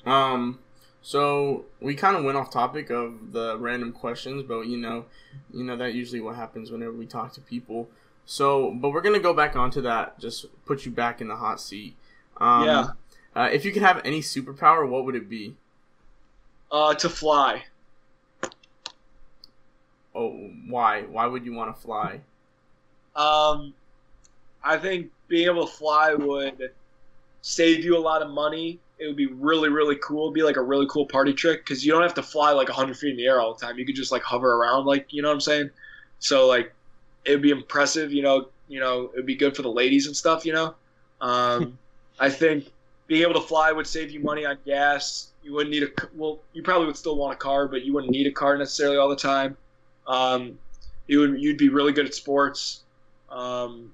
Um, 0.06 0.60
so 1.04 1.66
we 1.82 1.96
kind 1.96 2.16
of 2.16 2.24
went 2.24 2.38
off 2.38 2.50
topic 2.50 2.90
of 2.90 3.34
the 3.34 3.58
random 3.60 3.92
questions, 3.92 4.42
but 4.42 4.62
you 4.62 4.78
know, 4.78 5.06
you 5.54 5.64
know 5.64 5.76
that 5.76 5.94
usually 5.94 6.22
what 6.22 6.36
happens 6.38 6.72
whenever 6.72 6.94
we 6.94 7.06
talk 7.06 7.34
to 7.34 7.42
people. 7.42 7.90
So, 8.26 8.72
but 8.72 8.92
we're 8.92 9.02
gonna 9.02 9.20
go 9.20 9.34
back 9.34 9.56
onto 9.58 9.82
that. 9.82 10.18
Just 10.18 10.46
put 10.66 10.86
you 10.86 10.92
back 10.92 11.20
in 11.20 11.28
the 11.28 11.36
hot 11.36 11.60
seat. 11.60 11.96
Um, 12.38 12.66
Yeah. 12.66 12.88
Uh, 13.36 13.50
if 13.52 13.66
you 13.66 13.72
could 13.72 13.82
have 13.82 14.02
any 14.06 14.22
superpower, 14.22 14.88
what 14.88 15.06
would 15.06 15.16
it 15.16 15.28
be? 15.28 15.56
Uh, 16.72 16.94
to 16.94 17.10
fly. 17.10 17.64
Oh, 20.16 20.30
why? 20.68 21.02
Why 21.02 21.26
would 21.26 21.44
you 21.44 21.54
want 21.54 21.76
to 21.76 21.82
fly? 21.82 22.22
Um, 23.16 23.74
I 24.64 24.78
think 24.78 25.12
being 25.28 25.48
able 25.48 25.68
to 25.68 25.74
fly 25.74 26.14
would 26.14 26.72
save 27.42 27.84
you 27.84 27.98
a 27.98 28.00
lot 28.00 28.22
of 28.22 28.30
money. 28.30 28.80
It 29.00 29.08
would 29.08 29.16
be 29.16 29.28
really, 29.28 29.70
really 29.70 29.98
cool. 29.98 30.26
It'd 30.26 30.34
be 30.34 30.44
like 30.44 30.56
a 30.56 30.62
really 30.62 30.86
cool 30.90 31.06
party 31.06 31.34
trick 31.34 31.66
because 31.66 31.86
you 31.86 31.92
don't 31.92 32.04
have 32.04 32.14
to 32.16 32.24
fly 32.24 32.52
like 32.52 32.70
100 32.70 32.96
feet 32.98 33.12
in 33.12 33.18
the 33.18 33.26
air 33.26 33.42
all 33.42 33.54
the 33.54 33.66
time. 33.66 33.78
You 33.78 33.86
could 33.86 33.96
just 33.96 34.12
like 34.12 34.24
hover 34.24 34.54
around, 34.54 34.86
like 34.86 35.12
you 35.12 35.22
know 35.22 35.30
what 35.30 35.36
I'm 35.36 35.42
saying. 35.42 35.70
So 36.20 36.48
like, 36.48 36.74
it'd 37.26 37.42
be 37.42 37.50
impressive. 37.50 38.14
You 38.14 38.22
know, 38.22 38.48
you 38.68 38.80
know, 38.80 39.10
it'd 39.14 39.26
be 39.26 39.36
good 39.36 39.56
for 39.56 39.62
the 39.62 39.72
ladies 39.72 40.08
and 40.08 40.16
stuff. 40.16 40.46
You 40.46 40.54
know, 40.54 40.76
um, 41.22 41.78
I 42.20 42.30
think 42.30 42.72
being 43.08 43.24
able 43.24 43.40
to 43.40 43.48
fly 43.48 43.72
would 43.72 43.88
save 43.88 44.12
you 44.12 44.20
money 44.20 44.46
on 44.46 44.58
gas. 44.66 45.30
You 45.44 45.54
wouldn't 45.54 45.72
need 45.72 45.84
a 45.84 45.90
well. 46.16 46.40
You 46.54 46.64
probably 46.64 46.88
would 46.88 46.98
still 46.98 47.18
want 47.18 47.34
a 47.34 47.38
car, 47.38 47.68
but 47.68 47.84
you 47.84 47.94
wouldn't 47.94 48.12
need 48.12 48.28
a 48.28 48.32
car 48.32 48.58
necessarily 48.58 48.98
all 48.98 49.10
the 49.10 49.16
time. 49.16 49.58
Um, 50.08 50.58
you 51.08 51.20
would 51.20 51.42
you'd 51.42 51.58
be 51.58 51.70
really 51.70 51.92
good 51.92 52.06
at 52.06 52.14
sports. 52.14 52.82
Um, 53.30 53.92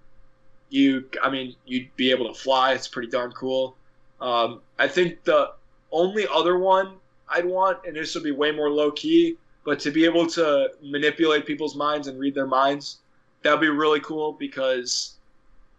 you, 0.70 1.10
I 1.22 1.30
mean, 1.30 1.56
you'd 1.66 1.96
be 1.96 2.12
able 2.12 2.32
to 2.32 2.40
fly. 2.40 2.74
It's 2.74 2.88
pretty 2.88 3.10
darn 3.10 3.32
cool. 3.32 3.76
Um, 4.22 4.62
I 4.78 4.88
think 4.88 5.24
the 5.24 5.52
only 5.92 6.28
other 6.28 6.58
one 6.58 6.96
I'd 7.28 7.46
want, 7.46 7.80
and 7.86 7.96
this 7.96 8.14
would 8.16 8.24
be 8.24 8.32
way 8.32 8.52
more 8.52 8.70
low 8.70 8.92
key, 8.92 9.38
but 9.66 9.80
to 9.82 9.92
be 9.92 10.06
able 10.06 10.28
to 10.28 10.72
manipulate 10.82 11.46
people's 11.46 11.76
minds 11.76 12.08
and 12.08 12.20
read 12.20 12.34
their 12.34 12.48
minds, 12.48 13.00
that 13.44 13.52
would 13.52 13.62
be 13.62 13.70
really 13.70 14.00
cool 14.00 14.34
because 14.34 15.16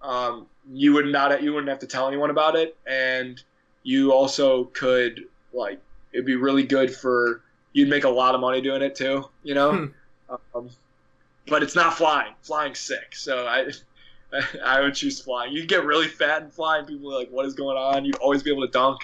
um, 0.03 0.47
you 0.73 0.93
would 0.93 1.07
not 1.07 1.43
you 1.43 1.53
wouldn't 1.53 1.69
have 1.69 1.81
to 1.81 1.87
tell 1.87 2.09
anyone 2.09 2.31
about 2.31 2.57
it, 2.57 2.77
and 2.87 3.43
you 3.83 4.13
also 4.13 4.65
could 4.67 5.25
like 5.53 5.81
it'd 6.13 6.27
be 6.27 6.37
really 6.37 6.63
good 6.63 6.95
for 6.95 7.43
you'd 7.73 7.89
make 7.89 8.05
a 8.05 8.09
lot 8.09 8.35
of 8.35 8.41
money 8.41 8.61
doing 8.61 8.83
it 8.83 8.95
too, 8.95 9.25
you 9.43 9.55
know. 9.55 9.91
um, 10.55 10.71
but 11.47 11.63
it's 11.63 11.75
not 11.75 11.95
flying. 11.95 12.33
Flying's 12.43 12.79
sick, 12.79 13.15
so 13.15 13.47
I 13.47 13.71
I 14.65 14.81
would 14.81 14.95
choose 14.95 15.21
flying. 15.21 15.53
You 15.53 15.67
get 15.67 15.85
really 15.85 16.09
fat 16.09 16.43
and 16.43 16.53
flying. 16.53 16.85
People 16.87 17.13
are 17.13 17.19
like, 17.19 17.31
"What 17.31 17.47
is 17.47 17.55
going 17.55 17.77
on?" 17.77 18.05
You'd 18.05 18.17
always 18.17 18.43
be 18.43 18.51
able 18.51 18.67
to 18.67 18.73
dunk. 18.73 19.01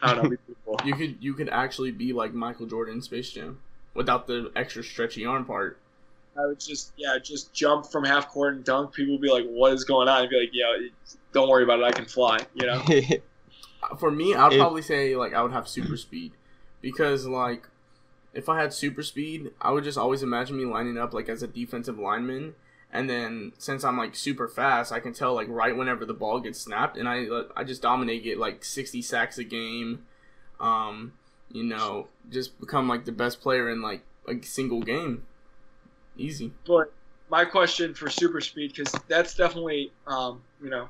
I 0.00 0.14
don't 0.14 0.24
know. 0.24 0.32
it'd 0.32 0.38
cool. 0.64 0.80
You 0.84 0.94
could 0.94 1.16
you 1.20 1.34
could 1.34 1.48
actually 1.48 1.90
be 1.90 2.12
like 2.12 2.32
Michael 2.34 2.66
Jordan 2.66 2.94
in 2.96 3.02
Space 3.02 3.30
Jam 3.30 3.58
without 3.94 4.26
the 4.26 4.52
extra 4.54 4.82
stretchy 4.82 5.24
arm 5.26 5.44
part. 5.44 5.78
I 6.36 6.46
would 6.46 6.60
just 6.60 6.92
yeah, 6.96 7.18
just 7.18 7.52
jump 7.52 7.86
from 7.86 8.04
half 8.04 8.28
court 8.28 8.54
and 8.54 8.64
dunk. 8.64 8.92
People 8.92 9.14
would 9.14 9.22
be 9.22 9.30
like, 9.30 9.46
"What 9.46 9.72
is 9.72 9.84
going 9.84 10.08
on?" 10.08 10.22
I'd 10.22 10.30
be 10.30 10.38
like, 10.38 10.50
"Yeah, 10.52 10.88
don't 11.32 11.48
worry 11.48 11.64
about 11.64 11.80
it. 11.80 11.84
I 11.84 11.90
can 11.92 12.04
fly." 12.04 12.38
You 12.54 12.66
know. 12.66 12.82
For 13.98 14.10
me, 14.10 14.34
I'd 14.34 14.52
If- 14.52 14.58
probably 14.58 14.82
say 14.82 15.16
like 15.16 15.34
I 15.34 15.42
would 15.42 15.52
have 15.52 15.66
super 15.68 15.96
speed 15.96 16.32
because 16.80 17.26
like 17.26 17.68
if 18.34 18.48
I 18.48 18.60
had 18.60 18.72
super 18.72 19.02
speed, 19.02 19.50
I 19.60 19.72
would 19.72 19.82
just 19.84 19.98
always 19.98 20.22
imagine 20.22 20.56
me 20.56 20.64
lining 20.64 20.98
up 20.98 21.12
like 21.14 21.28
as 21.28 21.42
a 21.42 21.46
defensive 21.48 21.98
lineman, 21.98 22.54
and 22.92 23.08
then 23.08 23.52
since 23.58 23.84
I'm 23.84 23.98
like 23.98 24.14
super 24.14 24.48
fast, 24.48 24.92
I 24.92 25.00
can 25.00 25.12
tell 25.12 25.34
like 25.34 25.48
right 25.48 25.76
whenever 25.76 26.04
the 26.04 26.14
ball 26.14 26.40
gets 26.40 26.60
snapped, 26.60 26.96
and 26.96 27.08
I 27.08 27.26
I 27.56 27.64
just 27.64 27.82
dominate, 27.82 28.24
get 28.24 28.38
like 28.38 28.64
60 28.64 29.02
sacks 29.02 29.38
a 29.38 29.44
game, 29.44 30.06
um, 30.60 31.12
you 31.52 31.64
know, 31.64 32.08
just 32.30 32.58
become 32.60 32.88
like 32.88 33.04
the 33.04 33.12
best 33.12 33.40
player 33.40 33.70
in 33.70 33.82
like 33.82 34.02
a 34.26 34.40
single 34.42 34.82
game, 34.82 35.24
easy. 36.16 36.52
But 36.66 36.92
my 37.30 37.44
question 37.44 37.94
for 37.94 38.08
super 38.08 38.40
speed, 38.40 38.72
because 38.74 38.94
that's 39.06 39.34
definitely, 39.34 39.92
um, 40.06 40.40
you 40.62 40.70
know, 40.70 40.88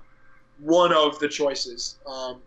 one 0.60 0.92
of 0.92 1.18
the 1.18 1.28
choices. 1.28 1.96
Um, 2.06 2.40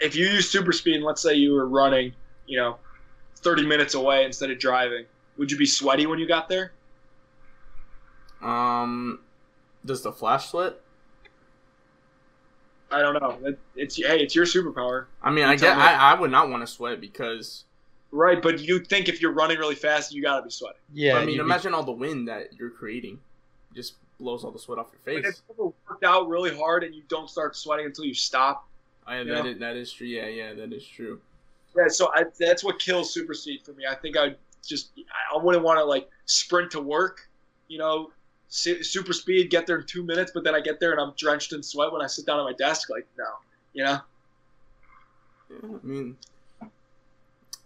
if 0.00 0.14
you 0.16 0.26
use 0.26 0.50
super 0.50 0.72
speed, 0.72 0.96
and 0.96 1.04
let's 1.04 1.20
say 1.20 1.34
you 1.34 1.52
were 1.52 1.68
running, 1.68 2.12
you 2.46 2.58
know, 2.58 2.78
30 3.36 3.66
minutes 3.66 3.94
away 3.94 4.24
instead 4.24 4.50
of 4.50 4.58
driving, 4.58 5.04
would 5.36 5.50
you 5.50 5.58
be 5.58 5.66
sweaty 5.66 6.06
when 6.06 6.18
you 6.18 6.26
got 6.26 6.48
there? 6.48 6.72
Um, 8.82 9.20
does 9.84 10.02
the 10.02 10.12
flash 10.12 10.48
sweat? 10.50 10.74
I 12.90 13.00
don't 13.00 13.14
know. 13.20 13.38
It- 13.46 13.58
It's 13.76 13.96
hey, 13.96 14.20
it's 14.20 14.34
your 14.34 14.44
superpower, 14.46 15.06
I 15.22 15.30
mean, 15.30 15.44
You 15.44 15.50
I 15.52 15.56
tell 15.56 15.70
get 15.70 15.76
me. 15.78 15.82
I, 15.84 16.12
I 16.12 16.20
would 16.20 16.30
not 16.30 16.48
want 16.50 16.62
to 16.62 16.66
sweat 16.66 17.00
because 17.00 17.64
right? 18.10 18.42
But 18.42 18.58
you 18.60 18.80
think 18.80 19.08
if 19.08 19.22
you're 19.22 19.32
running 19.32 19.58
really 19.58 19.76
fast, 19.76 20.12
you 20.12 20.22
gotta 20.22 20.42
be 20.42 20.50
sweating. 20.50 20.80
yeah, 20.92 21.16
I 21.16 21.20
mean, 21.20 21.30
you'd 21.36 21.42
be- 21.42 21.44
imagine 21.44 21.72
all 21.74 21.84
the 21.84 21.92
wind 21.92 22.26
that 22.28 22.54
you're 22.58 22.70
creating, 22.70 23.20
just 23.74 23.94
blows 24.18 24.44
all 24.44 24.50
the 24.50 24.58
sweat 24.58 24.78
off 24.78 24.88
your 24.92 25.00
But 25.04 25.24
face. 25.24 25.38
if 25.38 25.42
you 25.48 25.54
ever 25.64 25.72
worked 25.88 26.04
out 26.04 26.28
really 26.28 26.54
hard 26.54 26.82
and 26.84 26.94
you 26.94 27.02
don't 27.08 27.30
start 27.30 27.56
sweating 27.56 27.86
until 27.86 28.04
you 28.04 28.14
stop, 28.14 28.68
yeah, 29.08 29.22
Yeah. 29.22 29.34
that 29.34 29.46
is, 29.46 29.58
that 29.60 29.76
is 29.76 29.92
true. 29.92 30.06
Yeah, 30.08 30.26
yeah, 30.26 30.52
that 30.54 30.72
is 30.72 30.84
true. 30.86 31.20
Yeah, 31.76 31.84
so 31.86 32.10
I, 32.14 32.24
that's 32.40 32.64
what 32.64 32.80
kills 32.80 33.14
super 33.14 33.32
speed 33.34 33.62
for 33.64 33.72
me. 33.74 33.84
I 33.88 33.94
think 33.94 34.16
I 34.16 34.34
just 34.66 34.90
I 35.32 35.36
wouldn't 35.36 35.62
want 35.64 35.78
to 35.78 35.84
like 35.84 36.10
sprint 36.26 36.72
to 36.72 36.80
work, 36.80 37.28
you 37.68 37.78
know, 37.78 38.06
su- 38.06 38.10
super 38.50 39.12
speed, 39.12 39.48
get 39.48 39.66
there 39.66 39.78
in 39.78 39.86
two 39.86 40.02
minutes, 40.02 40.32
but 40.34 40.44
then 40.44 40.54
I 40.54 40.60
get 40.60 40.80
there 40.80 40.92
and 40.92 41.00
I'm 41.00 41.12
drenched 41.16 41.52
in 41.52 41.62
sweat 41.62 41.92
when 41.92 42.02
I 42.02 42.06
sit 42.06 42.26
down 42.26 42.38
at 42.38 42.44
my 42.44 42.52
desk. 42.52 42.90
Like 42.90 43.06
no, 43.16 43.24
you 43.72 43.84
know. 43.84 44.00
Yeah, 45.50 45.56
I 45.62 45.86
mean, 45.86 46.16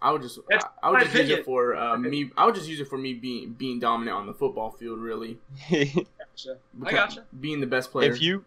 I 0.00 0.12
would 0.12 0.22
just 0.22 0.38
That's 0.48 0.64
I, 0.64 0.88
I 0.88 0.90
would 0.90 0.98
my 0.98 1.04
just 1.04 1.16
use 1.16 1.30
it 1.30 1.44
for 1.44 1.74
uh, 1.74 1.96
me. 1.96 2.30
I 2.36 2.46
would 2.46 2.54
just 2.54 2.68
use 2.68 2.80
it 2.80 2.88
for 2.88 2.98
me 2.98 3.14
being 3.14 3.52
being 3.52 3.80
dominant 3.80 4.16
on 4.16 4.26
the 4.26 4.34
football 4.34 4.70
field. 4.70 5.00
Really, 5.00 5.38
Gotcha. 5.70 6.58
I 6.84 6.92
gotcha. 6.92 7.24
Being 7.40 7.60
the 7.60 7.66
best 7.66 7.92
player. 7.92 8.10
if 8.10 8.20
you 8.20 8.44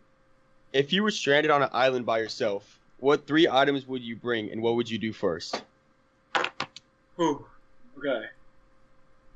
if 0.74 0.92
you 0.92 1.04
were 1.04 1.12
stranded 1.12 1.52
on 1.52 1.64
an 1.64 1.70
island 1.72 2.06
by 2.06 2.20
yourself, 2.20 2.80
what 3.00 3.26
three 3.26 3.48
items 3.48 3.88
would 3.88 4.04
you 4.04 4.16
bring, 4.16 4.52
and 4.52 4.62
what 4.62 4.76
would 4.76 4.90
you 4.90 4.98
do 4.98 5.14
first? 5.14 5.64
Ooh, 7.20 7.46
okay. 7.98 8.26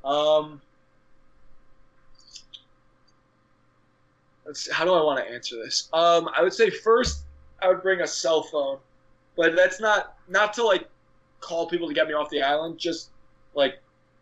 Um, 0.04 0.62
let's. 4.46 4.70
How 4.72 4.86
do 4.86 4.94
I 4.94 5.02
want 5.04 5.26
to 5.26 5.32
answer 5.32 5.56
this? 5.58 5.89
Um, 5.94 6.30
I 6.36 6.42
would 6.42 6.54
say 6.54 6.70
first 6.70 7.24
I 7.62 7.68
would 7.68 7.82
bring 7.82 8.02
a 8.02 8.08
cell 8.08 8.44
phone, 8.44 8.78
but 9.36 9.56
that's 9.56 9.80
not 9.80 10.16
not 10.28 10.54
to 10.54 10.64
like 10.64 10.88
call 11.39 11.68
people 11.68 11.88
to 11.88 11.94
get 11.94 12.08
me 12.08 12.14
off 12.14 12.30
the 12.30 12.42
island. 12.42 12.78
Just 12.78 13.10
like 13.56 13.80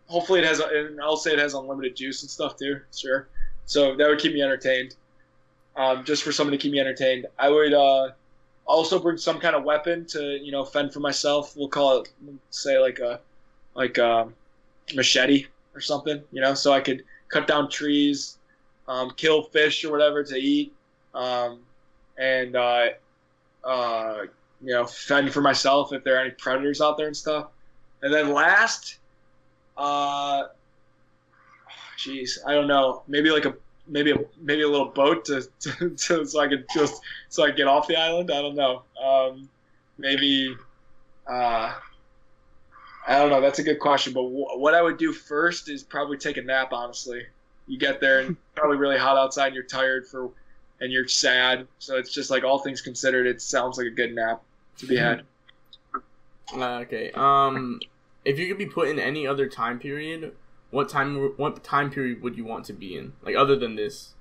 hopefully 0.07 0.39
it 0.39 0.45
has. 0.45 0.59
And 0.59 1.01
I'll 1.01 1.17
say 1.17 1.33
it 1.33 1.39
has 1.39 1.53
unlimited 1.53 1.95
juice 1.95 2.21
and 2.21 2.29
stuff 2.29 2.57
too. 2.57 2.81
Sure. 2.95 3.27
So 3.65 3.95
that 3.95 4.07
would 4.07 4.19
keep 4.19 4.33
me 4.33 4.41
entertained. 4.41 4.95
Um, 5.75 6.03
just 6.03 6.23
for 6.23 6.31
someone 6.31 6.51
to 6.51 6.57
keep 6.57 6.71
me 6.71 6.79
entertained. 6.79 7.27
I 7.37 7.49
would 7.49 7.73
uh, 7.73 8.09
also 8.65 8.99
bring 8.99 9.17
some 9.17 9.39
kind 9.39 9.55
of 9.55 9.63
weapon 9.63 10.05
to 10.07 10.37
you 10.37 10.51
know 10.51 10.65
fend 10.65 10.93
for 10.93 10.99
myself. 10.99 11.55
We'll 11.55 11.69
call 11.69 12.01
it 12.01 12.09
say 12.49 12.79
like 12.79 12.99
a 12.99 13.19
like 13.75 13.97
a 13.97 14.27
machete 14.95 15.45
or 15.73 15.81
something, 15.81 16.21
you 16.31 16.41
know, 16.41 16.53
so 16.53 16.71
I 16.71 16.81
could 16.81 17.03
cut 17.29 17.47
down 17.47 17.69
trees, 17.69 18.37
um, 18.89 19.11
kill 19.11 19.43
fish 19.43 19.85
or 19.85 19.91
whatever 19.91 20.23
to 20.23 20.35
eat, 20.35 20.73
um, 21.13 21.59
and 22.17 22.55
uh, 22.55 22.89
uh, 23.63 24.23
you 24.61 24.73
know 24.73 24.85
fend 24.85 25.31
for 25.31 25.41
myself 25.41 25.93
if 25.93 26.03
there 26.03 26.17
are 26.17 26.21
any 26.21 26.31
predators 26.31 26.81
out 26.81 26.97
there 26.97 27.07
and 27.07 27.15
stuff. 27.15 27.47
And 28.01 28.13
then 28.13 28.33
last, 28.33 28.97
uh, 29.77 30.45
jeez, 31.97 32.39
I 32.45 32.53
don't 32.53 32.67
know, 32.67 33.03
maybe 33.07 33.29
like 33.29 33.45
a 33.45 33.53
maybe 33.87 34.11
a 34.11 34.17
maybe 34.41 34.63
a 34.63 34.67
little 34.67 34.89
boat 34.89 35.25
to, 35.25 35.47
to, 35.59 35.89
to 35.89 36.25
so 36.25 36.39
I 36.39 36.47
could 36.47 36.65
just 36.73 37.01
so 37.29 37.45
I 37.45 37.51
get 37.51 37.67
off 37.67 37.87
the 37.87 37.95
island. 37.95 38.31
I 38.31 38.41
don't 38.41 38.55
know. 38.55 38.83
Um, 39.01 39.49
maybe. 39.97 40.55
Uh, 41.27 41.73
I 43.07 43.17
don't 43.17 43.29
know. 43.29 43.41
That's 43.41 43.59
a 43.59 43.63
good 43.63 43.79
question. 43.79 44.13
But 44.13 44.23
wh- 44.23 44.59
what 44.59 44.73
I 44.73 44.81
would 44.81 44.97
do 44.97 45.13
first 45.13 45.69
is 45.69 45.83
probably 45.83 46.17
take 46.17 46.37
a 46.37 46.41
nap. 46.41 46.73
Honestly, 46.73 47.25
you 47.69 47.77
get 47.77 48.01
there 48.01 48.19
and 48.19 48.31
it's 48.31 48.39
probably 48.55 48.77
really 48.77 48.97
hot 48.97 49.15
outside. 49.17 49.47
and 49.47 49.55
You're 49.55 49.63
tired 49.63 50.07
for, 50.07 50.29
and 50.81 50.91
you're 50.91 51.07
sad. 51.07 51.67
So 51.77 51.95
it's 51.95 52.11
just 52.11 52.29
like 52.29 52.43
all 52.43 52.59
things 52.59 52.81
considered, 52.81 53.27
it 53.27 53.41
sounds 53.41 53.77
like 53.77 53.87
a 53.87 53.91
good 53.91 54.13
nap 54.13 54.41
to 54.79 54.87
be 54.87 54.97
had. 54.97 55.23
Uh, 56.53 56.57
okay. 56.81 57.11
Um, 57.13 57.79
if 58.25 58.37
you 58.37 58.47
could 58.47 58.57
be 58.57 58.65
put 58.65 58.89
in 58.89 58.99
any 58.99 59.25
other 59.25 59.47
time 59.47 59.79
period, 59.79 60.33
what 60.71 60.89
time 60.89 61.33
what 61.37 61.63
time 61.63 61.89
period 61.89 62.21
would 62.21 62.37
you 62.37 62.45
want 62.45 62.65
to 62.65 62.73
be 62.73 62.97
in? 62.97 63.13
Like 63.23 63.35
other 63.35 63.55
than 63.55 63.75
this. 63.75 64.13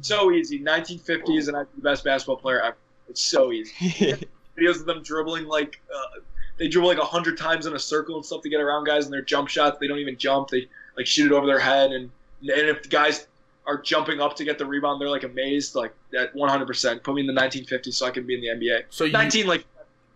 So 0.00 0.32
easy. 0.32 0.58
1950s, 0.58 1.48
and 1.48 1.56
I'm 1.56 1.66
the 1.74 1.82
best 1.82 2.04
basketball 2.04 2.36
player 2.36 2.62
ever. 2.62 2.76
It's 3.08 3.20
so 3.20 3.52
easy. 3.52 3.72
Videos 4.58 4.80
of 4.80 4.86
them 4.86 5.02
dribbling 5.02 5.44
like 5.46 5.80
uh, 5.94 6.20
they 6.58 6.68
dribble 6.68 6.88
like 6.88 6.98
a 6.98 7.04
hundred 7.04 7.36
times 7.36 7.66
in 7.66 7.74
a 7.74 7.78
circle 7.78 8.16
and 8.16 8.24
stuff 8.24 8.42
to 8.42 8.48
get 8.48 8.60
around 8.60 8.84
guys, 8.84 9.04
and 9.04 9.12
their 9.12 9.22
jump 9.22 9.48
shots 9.48 9.78
they 9.80 9.86
don't 9.86 9.98
even 9.98 10.16
jump. 10.16 10.48
They 10.48 10.68
like 10.96 11.06
shoot 11.06 11.30
it 11.30 11.34
over 11.34 11.46
their 11.46 11.58
head, 11.58 11.92
and 11.92 12.10
and 12.42 12.68
if 12.68 12.82
the 12.82 12.88
guys 12.88 13.26
are 13.66 13.80
jumping 13.80 14.20
up 14.20 14.36
to 14.36 14.44
get 14.44 14.58
the 14.58 14.66
rebound, 14.66 15.00
they're 15.00 15.08
like 15.08 15.24
amazed. 15.24 15.74
Like 15.74 15.94
that 16.12 16.34
100. 16.34 16.66
percent 16.66 17.02
Put 17.02 17.14
me 17.14 17.20
in 17.20 17.26
the 17.26 17.40
1950s 17.40 17.94
so 17.94 18.06
I 18.06 18.10
can 18.10 18.26
be 18.26 18.34
in 18.34 18.40
the 18.40 18.66
NBA. 18.66 18.84
So 18.90 19.04
you 19.04 19.12
19 19.12 19.46
like 19.46 19.64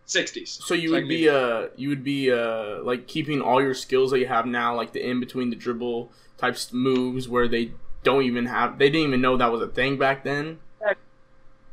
60s. 0.07 0.49
So 0.49 0.75
you 0.75 0.89
So 0.89 0.95
would 0.95 1.01
can 1.01 1.09
be 1.09 1.29
uh 1.29 1.69
you 1.77 1.89
would 1.89 2.05
be 2.05 2.31
uh 2.33 2.83
like 2.83 3.07
keeping 3.07 3.41
all 3.41 3.63
your 3.63 3.75
skills 3.75 4.11
that 4.11 4.19
you 4.19 4.27
have 4.27 4.47
now, 4.47 4.75
like 4.75 4.93
the 4.93 5.09
in 5.09 5.21
between 5.21 5.51
the 5.51 5.57
dribble 5.57 6.11
types 6.39 6.73
moves 6.73 7.29
where 7.29 7.49
they 7.49 7.73
don't 8.03 8.23
even 8.23 8.47
have 8.47 8.79
they 8.79 8.91
didn't 8.91 9.09
even 9.09 9.21
know 9.21 9.37
that 9.37 9.51
was 9.51 9.63
a 9.63 9.69
thing 9.69 9.99
back 9.99 10.25
then. 10.25 10.59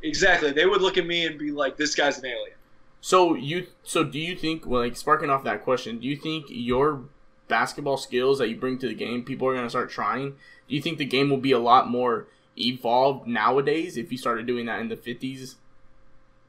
Exactly. 0.02 0.52
They 0.52 0.66
would 0.66 0.82
look 0.82 0.98
at 0.98 1.06
me 1.06 1.24
and 1.26 1.38
be 1.38 1.50
like, 1.50 1.78
"This 1.78 1.94
guy's 1.94 2.18
an 2.18 2.26
alien." 2.26 2.56
So 3.00 3.34
you 3.34 3.66
so 3.82 4.04
do 4.04 4.18
you 4.18 4.36
think 4.36 4.66
well, 4.66 4.82
like 4.82 4.96
sparking 4.96 5.30
off 5.30 5.44
that 5.44 5.64
question, 5.64 5.98
do 5.98 6.06
you 6.06 6.16
think 6.16 6.46
your 6.48 7.02
basketball 7.48 7.96
skills 7.96 8.38
that 8.38 8.48
you 8.48 8.56
bring 8.56 8.78
to 8.78 8.88
the 8.88 8.94
game, 8.94 9.22
people 9.24 9.48
are 9.48 9.54
gonna 9.54 9.70
start 9.70 9.90
trying? 9.90 10.30
Do 10.68 10.74
you 10.74 10.82
think 10.82 10.98
the 10.98 11.04
game 11.04 11.30
will 11.30 11.36
be 11.38 11.52
a 11.52 11.58
lot 11.58 11.88
more 11.90 12.26
evolved 12.58 13.26
nowadays 13.26 13.96
if 13.96 14.10
you 14.12 14.18
started 14.18 14.46
doing 14.46 14.66
that 14.66 14.80
in 14.80 14.88
the 14.88 14.96
fifties? 14.96 15.56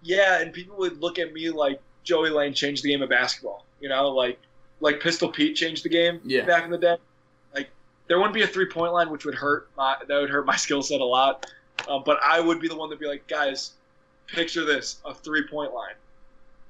Yeah, 0.04 0.40
and 0.40 0.54
people 0.54 0.78
would 0.78 1.02
look 1.02 1.18
at 1.20 1.34
me 1.34 1.50
like 1.50 1.82
Joey 2.04 2.30
Lane 2.30 2.54
changed 2.54 2.84
the 2.84 2.90
game 2.92 3.02
of 3.02 3.10
basketball. 3.10 3.66
You 3.80 3.90
know, 3.90 4.10
like 4.10 4.40
like 4.80 5.00
Pistol 5.00 5.30
Pete 5.32 5.56
changed 5.56 5.84
the 5.84 5.90
game 5.90 6.20
Yeah. 6.24 6.46
back 6.46 6.64
in 6.64 6.70
the 6.72 6.78
day. 6.78 6.98
Like 7.54 7.70
there 8.08 8.18
wouldn't 8.18 8.34
be 8.36 8.44
a 8.44 8.48
three 8.48 8.68
point 8.68 8.94
line, 8.94 9.10
which 9.10 9.26
would 9.26 9.36
hurt 9.36 9.70
my 9.76 9.96
that 10.08 10.20
would 10.22 10.30
hurt 10.30 10.46
my 10.46 10.56
skill 10.66 10.82
set 10.82 11.02
a 11.02 11.06
lot. 11.06 11.46
Um, 11.90 12.04
but 12.06 12.20
I 12.24 12.40
would 12.40 12.62
be 12.62 12.68
the 12.68 12.76
one 12.76 12.90
to 12.90 12.96
be 12.96 13.06
like, 13.06 13.28
guys, 13.28 13.72
picture 14.28 14.64
this 14.64 14.98
a 15.06 15.14
three 15.14 15.46
point 15.48 15.74
line, 15.74 15.96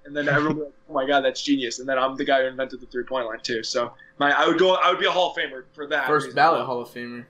and 0.05 0.15
then 0.15 0.28
everyone 0.28 0.59
like, 0.65 0.73
oh 0.89 0.93
my 0.93 1.05
god, 1.05 1.21
that's 1.21 1.41
genius. 1.41 1.80
And 1.80 1.88
then 1.88 1.97
I'm 1.99 2.15
the 2.15 2.26
guy 2.26 2.41
who 2.41 2.47
invented 2.47 2.80
the 2.82 2.88
three 2.88 3.03
point 3.03 3.28
line 3.28 3.39
too. 3.43 3.63
So 3.63 3.93
my 4.18 4.32
I 4.32 4.47
would 4.47 4.57
go 4.57 4.76
I 4.76 4.89
would 4.89 4.99
be 4.99 5.05
a 5.05 5.11
Hall 5.11 5.32
of 5.32 5.38
Famer 5.38 5.63
for 5.74 5.88
that. 5.88 6.07
First 6.07 6.26
reason. 6.26 6.36
ballot 6.36 6.66
Hall 6.66 6.82
of 6.82 6.89
Famer. 6.89 7.26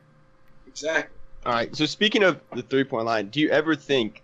Exactly. 0.68 1.16
All 1.46 1.54
right. 1.54 1.76
So 1.76 1.86
speaking 1.86 2.24
of 2.24 2.40
the 2.54 2.62
three 2.62 2.84
point 2.84 3.06
line, 3.06 3.28
do 3.30 3.40
you 3.40 3.50
ever 3.50 3.76
think 3.76 4.22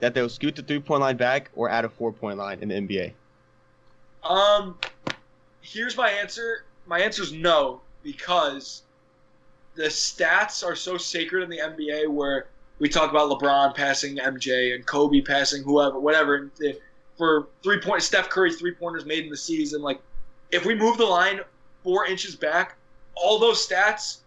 that 0.00 0.14
they'll 0.14 0.28
scoot 0.28 0.56
the 0.56 0.62
three 0.62 0.80
point 0.80 1.00
line 1.00 1.16
back 1.16 1.50
or 1.54 1.68
add 1.68 1.84
a 1.84 1.88
four 1.88 2.12
point 2.12 2.38
line 2.38 2.58
in 2.60 2.68
the 2.68 2.74
NBA? 2.74 3.12
Um, 4.22 4.78
here's 5.60 5.96
my 5.96 6.10
answer. 6.10 6.64
My 6.86 7.00
answer 7.00 7.22
is 7.22 7.32
no 7.32 7.80
because 8.02 8.82
the 9.74 9.84
stats 9.84 10.64
are 10.64 10.76
so 10.76 10.96
sacred 10.96 11.42
in 11.42 11.50
the 11.50 11.58
NBA. 11.58 12.08
Where 12.08 12.46
we 12.78 12.88
talk 12.88 13.10
about 13.10 13.30
LeBron 13.30 13.74
passing 13.74 14.16
MJ 14.16 14.74
and 14.74 14.86
Kobe 14.86 15.20
passing 15.20 15.62
whoever, 15.62 15.98
whatever. 15.98 16.50
For 17.16 17.46
three 17.62 17.80
point, 17.80 18.02
Steph 18.02 18.28
Curry 18.28 18.52
three 18.52 18.74
pointers 18.74 19.04
made 19.04 19.24
in 19.24 19.30
the 19.30 19.36
season. 19.36 19.82
Like, 19.82 20.00
if 20.50 20.64
we 20.64 20.74
move 20.74 20.98
the 20.98 21.04
line 21.04 21.40
four 21.84 22.06
inches 22.06 22.34
back, 22.34 22.76
all 23.14 23.38
those 23.38 23.64
stats 23.64 24.18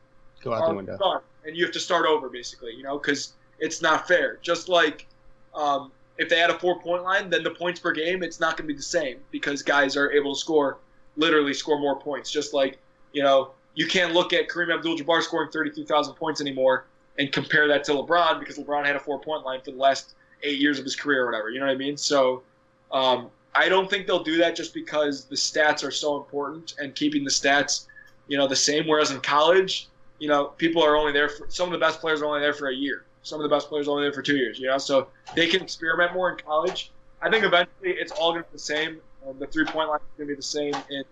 Go 0.42 0.54
out 0.54 0.70
the 0.70 0.76
window. 0.76 1.22
and 1.46 1.58
you 1.58 1.66
have 1.66 1.74
to 1.74 1.80
start 1.80 2.06
over 2.06 2.30
basically. 2.30 2.74
You 2.74 2.84
know, 2.84 2.98
because 2.98 3.34
it's 3.60 3.82
not 3.82 4.08
fair. 4.08 4.38
Just 4.42 4.70
like 4.70 5.08
um, 5.54 5.92
if 6.18 6.30
they 6.30 6.38
had 6.38 6.50
a 6.50 6.60
four 6.60 6.80
point 6.80 7.04
line, 7.04 7.30
then 7.30 7.44
the 7.44 7.52
points 7.52 7.80
per 7.80 7.92
game 7.92 8.24
it's 8.24 8.40
not 8.40 8.56
going 8.56 8.68
to 8.68 8.74
be 8.74 8.78
the 8.78 8.84
same 8.84 9.18
because 9.32 9.62
guys 9.62 9.98
are 9.98 10.12
able 10.12 10.34
to 10.34 10.40
score 10.40 10.78
literally 11.18 11.54
score 11.54 11.80
more 11.80 12.00
points. 12.00 12.32
Just 12.32 12.54
like 12.54 12.78
you 13.12 13.24
know, 13.24 13.52
you 13.74 13.88
can't 13.88 14.14
look 14.14 14.32
at 14.32 14.48
Kareem 14.48 14.74
Abdul-Jabbar 14.74 15.22
scoring 15.24 15.50
thirty 15.52 15.72
three 15.72 15.86
thousand 15.86 16.14
points 16.14 16.40
anymore 16.40 16.86
and 17.18 17.32
compare 17.32 17.68
that 17.68 17.84
to 17.86 17.94
LeBron 17.94 18.40
because 18.40 18.58
LeBron 18.60 18.86
had 18.86 18.96
a 18.96 19.00
four 19.00 19.20
point 19.20 19.44
line 19.44 19.60
for 19.62 19.72
the 19.72 19.78
last 19.78 20.14
eight 20.44 20.60
years 20.60 20.78
of 20.78 20.86
his 20.86 20.96
career 20.96 21.24
or 21.24 21.26
whatever. 21.26 21.50
You 21.50 21.60
know 21.60 21.66
what 21.66 21.74
I 21.74 21.78
mean? 21.78 21.98
So. 21.98 22.44
Um, 22.90 23.32
I 23.58 23.70
don't 23.70 23.90
think 23.90 24.06
they'll 24.06 24.24
do 24.24 24.38
that 24.38 24.56
just 24.56 24.72
because 24.72 25.26
the 25.26 25.36
stats 25.36 25.84
are 25.84 25.90
so 25.90 26.16
important 26.16 26.76
and 26.80 26.94
keeping 26.94 27.24
the 27.24 27.32
stats, 27.32 27.88
you 28.28 28.38
know, 28.38 28.48
the 28.48 28.56
same. 28.56 28.86
Whereas 28.86 29.10
in 29.10 29.20
college, 29.20 29.88
you 30.20 30.28
know, 30.28 30.46
people 30.46 30.84
are 30.84 30.96
only 30.96 31.12
there 31.12 31.28
for 31.28 31.48
some 31.50 31.68
of 31.68 31.72
the 31.72 31.80
best 31.80 32.00
players 32.00 32.22
are 32.22 32.26
only 32.26 32.40
there 32.40 32.54
for 32.54 32.70
a 32.70 32.76
year. 32.76 33.04
Some 33.24 33.40
of 33.40 33.50
the 33.50 33.54
best 33.54 33.68
players 33.68 33.88
are 33.88 33.92
only 33.92 34.04
there 34.04 34.14
for 34.14 34.22
two 34.22 34.38
years. 34.38 34.60
You 34.60 34.68
know, 34.68 34.78
so 34.78 35.08
they 35.36 35.48
can 35.48 35.64
experiment 35.64 36.14
more 36.14 36.32
in 36.32 36.38
college. 36.38 36.92
I 37.20 37.32
think 37.32 37.44
eventually 37.44 37.94
it's 37.94 38.12
all 38.12 38.32
going 38.32 38.44
to 38.44 38.50
be 38.50 38.54
the 38.54 38.60
same. 38.60 39.02
Um, 39.28 39.40
the 39.40 39.48
three 39.48 39.66
point 39.66 39.90
line 39.90 40.00
is 40.02 40.18
going 40.18 40.28
to 40.28 40.34
be 40.34 40.36
the 40.36 40.42
same 40.44 40.74
in 40.92 41.04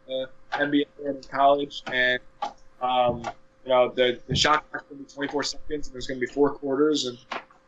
NBA 0.54 0.86
and 1.04 1.18
in 1.18 1.24
college, 1.24 1.82
and 1.88 2.20
um, 2.80 3.28
you 3.64 3.72
know 3.72 3.90
the 3.90 4.20
the 4.28 4.36
shot 4.36 4.70
clock 4.70 4.84
is 4.84 4.90
going 4.90 5.04
to 5.04 5.10
be 5.10 5.16
24 5.16 5.44
seconds, 5.44 5.88
and 5.88 5.94
there's 5.96 6.06
going 6.06 6.20
to 6.20 6.26
be 6.26 6.32
four 6.32 6.52
quarters, 6.52 7.08
and 7.08 7.18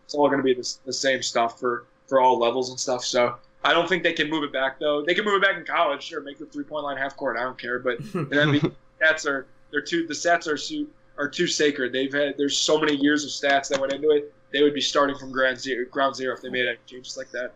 it's 0.06 0.14
all 0.14 0.28
going 0.28 0.38
to 0.38 0.44
be 0.44 0.54
the, 0.54 0.76
the 0.86 0.94
same 0.94 1.24
stuff 1.24 1.60
for 1.60 1.86
for 2.06 2.22
all 2.22 2.38
levels 2.38 2.70
and 2.70 2.80
stuff. 2.80 3.04
So. 3.04 3.38
I 3.68 3.74
don't 3.74 3.89
think 3.89 4.01
they 4.01 4.13
can 4.13 4.30
move 4.30 4.45
it 4.45 4.53
back 4.53 4.80
though. 4.80 5.03
They 5.03 5.13
can 5.13 5.26
move 5.26 5.36
it 5.36 5.41
back 5.41 5.57
in 5.57 5.65
college, 5.65 6.01
sure. 6.01 6.22
Make 6.22 6.39
the 6.39 6.45
three 6.45 6.63
point 6.63 6.86
line 6.86 6.95
half 6.95 7.18
court. 7.18 7.36
I 7.36 7.41
don't 7.41 7.57
care, 7.57 7.80
but 7.80 7.97
the 8.13 8.72
stats 9.01 9.26
are 9.26 9.45
they're 9.72 9.82
too 9.82 10.07
the 10.07 10.13
stats 10.13 10.47
are 10.47 10.57
too 10.57 10.88
are 11.18 11.28
too 11.28 11.47
sacred. 11.47 11.91
They've 11.91 12.13
had 12.13 12.36
there's 12.38 12.57
so 12.57 12.80
many 12.80 12.95
years 12.95 13.26
of 13.26 13.30
stats 13.30 13.68
that 13.68 13.82
went 13.82 13.91
into 13.91 14.11
it. 14.11 14.34
They 14.53 14.63
would 14.63 14.74
be 14.74 14.80
starting 14.80 15.18
from 15.18 15.34
ground 15.34 15.59
zero, 15.59 15.86
ground 15.91 16.15
zero 16.15 16.34
if 16.34 16.41
they 16.41 16.49
made 16.49 16.65
any 16.65 16.78
changes 16.86 17.18
like 17.18 17.30
that. 17.32 17.51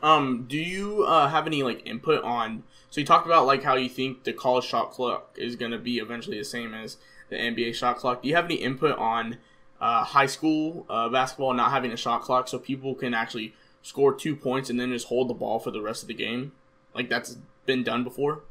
Um, 0.00 0.46
do 0.48 0.56
you 0.56 1.02
uh, 1.02 1.28
have 1.28 1.48
any 1.48 1.64
like 1.64 1.84
input 1.84 2.22
on? 2.22 2.62
So 2.90 3.00
you 3.00 3.06
talked 3.06 3.26
about 3.26 3.44
like 3.44 3.64
how 3.64 3.74
you 3.74 3.88
think 3.88 4.22
the 4.22 4.32
college 4.32 4.66
shot 4.66 4.92
clock 4.92 5.34
is 5.36 5.56
going 5.56 5.72
to 5.72 5.78
be 5.78 5.98
eventually 5.98 6.38
the 6.38 6.44
same 6.44 6.74
as 6.74 6.96
the 7.28 7.34
NBA 7.34 7.74
shot 7.74 7.96
clock. 7.96 8.22
Do 8.22 8.28
you 8.28 8.36
have 8.36 8.44
any 8.44 8.54
input 8.54 8.96
on 8.98 9.38
uh, 9.80 10.04
high 10.04 10.26
school 10.26 10.86
uh, 10.88 11.08
basketball 11.08 11.54
not 11.54 11.72
having 11.72 11.90
a 11.90 11.96
shot 11.96 12.22
clock 12.22 12.46
so 12.46 12.60
people 12.60 12.94
can 12.94 13.14
actually 13.14 13.56
score 13.88 14.14
two 14.14 14.36
points 14.36 14.68
and 14.68 14.78
then 14.78 14.92
just 14.92 15.08
hold 15.08 15.28
the 15.28 15.34
ball 15.34 15.58
for 15.58 15.70
the 15.70 15.80
rest 15.80 16.02
of 16.02 16.08
the 16.08 16.14
game? 16.14 16.52
Like 16.94 17.08
that's 17.08 17.38
been 17.64 17.82
done 17.82 18.04
before. 18.04 18.42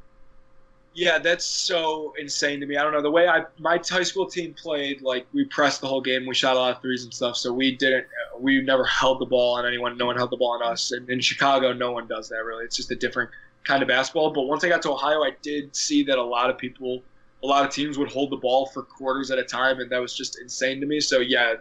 Yeah, 0.96 1.20
that's 1.20 1.46
so 1.46 2.16
insane 2.18 2.60
to 2.60 2.66
me. 2.66 2.76
I 2.76 2.82
don't 2.82 2.92
know 2.92 3.04
the 3.04 3.12
way 3.12 3.28
I 3.28 3.44
my 3.60 3.80
high 3.88 4.02
school 4.02 4.26
team 4.26 4.56
played. 4.56 5.04
Like 5.04 5.28
we 5.32 5.46
pressed 5.46 5.82
the 5.82 5.88
whole 5.88 6.02
game. 6.02 6.26
We 6.26 6.34
shot 6.34 6.56
a 6.56 6.60
lot 6.60 6.76
of 6.76 6.82
threes 6.82 7.04
and 7.04 7.14
stuff. 7.14 7.38
So 7.38 7.54
we 7.54 7.76
didn't. 7.76 8.08
We 8.40 8.62
never 8.62 8.84
held 8.84 9.20
the 9.20 9.28
ball 9.28 9.58
on 9.58 9.68
anyone. 9.68 9.96
No 9.96 10.08
one 10.08 10.16
held 10.16 10.32
the 10.32 10.38
ball 10.38 10.60
on 10.60 10.64
us. 10.64 10.92
And 10.92 11.08
in 11.08 11.20
Chicago, 11.20 11.72
no 11.72 11.92
one 11.92 12.08
does 12.08 12.30
that 12.30 12.44
really. 12.44 12.66
It's 12.66 12.76
just 12.76 12.90
a 12.90 12.96
different 12.96 13.30
kind 13.64 13.84
of 13.84 13.88
basketball. 13.88 14.32
But 14.32 14.44
once 14.44 14.64
I 14.64 14.70
got 14.70 14.82
to 14.84 14.92
Ohio, 14.92 15.22
I 15.22 15.34
did 15.44 15.76
see 15.76 16.04
that 16.06 16.18
a 16.18 16.24
lot 16.24 16.50
of 16.50 16.58
people, 16.58 17.04
a 17.44 17.48
lot 17.48 17.64
of 17.64 17.72
teams 17.72 18.00
would 18.00 18.10
hold 18.10 18.32
the 18.32 18.38
ball 18.38 18.66
for 18.66 18.82
quarters 18.82 19.30
at 19.30 19.38
a 19.38 19.44
time, 19.44 19.80
and 19.80 19.92
that 19.92 20.02
was 20.02 20.18
just 20.18 20.40
insane 20.40 20.80
to 20.80 20.88
me. 20.88 21.00
So 21.00 21.20
yeah, 21.20 21.54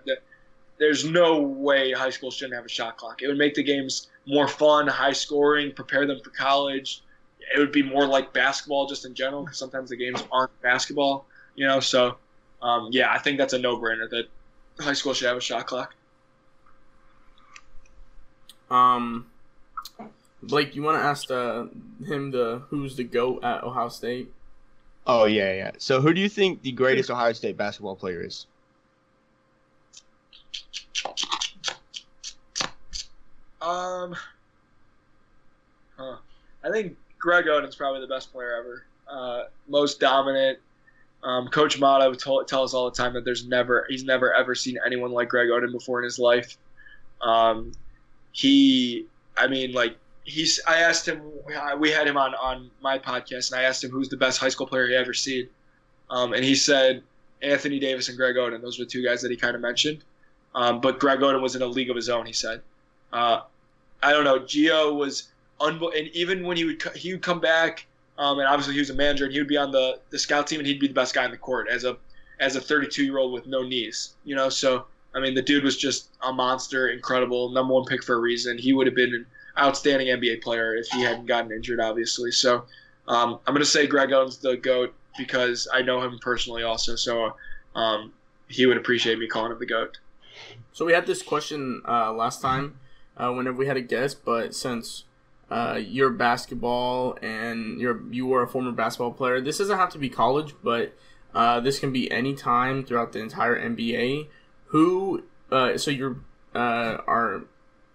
there's 0.78 1.04
no 1.04 1.40
way 1.40 1.92
high 1.92 2.10
school 2.10 2.30
shouldn't 2.30 2.54
have 2.54 2.64
a 2.64 2.68
shot 2.68 2.96
clock. 2.96 3.22
It 3.22 3.28
would 3.28 3.38
make 3.38 3.54
the 3.54 3.62
games 3.62 4.08
more 4.26 4.48
fun, 4.48 4.86
high 4.86 5.12
scoring, 5.12 5.72
prepare 5.72 6.06
them 6.06 6.20
for 6.22 6.30
college 6.30 7.02
it 7.54 7.58
would 7.58 7.72
be 7.72 7.82
more 7.82 8.06
like 8.06 8.32
basketball 8.32 8.86
just 8.86 9.04
in 9.04 9.14
general 9.14 9.42
because 9.42 9.58
sometimes 9.58 9.90
the 9.90 9.96
games 9.96 10.22
aren't 10.32 10.60
basketball, 10.62 11.26
you 11.54 11.66
know. 11.66 11.80
So, 11.80 12.16
um, 12.62 12.88
yeah, 12.92 13.12
I 13.12 13.18
think 13.18 13.38
that's 13.38 13.52
a 13.52 13.58
no-brainer 13.58 14.08
that 14.10 14.26
high 14.80 14.94
school 14.94 15.14
should 15.14 15.28
have 15.28 15.36
a 15.36 15.40
shot 15.40 15.66
clock. 15.66 15.94
Um, 18.70 19.26
Blake, 20.42 20.74
you 20.74 20.82
want 20.82 21.00
to 21.00 21.04
ask 21.04 21.30
uh, 21.30 21.66
him 22.04 22.32
the 22.32 22.62
who's 22.68 22.96
the 22.96 23.04
goat 23.04 23.44
at 23.44 23.62
Ohio 23.62 23.88
State? 23.88 24.32
Oh 25.06 25.26
yeah, 25.26 25.52
yeah. 25.52 25.70
So 25.78 26.00
who 26.00 26.12
do 26.12 26.20
you 26.20 26.28
think 26.28 26.62
the 26.62 26.72
greatest 26.72 27.10
Ohio 27.10 27.32
State 27.32 27.56
basketball 27.56 27.94
player 27.94 28.24
is? 28.24 28.46
Um, 33.60 34.14
huh. 35.96 36.16
I 36.62 36.70
think 36.70 36.96
Greg 37.18 37.46
Oden's 37.46 37.74
probably 37.74 38.00
the 38.00 38.06
best 38.06 38.32
player 38.32 38.54
ever. 38.56 38.84
Uh, 39.08 39.44
most 39.68 39.98
dominant. 39.98 40.58
Um, 41.22 41.48
Coach 41.48 41.80
Matta 41.80 42.14
told, 42.14 42.46
tell 42.46 42.62
us 42.62 42.74
all 42.74 42.88
the 42.88 42.96
time 42.96 43.14
that 43.14 43.24
there's 43.24 43.46
never 43.46 43.86
he's 43.88 44.04
never 44.04 44.32
ever 44.32 44.54
seen 44.54 44.78
anyone 44.84 45.10
like 45.10 45.28
Greg 45.28 45.48
Oden 45.48 45.72
before 45.72 45.98
in 46.00 46.04
his 46.04 46.18
life. 46.18 46.56
Um, 47.20 47.72
he, 48.32 49.06
I 49.36 49.48
mean, 49.48 49.72
like 49.72 49.96
he's. 50.24 50.60
I 50.68 50.76
asked 50.78 51.08
him. 51.08 51.22
We 51.78 51.90
had 51.90 52.06
him 52.06 52.16
on 52.16 52.34
on 52.34 52.70
my 52.80 52.98
podcast, 52.98 53.50
and 53.50 53.60
I 53.60 53.64
asked 53.64 53.82
him 53.82 53.90
who's 53.90 54.08
the 54.08 54.16
best 54.16 54.38
high 54.38 54.50
school 54.50 54.66
player 54.66 54.86
he 54.86 54.94
ever 54.94 55.14
seen, 55.14 55.48
um, 56.10 56.34
and 56.34 56.44
he 56.44 56.54
said 56.54 57.02
Anthony 57.42 57.80
Davis 57.80 58.08
and 58.08 58.16
Greg 58.16 58.36
Oden. 58.36 58.60
Those 58.60 58.78
were 58.78 58.84
the 58.84 58.90
two 58.90 59.02
guys 59.02 59.22
that 59.22 59.30
he 59.30 59.36
kind 59.36 59.56
of 59.56 59.62
mentioned. 59.62 60.04
Um, 60.56 60.80
but 60.80 60.98
Greg 60.98 61.20
Oden 61.20 61.40
was 61.40 61.54
in 61.54 61.62
a 61.62 61.66
league 61.66 61.90
of 61.90 61.96
his 61.96 62.08
own. 62.08 62.26
He 62.26 62.32
said. 62.32 62.62
Uh, 63.12 63.42
I 64.02 64.10
don't 64.12 64.24
know. 64.24 64.40
Gio 64.40 64.94
was 64.94 65.28
and 65.60 65.82
even 66.12 66.44
when 66.44 66.56
he 66.56 66.64
would 66.64 66.82
he 66.94 67.12
would 67.12 67.22
come 67.22 67.40
back, 67.40 67.86
um, 68.18 68.38
and 68.38 68.48
obviously 68.48 68.74
he 68.74 68.80
was 68.80 68.90
a 68.90 68.94
manager, 68.94 69.24
and 69.24 69.32
he 69.32 69.38
would 69.38 69.48
be 69.48 69.56
on 69.56 69.70
the, 69.70 69.98
the 70.10 70.18
scout 70.18 70.46
team, 70.46 70.60
and 70.60 70.66
he'd 70.66 70.80
be 70.80 70.88
the 70.88 70.94
best 70.94 71.14
guy 71.14 71.24
in 71.24 71.30
the 71.30 71.36
court 71.36 71.68
as 71.68 71.84
a 71.84 71.96
as 72.38 72.56
a 72.56 72.60
32 72.60 73.04
year 73.04 73.18
old 73.18 73.32
with 73.32 73.46
no 73.46 73.62
knees. 73.62 74.14
You 74.24 74.36
know, 74.36 74.48
so 74.48 74.86
I 75.14 75.20
mean, 75.20 75.34
the 75.34 75.42
dude 75.42 75.64
was 75.64 75.76
just 75.76 76.08
a 76.22 76.32
monster, 76.32 76.88
incredible, 76.88 77.50
number 77.50 77.72
one 77.72 77.84
pick 77.84 78.02
for 78.02 78.14
a 78.14 78.20
reason. 78.20 78.58
He 78.58 78.72
would 78.72 78.86
have 78.86 78.96
been 78.96 79.14
an 79.14 79.26
outstanding 79.58 80.08
NBA 80.08 80.42
player 80.42 80.74
if 80.74 80.86
he 80.88 81.02
hadn't 81.02 81.26
gotten 81.26 81.50
injured, 81.52 81.80
obviously. 81.80 82.32
So 82.32 82.64
um, 83.08 83.38
I'm 83.46 83.54
gonna 83.54 83.64
say 83.64 83.86
Greg 83.86 84.10
Oden's 84.10 84.38
the 84.38 84.56
goat 84.56 84.94
because 85.16 85.66
I 85.72 85.82
know 85.82 86.02
him 86.02 86.18
personally 86.20 86.62
also. 86.62 86.96
So 86.96 87.36
um, 87.74 88.12
he 88.48 88.66
would 88.66 88.76
appreciate 88.76 89.18
me 89.18 89.26
calling 89.26 89.52
him 89.52 89.58
the 89.58 89.66
goat. 89.66 89.98
So 90.72 90.84
we 90.84 90.92
had 90.92 91.06
this 91.06 91.22
question 91.22 91.82
uh, 91.86 92.12
last 92.12 92.42
time 92.42 92.78
uh, 93.16 93.32
whenever 93.32 93.56
we 93.56 93.66
had 93.66 93.76
a 93.76 93.82
guest, 93.82 94.24
but 94.24 94.54
since 94.54 95.04
uh, 95.50 95.80
you're 95.82 96.10
basketball 96.10 97.16
and 97.22 97.80
you're 97.80 98.02
you 98.12 98.26
were 98.26 98.42
a 98.42 98.48
former 98.48 98.72
basketball 98.72 99.12
player, 99.12 99.40
this 99.40 99.58
doesn't 99.58 99.78
have 99.78 99.90
to 99.90 99.98
be 99.98 100.08
college, 100.08 100.54
but 100.62 100.94
uh, 101.34 101.60
this 101.60 101.78
can 101.78 101.92
be 101.92 102.10
any 102.10 102.34
time 102.34 102.84
throughout 102.84 103.12
the 103.12 103.20
entire 103.20 103.58
NBA. 103.58 104.28
Who? 104.66 105.24
Uh, 105.50 105.78
so 105.78 105.90
you're 105.90 106.16
uh, 106.54 106.98
are 107.06 107.44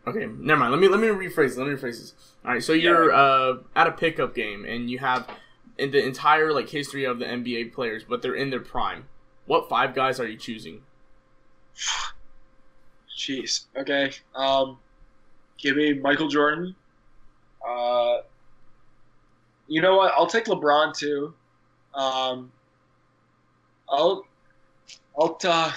Okay, 0.07 0.25
never 0.25 0.59
mind. 0.59 0.71
Let 0.71 0.81
me 0.81 0.87
let 0.87 0.99
me 0.99 1.07
rephrase. 1.07 1.57
Let 1.57 1.67
me 1.67 1.73
rephrase 1.73 1.99
this. 1.99 2.13
All 2.43 2.51
right, 2.51 2.63
so 2.63 2.73
you're 2.73 3.13
uh, 3.13 3.57
at 3.75 3.85
a 3.85 3.91
pickup 3.91 4.33
game 4.33 4.65
and 4.65 4.89
you 4.89 4.97
have 4.97 5.29
in 5.77 5.91
the 5.91 6.03
entire 6.03 6.51
like 6.51 6.69
history 6.69 7.03
of 7.03 7.19
the 7.19 7.25
NBA 7.25 7.73
players, 7.73 8.03
but 8.03 8.21
they're 8.21 8.35
in 8.35 8.49
their 8.49 8.61
prime. 8.61 9.05
What 9.45 9.69
five 9.69 9.93
guys 9.93 10.19
are 10.19 10.27
you 10.27 10.37
choosing? 10.37 10.81
Jeez. 13.17 13.65
Okay. 13.77 14.11
Um, 14.35 14.77
give 15.57 15.75
me 15.75 15.93
Michael 15.93 16.27
Jordan. 16.27 16.75
Uh, 17.67 18.17
you 19.67 19.81
know 19.81 19.97
what? 19.97 20.13
I'll 20.15 20.27
take 20.27 20.45
LeBron 20.45 20.95
too. 20.95 21.33
Um, 21.93 22.51
I'll, 23.89 24.25
I'll. 25.17 25.37
Uh, 25.43 25.71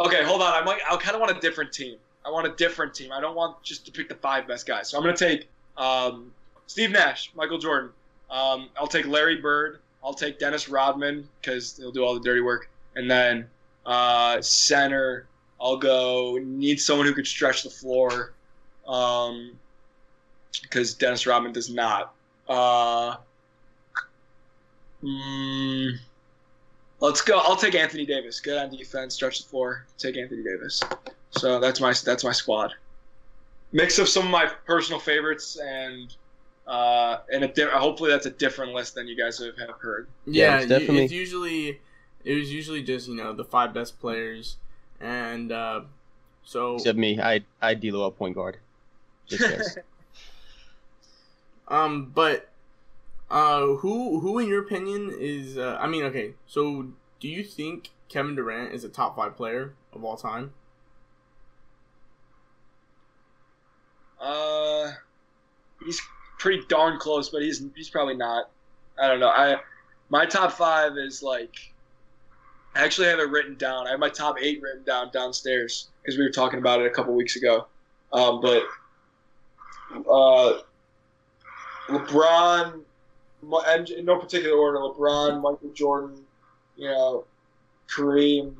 okay, 0.00 0.22
hold 0.24 0.42
on. 0.42 0.52
I 0.52 0.64
might. 0.64 0.80
I 0.90 0.96
kind 0.96 1.14
of 1.14 1.20
want 1.20 1.36
a 1.36 1.40
different 1.40 1.72
team. 1.72 1.96
I 2.24 2.30
want 2.30 2.46
a 2.46 2.54
different 2.56 2.94
team. 2.94 3.12
I 3.12 3.20
don't 3.20 3.34
want 3.34 3.62
just 3.62 3.84
to 3.86 3.92
pick 3.92 4.08
the 4.08 4.14
five 4.14 4.46
best 4.48 4.66
guys. 4.66 4.90
So 4.90 4.98
I'm 4.98 5.04
gonna 5.04 5.16
take 5.16 5.48
um, 5.76 6.32
Steve 6.66 6.90
Nash, 6.90 7.32
Michael 7.34 7.58
Jordan. 7.58 7.90
Um, 8.30 8.68
I'll 8.76 8.86
take 8.86 9.06
Larry 9.06 9.36
Bird. 9.36 9.80
I'll 10.02 10.14
take 10.14 10.38
Dennis 10.38 10.68
Rodman 10.68 11.28
because 11.40 11.76
he'll 11.76 11.92
do 11.92 12.04
all 12.04 12.14
the 12.14 12.20
dirty 12.20 12.40
work. 12.40 12.68
And 12.96 13.10
then 13.10 13.48
uh, 13.86 14.40
center, 14.40 15.26
I'll 15.64 15.78
go 15.78 16.38
need 16.42 16.78
someone 16.78 17.06
who 17.06 17.14
could 17.14 17.26
stretch 17.26 17.62
the 17.62 17.70
floor 17.70 18.34
because 20.62 20.92
Dennis 20.94 21.26
Rodman 21.26 21.52
does 21.54 21.70
not. 21.70 22.14
Uh, 22.46 23.16
mm, 25.02 25.92
let's 27.00 27.22
go. 27.22 27.38
I'll 27.38 27.56
take 27.56 27.74
Anthony 27.74 28.04
Davis. 28.06 28.40
Good 28.40 28.58
on 28.58 28.70
defense, 28.76 29.14
stretch 29.14 29.42
the 29.42 29.48
floor. 29.48 29.86
Take 29.98 30.16
Anthony 30.18 30.42
Davis. 30.42 30.82
So 31.30 31.58
that's 31.60 31.80
my 31.80 31.94
that's 32.04 32.24
my 32.24 32.32
squad. 32.32 32.72
Mix 33.72 33.98
of 33.98 34.08
some 34.08 34.26
of 34.26 34.30
my 34.30 34.46
personal 34.66 35.00
favorites 35.00 35.56
and 35.64 36.14
uh, 36.66 37.18
and 37.32 37.44
a 37.44 37.48
di- 37.48 37.64
hopefully 37.70 38.10
that's 38.10 38.26
a 38.26 38.30
different 38.30 38.72
list 38.72 38.94
than 38.94 39.08
you 39.08 39.16
guys 39.16 39.38
have, 39.38 39.56
have 39.58 39.78
heard. 39.80 40.06
Yeah, 40.26 40.58
it's 40.58 40.66
definitely- 40.66 41.04
It's 41.04 41.12
usually 41.12 41.80
it 42.24 42.34
was 42.34 42.52
usually 42.52 42.82
just 42.82 43.08
you 43.08 43.14
know 43.16 43.32
the 43.32 43.44
five 43.44 43.74
best 43.74 43.98
players, 44.00 44.56
and 45.00 45.52
uh, 45.52 45.82
so 46.44 46.76
Except 46.76 46.98
me, 46.98 47.20
I 47.20 47.42
I 47.60 47.74
D'Lo 47.74 48.06
at 48.08 48.16
point 48.16 48.34
guard. 48.34 48.58
Um, 51.68 52.12
but 52.14 52.50
uh, 53.30 53.66
who 53.66 54.20
who 54.20 54.38
in 54.38 54.48
your 54.48 54.60
opinion 54.60 55.12
is? 55.18 55.56
Uh, 55.56 55.78
I 55.80 55.86
mean, 55.86 56.04
okay, 56.04 56.34
so 56.46 56.88
do 57.20 57.28
you 57.28 57.42
think 57.42 57.90
Kevin 58.08 58.34
Durant 58.34 58.72
is 58.72 58.84
a 58.84 58.88
top 58.88 59.16
five 59.16 59.36
player 59.36 59.72
of 59.92 60.04
all 60.04 60.16
time? 60.16 60.52
Uh, 64.20 64.92
he's 65.84 66.00
pretty 66.38 66.62
darn 66.68 66.98
close, 66.98 67.30
but 67.30 67.42
he's 67.42 67.64
he's 67.74 67.90
probably 67.90 68.16
not. 68.16 68.50
I 68.98 69.08
don't 69.08 69.20
know. 69.20 69.28
I 69.28 69.56
my 70.10 70.26
top 70.26 70.52
five 70.52 70.98
is 70.98 71.22
like 71.22 71.54
I 72.74 72.84
actually 72.84 73.08
have 73.08 73.20
it 73.20 73.30
written 73.30 73.54
down. 73.54 73.86
I 73.86 73.90
have 73.90 74.00
my 74.00 74.08
top 74.08 74.36
eight 74.40 74.60
written 74.60 74.82
down 74.82 75.10
downstairs 75.12 75.88
because 76.02 76.18
we 76.18 76.24
were 76.24 76.30
talking 76.30 76.58
about 76.58 76.80
it 76.80 76.86
a 76.86 76.90
couple 76.90 77.14
weeks 77.14 77.36
ago. 77.36 77.66
Um, 78.12 78.40
but 78.40 78.64
uh, 80.10 80.58
LeBron, 81.88 82.80
and 83.66 83.90
in 83.90 84.04
no 84.04 84.18
particular 84.18 84.56
order, 84.56 84.78
LeBron, 84.78 85.40
Michael 85.40 85.70
Jordan, 85.74 86.24
you 86.76 86.88
know, 86.88 87.24
Kareem, 87.88 88.54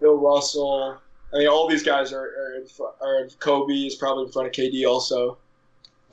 Bill 0.00 0.16
Russell. 0.16 0.98
I 1.32 1.38
mean, 1.38 1.48
all 1.48 1.68
these 1.68 1.82
guys 1.82 2.12
are 2.12 2.62
are, 3.00 3.22
in 3.22 3.30
Kobe 3.40 3.72
is 3.72 3.96
probably 3.96 4.24
in 4.24 4.32
front 4.32 4.48
of 4.48 4.54
KD 4.54 4.86
also. 4.86 5.38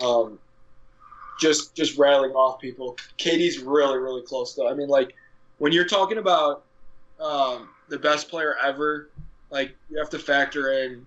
Um, 0.02 0.40
just 1.40 1.76
just 1.76 1.98
rattling 1.98 2.32
off 2.32 2.60
people. 2.60 2.98
KD's 3.18 3.60
really 3.60 3.98
really 3.98 4.24
close 4.24 4.56
though. 4.56 4.70
I 4.70 4.74
mean, 4.74 4.88
like 4.88 5.14
when 5.58 5.72
you're 5.72 5.86
talking 5.88 6.18
about 6.18 6.65
um, 7.20 7.70
the 7.90 8.00
best 8.00 8.30
player 8.30 8.56
ever, 8.64 9.10
like 9.50 9.76
you 9.90 9.98
have 9.98 10.10
to 10.12 10.20
factor 10.20 10.72
in 10.72 11.06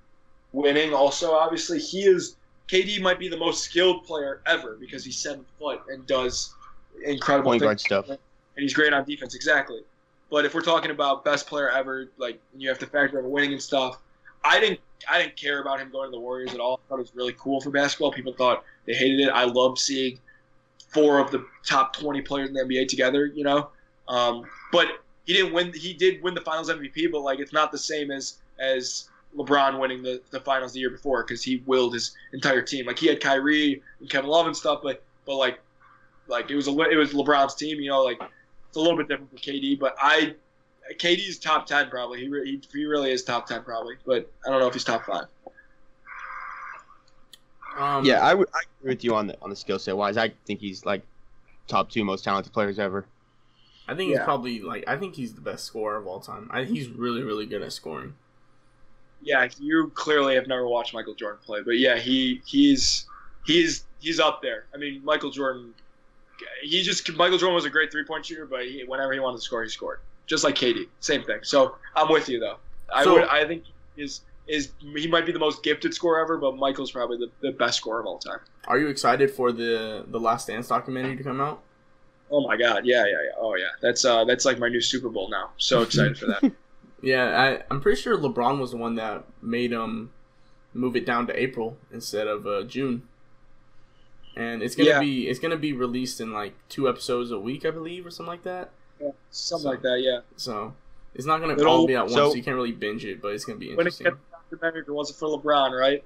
winning. 0.52 0.94
Also, 0.94 1.32
obviously, 1.32 1.78
he 1.78 2.04
is 2.04 2.36
KD 2.68 3.00
might 3.00 3.18
be 3.18 3.28
the 3.28 3.36
most 3.36 3.64
skilled 3.64 4.04
player 4.04 4.40
ever 4.46 4.76
because 4.78 5.04
he's 5.04 5.16
seven 5.16 5.44
foot 5.58 5.82
and 5.88 6.06
does 6.06 6.54
incredible 7.04 7.50
point 7.50 7.62
guard 7.62 7.80
stuff. 7.80 8.08
and 8.08 8.18
he's 8.56 8.74
great 8.74 8.92
on 8.92 9.04
defense. 9.04 9.34
Exactly. 9.34 9.80
But 10.30 10.44
if 10.44 10.54
we're 10.54 10.60
talking 10.60 10.90
about 10.90 11.24
best 11.24 11.46
player 11.46 11.70
ever, 11.70 12.08
like 12.18 12.38
you 12.56 12.68
have 12.68 12.78
to 12.80 12.86
factor 12.86 13.18
in 13.18 13.30
winning 13.30 13.52
and 13.52 13.62
stuff. 13.62 13.98
I 14.44 14.60
didn't. 14.60 14.80
I 15.08 15.22
didn't 15.22 15.36
care 15.36 15.60
about 15.60 15.80
him 15.80 15.90
going 15.90 16.08
to 16.08 16.10
the 16.10 16.20
Warriors 16.20 16.52
at 16.52 16.60
all. 16.60 16.80
I 16.84 16.88
thought 16.88 16.96
it 16.96 17.02
was 17.02 17.14
really 17.14 17.34
cool 17.38 17.60
for 17.60 17.70
basketball. 17.70 18.12
People 18.12 18.32
thought 18.32 18.64
they 18.84 18.94
hated 18.94 19.20
it. 19.20 19.28
I 19.28 19.44
loved 19.44 19.78
seeing 19.78 20.18
four 20.92 21.18
of 21.18 21.30
the 21.30 21.46
top 21.64 21.94
twenty 21.96 22.20
players 22.20 22.48
in 22.48 22.54
the 22.54 22.60
NBA 22.60 22.88
together. 22.88 23.26
You 23.26 23.44
know, 23.44 23.70
um, 24.08 24.44
but 24.70 25.02
he 25.28 25.34
didn't 25.34 25.52
win. 25.52 25.74
He 25.74 25.92
did 25.92 26.22
win 26.22 26.32
the 26.32 26.40
Finals 26.40 26.70
MVP, 26.70 27.12
but 27.12 27.20
like 27.20 27.38
it's 27.38 27.52
not 27.52 27.70
the 27.70 27.76
same 27.76 28.10
as 28.10 28.38
as 28.58 29.10
LeBron 29.36 29.78
winning 29.78 30.02
the, 30.02 30.22
the 30.30 30.40
Finals 30.40 30.72
the 30.72 30.80
year 30.80 30.88
before 30.88 31.22
because 31.22 31.42
he 31.44 31.62
willed 31.66 31.92
his 31.92 32.16
entire 32.32 32.62
team. 32.62 32.86
Like 32.86 32.98
he 32.98 33.08
had 33.08 33.20
Kyrie 33.20 33.82
and 34.00 34.08
Kevin 34.08 34.30
Love 34.30 34.46
and 34.46 34.56
stuff, 34.56 34.80
but 34.82 35.04
but 35.26 35.36
like 35.36 35.60
like 36.28 36.50
it 36.50 36.56
was 36.56 36.66
a 36.66 36.70
it 36.90 36.96
was 36.96 37.12
LeBron's 37.12 37.54
team. 37.54 37.78
You 37.78 37.90
know, 37.90 38.02
like 38.02 38.18
it's 38.68 38.78
a 38.78 38.80
little 38.80 38.96
bit 38.96 39.06
different 39.06 39.30
for 39.30 39.36
KD, 39.36 39.78
but 39.78 39.96
I 40.00 40.34
KD's 40.94 41.38
top 41.38 41.66
ten 41.66 41.90
probably. 41.90 42.20
He, 42.20 42.28
re- 42.28 42.46
he 42.50 42.62
he 42.72 42.86
really 42.86 43.12
is 43.12 43.22
top 43.22 43.46
ten 43.46 43.62
probably, 43.62 43.96
but 44.06 44.32
I 44.46 44.50
don't 44.50 44.60
know 44.60 44.66
if 44.66 44.72
he's 44.72 44.84
top 44.84 45.04
five. 45.04 45.26
Um, 47.76 48.02
Yeah, 48.02 48.20
I 48.20 48.32
would 48.32 48.48
I 48.54 48.60
agree 48.80 48.92
with 48.92 49.04
you 49.04 49.14
on 49.14 49.26
the 49.26 49.36
on 49.42 49.50
the 49.50 49.56
skill 49.56 49.78
set 49.78 49.94
wise. 49.94 50.16
I 50.16 50.32
think 50.46 50.60
he's 50.60 50.86
like 50.86 51.02
top 51.66 51.90
two 51.90 52.02
most 52.02 52.24
talented 52.24 52.54
players 52.54 52.78
ever. 52.78 53.04
I 53.88 53.94
think 53.94 54.10
he's 54.10 54.18
probably 54.24 54.60
like 54.60 54.84
I 54.86 54.96
think 54.96 55.14
he's 55.14 55.32
the 55.34 55.40
best 55.40 55.64
scorer 55.64 55.96
of 55.96 56.06
all 56.06 56.20
time. 56.20 56.48
I, 56.52 56.64
he's 56.64 56.88
really 56.88 57.22
really 57.22 57.46
good 57.46 57.62
at 57.62 57.72
scoring. 57.72 58.14
Yeah, 59.22 59.48
you 59.58 59.90
clearly 59.94 60.34
have 60.36 60.46
never 60.46 60.68
watched 60.68 60.94
Michael 60.94 61.14
Jordan 61.14 61.40
play, 61.44 61.60
but 61.64 61.78
yeah, 61.78 61.96
he 61.96 62.42
he's 62.46 63.06
he's 63.44 63.84
he's 63.98 64.20
up 64.20 64.42
there. 64.42 64.66
I 64.74 64.76
mean, 64.76 65.04
Michael 65.04 65.30
Jordan. 65.30 65.74
He 66.62 66.82
just 66.82 67.10
Michael 67.16 67.38
Jordan 67.38 67.54
was 67.54 67.64
a 67.64 67.70
great 67.70 67.90
three 67.90 68.04
point 68.04 68.26
shooter, 68.26 68.46
but 68.46 68.64
he, 68.64 68.84
whenever 68.86 69.12
he 69.12 69.18
wanted 69.20 69.38
to 69.38 69.42
score, 69.42 69.62
he 69.64 69.68
scored. 69.68 70.00
Just 70.26 70.44
like 70.44 70.54
KD, 70.54 70.86
same 71.00 71.24
thing. 71.24 71.38
So 71.42 71.76
I'm 71.96 72.12
with 72.12 72.28
you 72.28 72.38
though. 72.38 72.58
I 72.92 73.02
So- 73.04 73.14
would 73.14 73.24
I 73.24 73.46
think 73.46 73.64
is 73.96 74.20
is 74.46 74.70
he 74.80 75.06
might 75.08 75.26
be 75.26 75.32
the 75.32 75.38
most 75.38 75.62
gifted 75.62 75.92
scorer 75.94 76.20
ever, 76.20 76.38
but 76.38 76.56
Michael's 76.56 76.92
probably 76.92 77.18
the, 77.18 77.30
the 77.40 77.52
best 77.52 77.76
scorer 77.78 78.00
of 78.00 78.06
all 78.06 78.18
time. 78.18 78.38
Are 78.66 78.78
you 78.78 78.88
excited 78.88 79.30
for 79.30 79.50
the 79.50 80.04
the 80.06 80.20
Last 80.20 80.46
Dance 80.46 80.68
documentary 80.68 81.16
to 81.16 81.22
come 81.24 81.40
out? 81.40 81.62
Oh 82.30 82.46
my 82.46 82.56
god, 82.56 82.84
yeah, 82.84 83.04
yeah, 83.06 83.12
yeah. 83.24 83.30
Oh 83.38 83.54
yeah, 83.56 83.64
that's 83.80 84.04
uh 84.04 84.24
that's 84.24 84.44
like 84.44 84.58
my 84.58 84.68
new 84.68 84.80
Super 84.80 85.08
Bowl 85.08 85.28
now. 85.30 85.50
So 85.58 85.82
excited 85.82 86.18
for 86.18 86.26
that. 86.26 86.52
Yeah, 87.00 87.40
I, 87.40 87.62
I'm 87.70 87.80
pretty 87.80 88.00
sure 88.00 88.18
LeBron 88.18 88.58
was 88.60 88.72
the 88.72 88.76
one 88.76 88.96
that 88.96 89.24
made 89.40 89.70
him 89.72 90.10
move 90.74 90.96
it 90.96 91.06
down 91.06 91.26
to 91.28 91.40
April 91.40 91.76
instead 91.92 92.26
of 92.26 92.46
uh, 92.46 92.64
June. 92.64 93.02
And 94.36 94.62
it's 94.62 94.74
gonna 94.76 94.90
Yeah. 94.90 95.00
be 95.00 95.28
it's 95.28 95.38
gonna 95.40 95.56
be 95.56 95.72
released 95.72 96.20
in 96.20 96.32
like 96.32 96.54
two 96.68 96.88
episodes 96.88 97.30
a 97.30 97.38
week, 97.38 97.64
I 97.64 97.70
believe, 97.70 98.06
or 98.06 98.10
something 98.10 98.30
like 98.30 98.42
that. 98.44 98.70
Yeah, 99.00 99.10
something 99.30 99.68
like 99.68 99.82
that. 99.82 100.00
Yeah. 100.02 100.20
So 100.36 100.74
it's 101.14 101.26
not 101.26 101.40
gonna 101.40 101.54
It'll- 101.54 101.68
all 101.68 101.86
be 101.86 101.94
at 101.94 102.02
once. 102.02 102.14
so- 102.14 102.30
so 102.30 102.34
you 102.36 102.42
can't 102.42 102.56
really 102.56 102.72
binge 102.72 103.04
it, 103.04 103.20
but 103.22 103.28
it's 103.32 103.44
gonna 103.44 103.58
be 103.58 103.68
When 103.68 103.86
it 103.86 103.94
interesting. 103.98 104.04
gets 104.06 104.16
documentary, 104.50 104.82
if 104.82 104.88
it 104.88 104.92
wasn't 104.92 105.18
for 105.18 105.28
LeBron, 105.38 105.78
right? 105.78 106.04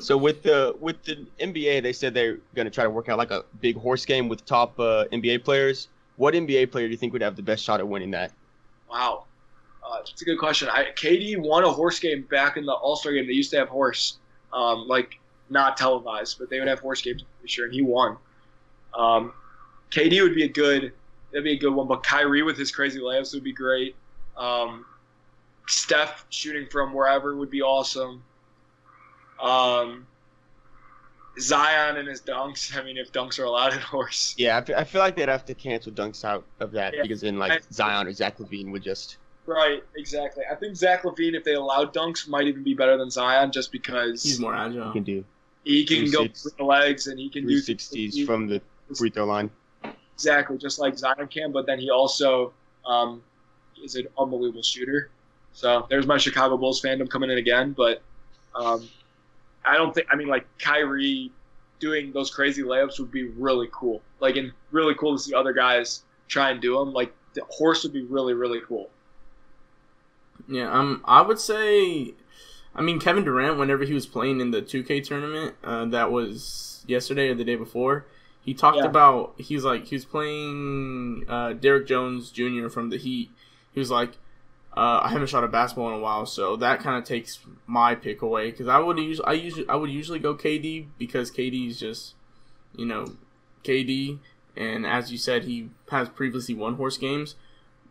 So 0.00 0.16
with 0.16 0.42
the 0.42 0.76
with 0.80 1.02
the 1.04 1.26
NBA, 1.40 1.82
they 1.82 1.92
said 1.92 2.14
they're 2.14 2.38
gonna 2.54 2.70
try 2.70 2.84
to 2.84 2.90
work 2.90 3.08
out 3.08 3.18
like 3.18 3.30
a 3.30 3.44
big 3.60 3.76
horse 3.76 4.04
game 4.04 4.28
with 4.28 4.44
top 4.44 4.78
uh, 4.78 5.06
NBA 5.12 5.44
players. 5.44 5.88
What 6.16 6.34
NBA 6.34 6.70
player 6.70 6.86
do 6.86 6.92
you 6.92 6.96
think 6.96 7.12
would 7.12 7.22
have 7.22 7.34
the 7.36 7.42
best 7.42 7.64
shot 7.64 7.80
at 7.80 7.88
winning 7.88 8.12
that? 8.12 8.32
Wow, 8.88 9.24
uh, 9.84 9.98
that's 9.98 10.22
a 10.22 10.24
good 10.24 10.38
question. 10.38 10.68
I, 10.68 10.92
KD 10.94 11.38
won 11.38 11.64
a 11.64 11.70
horse 11.70 11.98
game 11.98 12.22
back 12.30 12.56
in 12.56 12.64
the 12.64 12.72
All 12.72 12.96
Star 12.96 13.12
game. 13.12 13.26
They 13.26 13.32
used 13.32 13.50
to 13.50 13.58
have 13.58 13.68
horse, 13.68 14.18
um, 14.52 14.86
like 14.86 15.18
not 15.50 15.76
televised, 15.76 16.38
but 16.38 16.48
they 16.50 16.58
would 16.60 16.68
have 16.68 16.80
horse 16.80 17.02
games. 17.02 17.24
I'm 17.40 17.46
sure, 17.46 17.64
and 17.64 17.74
he 17.74 17.82
won. 17.82 18.16
Um, 18.96 19.32
KD 19.90 20.22
would 20.22 20.34
be 20.34 20.44
a 20.44 20.48
good, 20.48 20.92
that'd 21.32 21.44
be 21.44 21.52
a 21.52 21.58
good 21.58 21.74
one. 21.74 21.88
But 21.88 22.02
Kyrie 22.02 22.42
with 22.42 22.56
his 22.56 22.70
crazy 22.70 23.00
layups 23.00 23.34
would 23.34 23.44
be 23.44 23.52
great. 23.52 23.96
Um, 24.36 24.84
Steph 25.66 26.26
shooting 26.28 26.68
from 26.70 26.92
wherever 26.92 27.36
would 27.36 27.50
be 27.50 27.62
awesome. 27.62 28.22
Um, 29.44 30.06
Zion 31.38 31.96
and 31.96 32.06
his 32.08 32.20
dunks. 32.20 32.76
I 32.76 32.82
mean, 32.84 32.96
if 32.96 33.12
dunks 33.12 33.38
are 33.38 33.44
allowed 33.44 33.72
in 33.72 33.80
horse. 33.80 34.34
Yeah, 34.38 34.56
I 34.58 34.60
fe- 34.62 34.74
I 34.74 34.84
feel 34.84 35.00
like 35.00 35.16
they'd 35.16 35.28
have 35.28 35.44
to 35.46 35.54
cancel 35.54 35.92
dunks 35.92 36.24
out 36.24 36.44
of 36.60 36.70
that 36.72 36.94
Yeah. 36.94 37.02
because 37.02 37.20
then 37.20 37.38
like 37.38 37.52
I- 37.52 37.60
Zion 37.72 38.06
or 38.06 38.12
Zach 38.12 38.38
LaVine 38.38 38.70
would 38.72 38.82
just 38.82 39.18
Right, 39.46 39.84
exactly. 39.94 40.42
I 40.50 40.54
think 40.54 40.74
Zach 40.74 41.02
LaVine, 41.02 41.34
if 41.34 41.44
they 41.44 41.52
allowed 41.54 41.92
dunks, 41.92 42.26
might 42.26 42.46
even 42.46 42.62
be 42.62 42.72
better 42.72 42.96
than 42.96 43.10
Zion, 43.10 43.52
just 43.52 43.70
because 43.72 44.22
He's 44.22 44.40
more 44.40 44.54
agile. 44.54 44.86
He 44.86 44.92
can 44.92 45.02
do 45.02 45.24
he 45.64 45.84
can 45.84 46.04
go 46.10 46.18
360 46.26 46.46
with 46.46 46.56
the 46.58 46.64
legs 46.64 47.06
and 47.08 47.18
he 47.18 47.28
can 47.30 47.46
do 47.46 47.60
360s 47.60 48.24
from 48.26 48.46
the 48.46 48.60
free 48.96 49.08
throw 49.10 49.24
line. 49.24 49.50
exactly 50.14 50.56
just 50.58 50.78
like 50.78 50.96
Zion 50.96 51.26
can. 51.28 51.52
But 51.52 51.66
then 51.66 51.78
he 51.78 51.90
also 51.90 52.52
um, 52.86 53.22
is 53.82 53.96
an 53.96 54.06
unbelievable 54.18 54.62
shooter. 54.62 55.10
So 55.52 55.86
there's 55.90 56.06
my 56.06 56.16
Chicago 56.18 56.56
Bulls 56.56 56.80
fandom 56.82 57.08
coming 57.10 57.30
in 57.30 57.38
again. 57.38 57.72
But 57.72 58.02
um, 58.54 58.88
I 59.64 59.76
don't 59.76 59.94
think. 59.94 60.06
I 60.10 60.16
mean, 60.16 60.28
like 60.28 60.46
Kyrie 60.58 61.30
doing 61.80 62.12
those 62.12 62.30
crazy 62.30 62.62
layups 62.62 62.98
would 63.00 63.10
be 63.10 63.24
really 63.24 63.68
cool. 63.72 64.00
Like, 64.20 64.36
and 64.36 64.52
really 64.70 64.94
cool 64.94 65.16
to 65.16 65.22
see 65.22 65.34
other 65.34 65.52
guys 65.52 66.04
try 66.28 66.50
and 66.50 66.60
do 66.60 66.78
them. 66.78 66.92
Like, 66.92 67.12
the 67.34 67.42
horse 67.50 67.82
would 67.82 67.92
be 67.92 68.02
really, 68.04 68.32
really 68.32 68.60
cool. 68.66 68.88
Yeah, 70.48 70.70
um, 70.72 71.02
I 71.04 71.22
would 71.22 71.38
say, 71.38 72.14
I 72.74 72.82
mean, 72.82 73.00
Kevin 73.00 73.24
Durant, 73.24 73.58
whenever 73.58 73.84
he 73.84 73.94
was 73.94 74.06
playing 74.06 74.40
in 74.40 74.50
the 74.50 74.62
2K 74.62 75.02
tournament, 75.04 75.56
uh, 75.64 75.84
that 75.86 76.10
was 76.12 76.84
yesterday 76.86 77.28
or 77.28 77.34
the 77.34 77.44
day 77.44 77.56
before, 77.56 78.06
he 78.40 78.52
talked 78.54 78.78
Yeah. 78.78 78.84
about, 78.86 79.34
he's 79.38 79.64
like, 79.64 79.86
he 79.86 79.96
was 79.96 80.04
playing 80.04 81.24
uh, 81.28 81.54
Derrick 81.54 81.86
Jones 81.86 82.30
Jr. 82.30 82.68
from 82.68 82.90
the 82.90 82.98
Heat. 82.98 83.30
He 83.72 83.80
was 83.80 83.90
like, 83.90 84.12
uh, 84.76 85.00
I 85.04 85.08
haven't 85.08 85.28
shot 85.28 85.44
a 85.44 85.48
basketball 85.48 85.88
in 85.88 85.94
a 85.94 85.98
while, 85.98 86.26
so 86.26 86.56
that 86.56 86.80
kind 86.80 86.96
of 86.96 87.04
takes 87.04 87.38
my 87.66 87.94
pick 87.94 88.22
away 88.22 88.50
because 88.50 88.68
I 88.68 88.78
would 88.78 88.98
usually, 88.98 89.26
I 89.26 89.32
usually, 89.32 89.68
I 89.68 89.76
would 89.76 89.90
usually 89.90 90.18
go 90.18 90.34
KD 90.34 90.86
because 90.98 91.30
KD 91.30 91.68
is 91.68 91.78
just, 91.78 92.14
you 92.76 92.84
know, 92.86 93.06
KD, 93.62 94.18
and 94.56 94.84
as 94.86 95.12
you 95.12 95.18
said, 95.18 95.44
he 95.44 95.70
has 95.90 96.08
previously 96.08 96.54
won 96.54 96.74
horse 96.74 96.96
games. 96.98 97.36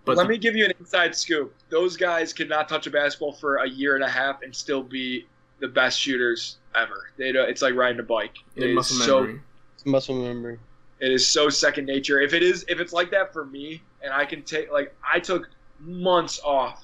But 0.06 0.18
Let 0.18 0.24
the- 0.24 0.30
me 0.30 0.38
give 0.38 0.56
you 0.56 0.66
an 0.66 0.74
inside 0.80 1.16
scoop. 1.16 1.54
Those 1.70 1.96
guys 1.96 2.34
could 2.34 2.50
not 2.50 2.68
touch 2.68 2.86
a 2.88 2.92
basketball 2.92 3.32
for 3.32 3.56
a 3.58 3.70
year 3.70 3.96
and 3.96 4.04
a 4.04 4.10
half 4.10 4.42
and 4.42 4.54
still 4.54 4.84
be 4.84 5.26
the 5.60 5.68
best 5.70 5.98
shooters 5.98 6.58
ever. 6.76 7.10
They 7.16 7.32
don't, 7.32 7.50
it's 7.50 7.62
like 7.62 7.76
riding 7.76 8.02
a 8.02 8.04
bike. 8.04 8.36
the 8.56 8.64
It 8.66 8.70
is 8.72 8.76
muscle 8.76 8.98
so 8.98 9.20
memory. 9.22 9.42
Muscle 9.86 10.16
memory. 10.22 10.60
It 11.00 11.12
is 11.14 11.26
so 11.26 11.48
second 11.50 11.86
nature. 11.86 12.20
If 12.20 12.34
it 12.34 12.44
is, 12.44 12.66
if 12.68 12.80
it's 12.82 12.92
like 12.92 13.12
that 13.12 13.32
for 13.32 13.46
me, 13.46 13.82
and 14.02 14.14
I 14.14 14.26
can 14.26 14.42
take 14.44 14.70
like 14.72 14.94
I 15.10 15.20
took 15.20 15.50
months 15.84 16.40
off 16.44 16.84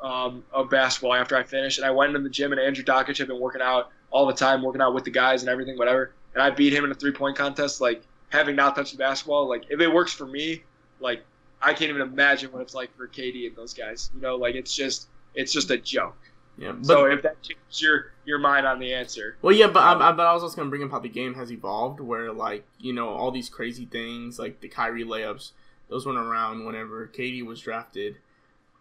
um, 0.00 0.44
of 0.52 0.70
basketball 0.70 1.14
after 1.14 1.36
I 1.36 1.42
finished, 1.42 1.78
and 1.78 1.86
I 1.86 1.90
went 1.90 2.14
into 2.14 2.22
the 2.22 2.30
gym, 2.30 2.52
and 2.52 2.60
Andrew 2.60 2.84
Dakich 2.84 3.18
had 3.18 3.28
been 3.28 3.40
working 3.40 3.62
out 3.62 3.90
all 4.10 4.26
the 4.26 4.32
time, 4.32 4.62
working 4.62 4.80
out 4.80 4.94
with 4.94 5.04
the 5.04 5.10
guys 5.10 5.42
and 5.42 5.50
everything, 5.50 5.76
whatever. 5.76 6.12
And 6.34 6.42
I 6.42 6.50
beat 6.50 6.72
him 6.72 6.84
in 6.84 6.90
a 6.90 6.94
three 6.94 7.12
point 7.12 7.36
contest. 7.36 7.80
Like 7.80 8.02
having 8.28 8.56
not 8.56 8.76
touched 8.76 8.92
the 8.92 8.98
basketball, 8.98 9.48
like 9.48 9.64
if 9.70 9.80
it 9.80 9.92
works 9.92 10.12
for 10.12 10.26
me, 10.26 10.62
like 11.00 11.22
I 11.60 11.72
can't 11.72 11.90
even 11.90 12.02
imagine 12.02 12.52
what 12.52 12.62
it's 12.62 12.74
like 12.74 12.94
for 12.96 13.08
KD 13.08 13.46
and 13.46 13.56
those 13.56 13.74
guys. 13.74 14.10
You 14.14 14.20
know, 14.20 14.36
like 14.36 14.54
it's 14.54 14.74
just 14.74 15.08
it's 15.34 15.52
just 15.52 15.70
a 15.70 15.78
joke. 15.78 16.16
Yeah, 16.56 16.72
but 16.72 16.86
so 16.86 17.04
if 17.06 17.22
that 17.22 17.40
changes 17.42 17.80
your 17.80 18.12
your 18.24 18.38
mind 18.38 18.66
on 18.66 18.80
the 18.80 18.92
answer, 18.92 19.36
Well, 19.42 19.54
yeah, 19.54 19.68
but 19.68 19.80
I, 19.80 20.08
I, 20.08 20.12
but 20.12 20.26
I 20.26 20.34
was 20.34 20.42
also 20.42 20.56
gonna 20.56 20.70
bring 20.70 20.82
up 20.82 20.90
how 20.90 20.98
the 20.98 21.08
game 21.08 21.34
has 21.34 21.52
evolved, 21.52 22.00
where 22.00 22.32
like 22.32 22.64
you 22.78 22.92
know 22.92 23.08
all 23.08 23.30
these 23.30 23.48
crazy 23.48 23.86
things, 23.86 24.38
like 24.38 24.60
the 24.60 24.68
Kyrie 24.68 25.04
layups, 25.04 25.52
those 25.88 26.04
went 26.04 26.18
around 26.18 26.66
whenever 26.66 27.06
KD 27.06 27.44
was 27.46 27.60
drafted. 27.60 28.16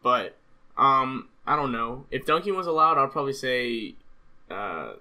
But 0.04 0.38
um, 0.78 1.30
I 1.46 1.56
don't 1.56 1.72
know 1.72 2.06
if 2.12 2.26
Duncan 2.26 2.56
was 2.56 2.68
allowed. 2.68 2.98
I'd 2.98 3.12
probably 3.12 3.34
say 3.34 3.96
uh, 4.50 4.94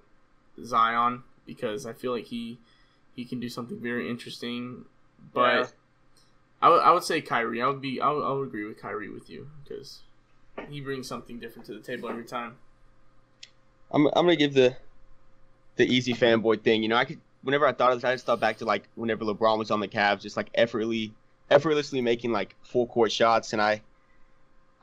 Zion 0.62 1.22
because 1.47 1.86
I 1.86 1.92
feel 1.92 2.12
like 2.12 2.24
he 2.24 2.59
he 3.14 3.24
can 3.24 3.40
do 3.40 3.49
something 3.49 3.78
very 3.80 4.11
interesting. 4.11 4.84
But 5.32 5.55
Yeah. 5.55 5.66
I 6.62 6.68
would 6.70 6.82
I 6.82 6.90
would 6.92 7.05
say 7.05 7.20
Kyrie. 7.20 7.62
I 7.62 7.66
would 7.66 7.80
be 7.80 8.01
I 8.01 8.11
would, 8.11 8.22
I 8.22 8.32
would 8.32 8.49
agree 8.49 8.64
with 8.64 8.80
Kyrie 8.80 9.11
with 9.11 9.28
you 9.28 9.49
because 9.62 10.01
he 10.70 10.80
brings 10.80 11.07
something 11.07 11.38
different 11.38 11.66
to 11.66 11.74
the 11.74 11.80
table 11.80 12.09
every 12.09 12.24
time. 12.24 12.57
I'm 13.90 14.07
I'm 14.07 14.24
gonna 14.24 14.36
give 14.36 14.55
the 14.55 14.76
the 15.76 15.86
easy 15.86 16.14
fanboy 16.14 16.62
thing. 16.62 16.82
You 16.82 16.88
know, 16.88 16.97
I 16.97 17.05
could 17.05 17.20
whenever 17.42 17.66
I 17.66 17.72
thought 17.72 17.92
of 17.92 18.01
this, 18.01 18.09
I 18.09 18.14
just 18.14 18.26
thought 18.26 18.40
back 18.40 18.59
to 18.59 18.64
like 18.64 18.88
whenever 18.94 19.24
LeBron 19.24 19.59
was 19.59 19.70
on 19.70 19.80
the 19.80 19.88
Cavs, 19.88 20.22
just 20.22 20.36
like 20.36 20.51
effortlessly 20.55 21.12
effortlessly 21.51 22.01
making 22.01 22.32
like 22.32 22.57
full 22.62 22.86
court 22.86 23.12
shots, 23.12 23.53
and 23.53 23.61
I 23.62 23.82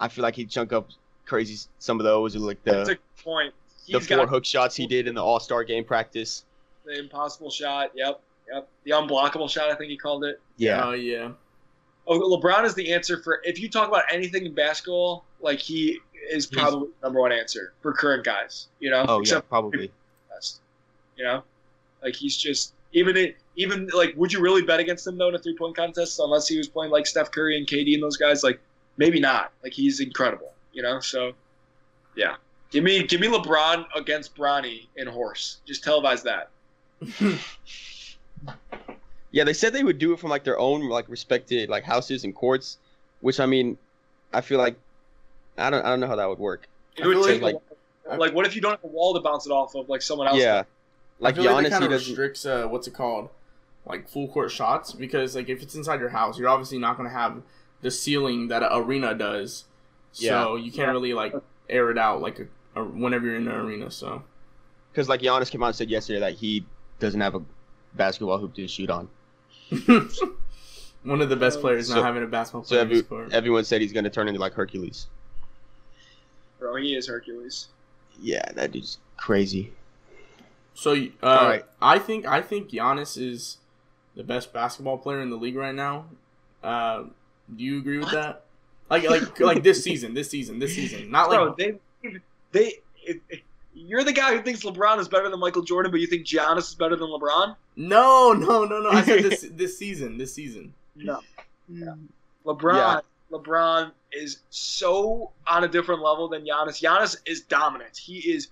I 0.03 0.09
feel 0.09 0.21
like 0.23 0.35
he'd 0.35 0.49
chunk 0.49 0.73
up 0.73 0.89
crazy 1.25 1.65
some 1.79 1.97
of 1.97 2.03
those, 2.03 2.35
or 2.35 2.39
like 2.39 2.61
that's 2.65 2.89
a 2.89 2.91
the 2.91 2.95
good 2.95 3.23
point. 3.23 3.53
the 3.87 3.99
He's 3.99 4.07
four 4.07 4.17
got 4.17 4.27
hook 4.27 4.43
shots 4.43 4.75
he 4.75 4.85
did 4.85 5.07
in 5.07 5.15
the 5.15 5.23
All 5.23 5.39
Star 5.39 5.63
game 5.63 5.85
practice. 5.85 6.43
the 6.85 6.99
impossible 6.99 7.49
shot. 7.49 7.91
Yep, 7.95 8.19
yep. 8.51 8.67
The 8.83 8.91
unblockable 8.91 9.49
shot. 9.49 9.69
I 9.69 9.75
think 9.75 9.91
he 9.91 9.97
called 9.97 10.25
it. 10.25 10.41
Yeah, 10.57 10.83
Oh 10.85 10.91
yeah. 10.91 11.31
Oh, 12.05 12.19
LeBron 12.19 12.65
is 12.65 12.75
the 12.75 12.91
answer 12.91 13.23
for 13.23 13.39
if 13.45 13.61
you 13.61 13.69
talk 13.69 13.87
about 13.87 14.03
anything 14.11 14.45
in 14.45 14.53
basketball, 14.53 15.23
like 15.39 15.59
he 15.59 15.99
is 16.29 16.45
probably 16.47 16.89
the 16.99 17.07
number 17.07 17.21
one 17.21 17.31
answer 17.31 17.71
for 17.81 17.93
current 17.93 18.25
guys. 18.25 18.67
You 18.81 18.91
know, 18.91 19.05
oh 19.07 19.17
yeah, 19.19 19.21
except 19.21 19.47
probably. 19.47 19.89
best. 20.29 20.59
You 21.15 21.23
know, 21.23 21.43
like 22.03 22.13
he's 22.13 22.35
just 22.35 22.73
even 22.91 23.15
it 23.15 23.37
even 23.55 23.87
like 23.93 24.15
would 24.17 24.33
you 24.33 24.41
really 24.41 24.63
bet 24.63 24.81
against 24.81 25.07
him 25.07 25.17
though 25.17 25.29
in 25.29 25.35
a 25.35 25.39
three 25.39 25.55
point 25.55 25.77
contest 25.77 26.19
unless 26.19 26.45
he 26.45 26.57
was 26.57 26.67
playing 26.67 26.91
like 26.91 27.07
Steph 27.07 27.31
Curry 27.31 27.57
and 27.57 27.65
KD 27.65 27.93
and 27.93 28.03
those 28.03 28.17
guys? 28.17 28.43
Like 28.43 28.59
maybe 28.97 29.19
not. 29.19 29.51
Like 29.63 29.73
he's 29.73 29.99
incredible. 29.99 30.51
You 30.71 30.83
know, 30.83 30.99
so 30.99 31.33
yeah. 32.15 32.35
Give 32.71 32.83
me 32.83 33.03
give 33.05 33.21
me 33.21 33.27
LeBron 33.27 33.85
against 33.95 34.35
Bronny 34.35 34.87
in 34.95 35.07
horse. 35.07 35.57
Just 35.65 35.83
televise 35.83 36.23
that. 36.23 36.49
Yeah, 39.31 39.45
they 39.45 39.53
said 39.53 39.73
they 39.73 39.83
would 39.83 39.97
do 39.97 40.13
it 40.13 40.19
from 40.19 40.29
like 40.29 40.43
their 40.43 40.59
own 40.59 40.87
like 40.89 41.09
respected 41.09 41.67
like 41.67 41.83
houses 41.83 42.23
and 42.23 42.35
courts, 42.35 42.77
which 43.21 43.39
I 43.39 43.47
mean, 43.47 43.79
I 44.31 44.41
feel 44.41 44.59
like 44.59 44.75
I 45.57 45.71
don't 45.71 45.83
I 45.83 45.89
don't 45.89 45.99
know 46.01 46.07
how 46.07 46.15
that 46.17 46.29
would 46.29 46.37
work. 46.37 46.67
It 46.95 47.07
would 47.07 47.25
take 47.25 47.41
like- 47.41 47.55
like, 48.07 48.19
like 48.19 48.33
what 48.35 48.45
if 48.45 48.53
you 48.55 48.61
don't 48.61 48.71
have 48.71 48.83
a 48.83 48.87
wall 48.87 49.13
to 49.15 49.21
bounce 49.21 49.47
it 49.47 49.51
off 49.51 49.75
of 49.75 49.89
like 49.89 50.03
someone 50.03 50.27
else? 50.27 50.37
Yeah, 50.37 50.63
like 51.19 51.33
I 51.33 51.41
feel 51.41 51.51
like 51.51 51.65
Giannis, 51.65 51.69
that 51.69 51.71
kind 51.71 51.83
he 51.83 51.85
of 51.87 51.91
restricts 51.93 52.45
uh, 52.45 52.67
what's 52.67 52.85
it 52.85 52.93
called, 52.93 53.29
like 53.87 54.07
full 54.07 54.27
court 54.27 54.51
shots 54.51 54.91
because 54.91 55.35
like 55.35 55.49
if 55.49 55.63
it's 55.63 55.73
inside 55.73 55.99
your 55.99 56.09
house, 56.09 56.37
you're 56.37 56.49
obviously 56.49 56.77
not 56.77 56.97
going 56.97 57.09
to 57.09 57.15
have 57.15 57.41
the 57.83 57.91
ceiling 57.91 58.47
that 58.47 58.63
an 58.63 58.69
arena 58.71 59.13
does. 59.13 59.65
So 60.11 60.55
you 60.55 60.71
can't 60.71 60.87
Yeah. 60.87 60.91
really 60.91 61.13
like 61.13 61.33
air 61.69 61.91
it 61.91 61.97
out 61.97 62.21
like 62.21 62.39
a, 62.39 62.79
a, 62.79 62.83
whenever 62.83 63.25
you're 63.27 63.35
in 63.35 63.45
the 63.45 63.53
arena. 63.55 63.91
So 63.91 64.23
Because 64.91 65.07
like 65.07 65.21
Giannis 65.21 65.51
came 65.51 65.61
out 65.63 65.67
and 65.67 65.75
said 65.75 65.89
yesterday 65.89 66.19
that 66.19 66.33
he 66.33 66.65
doesn't 66.99 67.21
have 67.21 67.35
a 67.35 67.41
basketball 67.93 68.39
hoop 68.39 68.53
to 68.55 68.67
shoot 68.67 68.89
on. 68.89 69.07
one 71.03 71.21
of 71.21 71.29
the 71.29 71.35
best 71.35 71.61
players 71.61 71.87
So- 71.87 71.95
not 71.95 72.05
having 72.05 72.23
a 72.23 72.27
basketball 72.27 72.63
So 72.63 72.77
every, 72.79 73.03
everyone 73.31 73.63
said 73.65 73.81
he's 73.81 73.93
gonna 73.93 74.09
turn 74.09 74.27
into 74.27 74.39
like 74.39 74.53
Hercules. 74.53 75.07
Bro, 76.59 76.75
he 76.77 76.95
is 76.95 77.07
Hercules. 77.07 77.67
Yeah, 78.21 78.49
that 78.53 78.71
dude's 78.71 78.99
crazy. 79.17 79.73
So 80.75 80.93
uh, 80.93 81.25
Alright. 81.25 81.65
I 81.81 81.99
think 81.99 82.25
I 82.25 82.41
think 82.41 82.69
Giannis 82.69 83.17
is 83.21 83.57
the 84.15 84.23
best 84.23 84.53
basketball 84.53 84.97
player 84.97 85.21
in 85.21 85.29
the 85.29 85.35
league 85.35 85.55
right 85.55 85.75
now. 85.75 86.05
Uh, 86.63 87.05
do 87.57 87.63
you 87.63 87.79
agree 87.79 87.97
with 87.97 88.05
What? 88.07 88.13
that? 88.13 88.43
Like 88.89 89.09
like 89.09 89.39
like 89.39 89.63
this 89.63 89.83
season, 89.83 90.13
this 90.13 90.29
season, 90.29 90.59
this 90.59 90.75
season, 90.75 91.09
not 91.09 91.29
like 91.31 91.57
they 91.57 91.79
they 92.51 92.73
if, 93.05 93.17
if- 93.29 93.41
you're 93.75 94.03
the 94.03 94.13
guy 94.13 94.35
who 94.35 94.43
thinks 94.43 94.61
LeBron 94.63 94.99
is 94.99 95.07
better 95.07 95.29
than 95.29 95.39
Michael 95.39 95.63
Jordan, 95.63 95.91
but 95.91 95.99
you 95.99 96.05
think 96.05 96.27
Giannis 96.27 96.59
is 96.69 96.75
better 96.75 96.95
than 96.95 97.07
LeBron? 97.09 97.55
no 97.75 98.33
no 98.33 98.65
no 98.65 98.79
no. 98.81 98.89
I 98.91 99.01
said 99.03 99.23
this 99.23 99.47
this 99.53 99.77
season, 99.77 100.17
this 100.19 100.31
season. 100.33 100.73
No. 100.95 101.21
LeBron 102.45 103.01
LeBron 103.31 103.91
is 104.11 104.39
so 104.51 105.31
on 105.47 105.63
a 105.63 105.67
different 105.67 106.01
level 106.01 106.27
than 106.27 106.45
Giannis. 106.45 106.81
Giannis 106.81 107.17
is 107.25 107.41
dominant. 107.41 107.97
He 107.97 108.19
is 108.19 108.49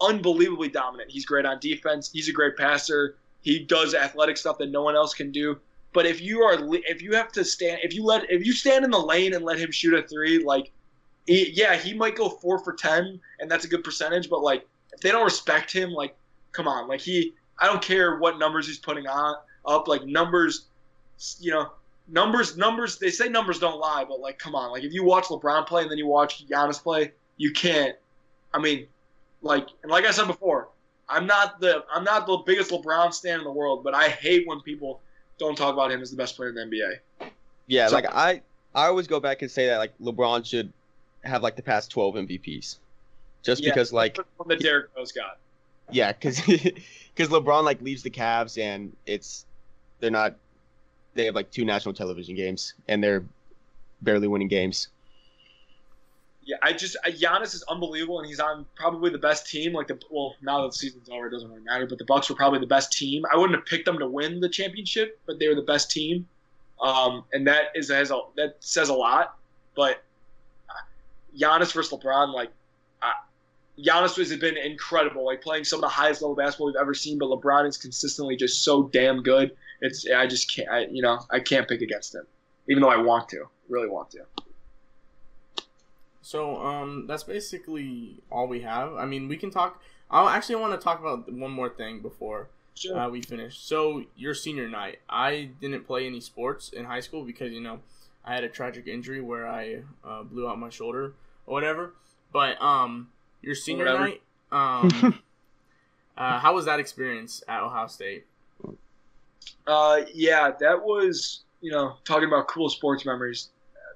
unbelievably 0.00 0.68
dominant. 0.68 1.10
He's 1.10 1.24
great 1.24 1.46
on 1.46 1.58
defense. 1.60 2.10
He's 2.12 2.28
a 2.28 2.32
great 2.32 2.56
passer. 2.56 3.16
He 3.40 3.60
does 3.60 3.94
athletic 3.94 4.36
stuff 4.36 4.58
that 4.58 4.70
no 4.70 4.82
one 4.82 4.96
else 4.96 5.14
can 5.14 5.32
do. 5.32 5.58
But 5.92 6.06
if 6.06 6.20
you 6.20 6.42
are 6.42 6.58
if 6.86 7.02
you 7.02 7.14
have 7.14 7.32
to 7.32 7.44
stand 7.44 7.80
if 7.82 7.94
you 7.94 8.04
let 8.04 8.30
if 8.30 8.46
you 8.46 8.52
stand 8.52 8.84
in 8.84 8.90
the 8.90 8.98
lane 8.98 9.34
and 9.34 9.44
let 9.44 9.58
him 9.58 9.72
shoot 9.72 9.94
a 9.94 10.02
three, 10.02 10.42
like 10.44 10.70
he, 11.26 11.50
yeah, 11.52 11.76
he 11.76 11.94
might 11.94 12.16
go 12.16 12.28
four 12.28 12.58
for 12.58 12.72
ten, 12.72 13.20
and 13.40 13.50
that's 13.50 13.64
a 13.64 13.68
good 13.68 13.84
percentage. 13.84 14.28
But 14.30 14.42
like 14.42 14.66
if 14.92 15.00
they 15.00 15.10
don't 15.10 15.24
respect 15.24 15.72
him, 15.72 15.90
like 15.90 16.16
come 16.52 16.68
on, 16.68 16.88
like 16.88 17.00
he 17.00 17.34
I 17.58 17.66
don't 17.66 17.82
care 17.82 18.18
what 18.18 18.38
numbers 18.38 18.66
he's 18.66 18.78
putting 18.78 19.06
on 19.06 19.36
up, 19.66 19.88
like 19.88 20.04
numbers, 20.04 20.66
you 21.40 21.50
know, 21.50 21.70
numbers 22.08 22.56
numbers 22.56 22.98
they 22.98 23.10
say 23.10 23.28
numbers 23.28 23.58
don't 23.58 23.78
lie 23.78 24.04
but 24.08 24.18
like 24.20 24.38
come 24.38 24.54
on 24.54 24.72
like 24.72 24.82
if 24.82 24.92
you 24.92 25.04
watch 25.04 25.24
lebron 25.24 25.66
play 25.66 25.82
and 25.82 25.90
then 25.90 25.98
you 25.98 26.06
watch 26.06 26.46
Giannis 26.48 26.82
play 26.82 27.12
you 27.36 27.52
can't 27.52 27.94
i 28.54 28.58
mean 28.58 28.86
like 29.42 29.68
and 29.82 29.92
like 29.92 30.06
i 30.06 30.10
said 30.10 30.26
before 30.26 30.68
i'm 31.08 31.26
not 31.26 31.60
the 31.60 31.84
i'm 31.92 32.04
not 32.04 32.26
the 32.26 32.38
biggest 32.46 32.70
lebron 32.70 33.12
stan 33.12 33.38
in 33.38 33.44
the 33.44 33.52
world 33.52 33.84
but 33.84 33.94
i 33.94 34.08
hate 34.08 34.46
when 34.46 34.60
people 34.60 35.00
don't 35.38 35.56
talk 35.56 35.72
about 35.74 35.90
him 35.90 36.00
as 36.02 36.10
the 36.10 36.16
best 36.16 36.36
player 36.36 36.50
in 36.50 36.54
the 36.54 36.62
nba 36.62 37.28
Yeah, 37.66 37.88
So- 37.88 37.94
like 37.94 38.06
I 38.06 38.42
I 38.74 38.86
always 38.86 39.06
go 39.06 39.18
back 39.20 39.42
and 39.42 39.50
say 39.50 39.66
that 39.66 39.78
like 39.78 39.92
LeBron 39.98 40.44
should 40.44 40.72
have 41.24 41.42
like 41.42 41.56
the 41.56 41.62
past 41.62 41.90
twelve 41.90 42.14
MVPs, 42.14 42.76
just 43.42 43.62
Yeah. 43.62 43.70
because 43.70 43.92
like 43.92 44.16
from 44.16 44.48
the 44.48 44.56
derrick 44.56 44.90
rose 44.96 45.12
got 45.12 45.38
yeah, 45.90 46.12
because 46.12 46.40
because 46.42 47.28
LeBron 47.30 47.64
like 47.64 47.80
leaves 47.80 48.02
the 48.02 48.10
Cavs 48.10 48.60
and 48.62 48.94
it's 49.06 49.46
they're 50.00 50.10
not 50.10 50.36
they 51.14 51.24
have 51.24 51.34
like 51.34 51.50
two 51.50 51.64
national 51.64 51.94
television 51.94 52.34
games 52.36 52.74
and 52.88 53.02
they're 53.02 53.24
barely 54.02 54.28
winning 54.28 54.48
games. 54.48 54.88
Yeah 56.48 56.56
i 56.62 56.72
just 56.72 56.96
Giannis 57.06 57.54
is 57.54 57.62
unbelievable 57.68 58.18
and 58.18 58.26
he's 58.26 58.40
on 58.40 58.66
probably 58.74 59.10
the 59.10 59.18
best 59.18 59.46
team 59.48 59.72
like 59.72 59.86
the 59.86 60.00
well 60.10 60.34
now 60.42 60.62
that 60.62 60.72
the 60.72 60.78
season's 60.78 61.08
over 61.08 61.28
it 61.28 61.30
doesn't 61.30 61.48
really 61.48 61.62
matter 61.62 61.86
but 61.86 61.98
the 61.98 62.04
bucks 62.04 62.28
were 62.28 62.34
probably 62.34 62.58
the 62.58 62.66
best 62.66 62.92
team 62.92 63.22
i 63.32 63.36
wouldn't 63.36 63.56
have 63.56 63.66
picked 63.66 63.84
them 63.84 63.98
to 63.98 64.08
win 64.08 64.40
the 64.40 64.48
championship 64.48 65.20
but 65.26 65.38
they 65.38 65.46
were 65.46 65.54
the 65.54 65.62
best 65.62 65.90
team 65.90 66.26
um, 66.80 67.24
and 67.32 67.46
that 67.46 67.72
is 67.74 67.90
has 67.90 68.10
a, 68.10 68.20
that 68.36 68.56
says 68.60 68.88
a 68.88 68.94
lot. 68.94 69.36
But 69.74 70.02
uh, 70.68 70.72
Giannis 71.38 71.72
versus 71.72 71.92
LeBron, 71.92 72.32
like, 72.32 72.50
uh, 73.02 73.12
Giannis 73.78 74.16
has 74.16 74.36
been 74.36 74.56
incredible, 74.56 75.24
like 75.24 75.42
playing 75.42 75.64
some 75.64 75.78
of 75.78 75.82
the 75.82 75.88
highest 75.88 76.22
level 76.22 76.34
basketball 76.34 76.68
we've 76.68 76.76
ever 76.76 76.94
seen. 76.94 77.18
But 77.18 77.26
LeBron 77.26 77.66
is 77.66 77.76
consistently 77.76 78.36
just 78.36 78.62
so 78.62 78.84
damn 78.84 79.22
good. 79.22 79.56
It's 79.80 80.08
I 80.10 80.26
just 80.26 80.52
can't, 80.52 80.68
I, 80.68 80.86
you 80.90 81.02
know, 81.02 81.20
I 81.30 81.40
can't 81.40 81.68
pick 81.68 81.82
against 81.82 82.14
him, 82.14 82.26
even 82.68 82.82
though 82.82 82.90
I 82.90 82.96
want 82.96 83.28
to, 83.30 83.44
really 83.68 83.88
want 83.88 84.10
to. 84.10 84.20
So 86.28 86.58
um, 86.60 87.06
that's 87.06 87.22
basically 87.22 88.20
all 88.30 88.46
we 88.48 88.60
have. 88.60 88.92
I 88.96 89.06
mean, 89.06 89.28
we 89.28 89.38
can 89.38 89.50
talk. 89.50 89.82
I 90.10 90.36
actually 90.36 90.56
want 90.56 90.78
to 90.78 90.84
talk 90.84 91.00
about 91.00 91.32
one 91.32 91.50
more 91.50 91.70
thing 91.70 92.00
before 92.02 92.50
Sure. 92.74 92.98
uh, 92.98 93.08
we 93.08 93.22
finish. 93.22 93.58
So 93.58 94.04
your 94.14 94.34
senior 94.34 94.68
night, 94.68 94.98
I 95.08 95.48
didn't 95.58 95.86
play 95.86 96.06
any 96.06 96.20
sports 96.20 96.68
in 96.68 96.84
high 96.84 97.00
school 97.00 97.24
because 97.24 97.50
you 97.50 97.62
know 97.62 97.80
I 98.26 98.34
had 98.34 98.44
a 98.44 98.48
tragic 98.50 98.86
injury 98.86 99.22
where 99.22 99.48
I 99.48 99.84
uh, 100.04 100.22
blew 100.22 100.46
out 100.46 100.58
my 100.58 100.68
shoulder 100.68 101.14
or 101.46 101.54
whatever. 101.54 101.94
But 102.30 102.60
um, 102.60 103.08
your 103.40 103.54
senior 103.54 103.86
Whatever. 103.86 104.04
night, 104.04 104.22
um, 104.52 105.22
uh, 106.18 106.38
how 106.40 106.54
was 106.54 106.66
that 106.66 106.78
experience 106.78 107.42
at 107.48 107.62
Ohio 107.62 107.86
State? 107.86 108.26
Uh, 109.66 110.02
yeah, 110.12 110.50
that 110.60 110.82
was 110.84 111.40
you 111.62 111.72
know 111.72 111.94
talking 112.04 112.28
about 112.28 112.48
cool 112.48 112.68
sports 112.68 113.06
memories. 113.06 113.48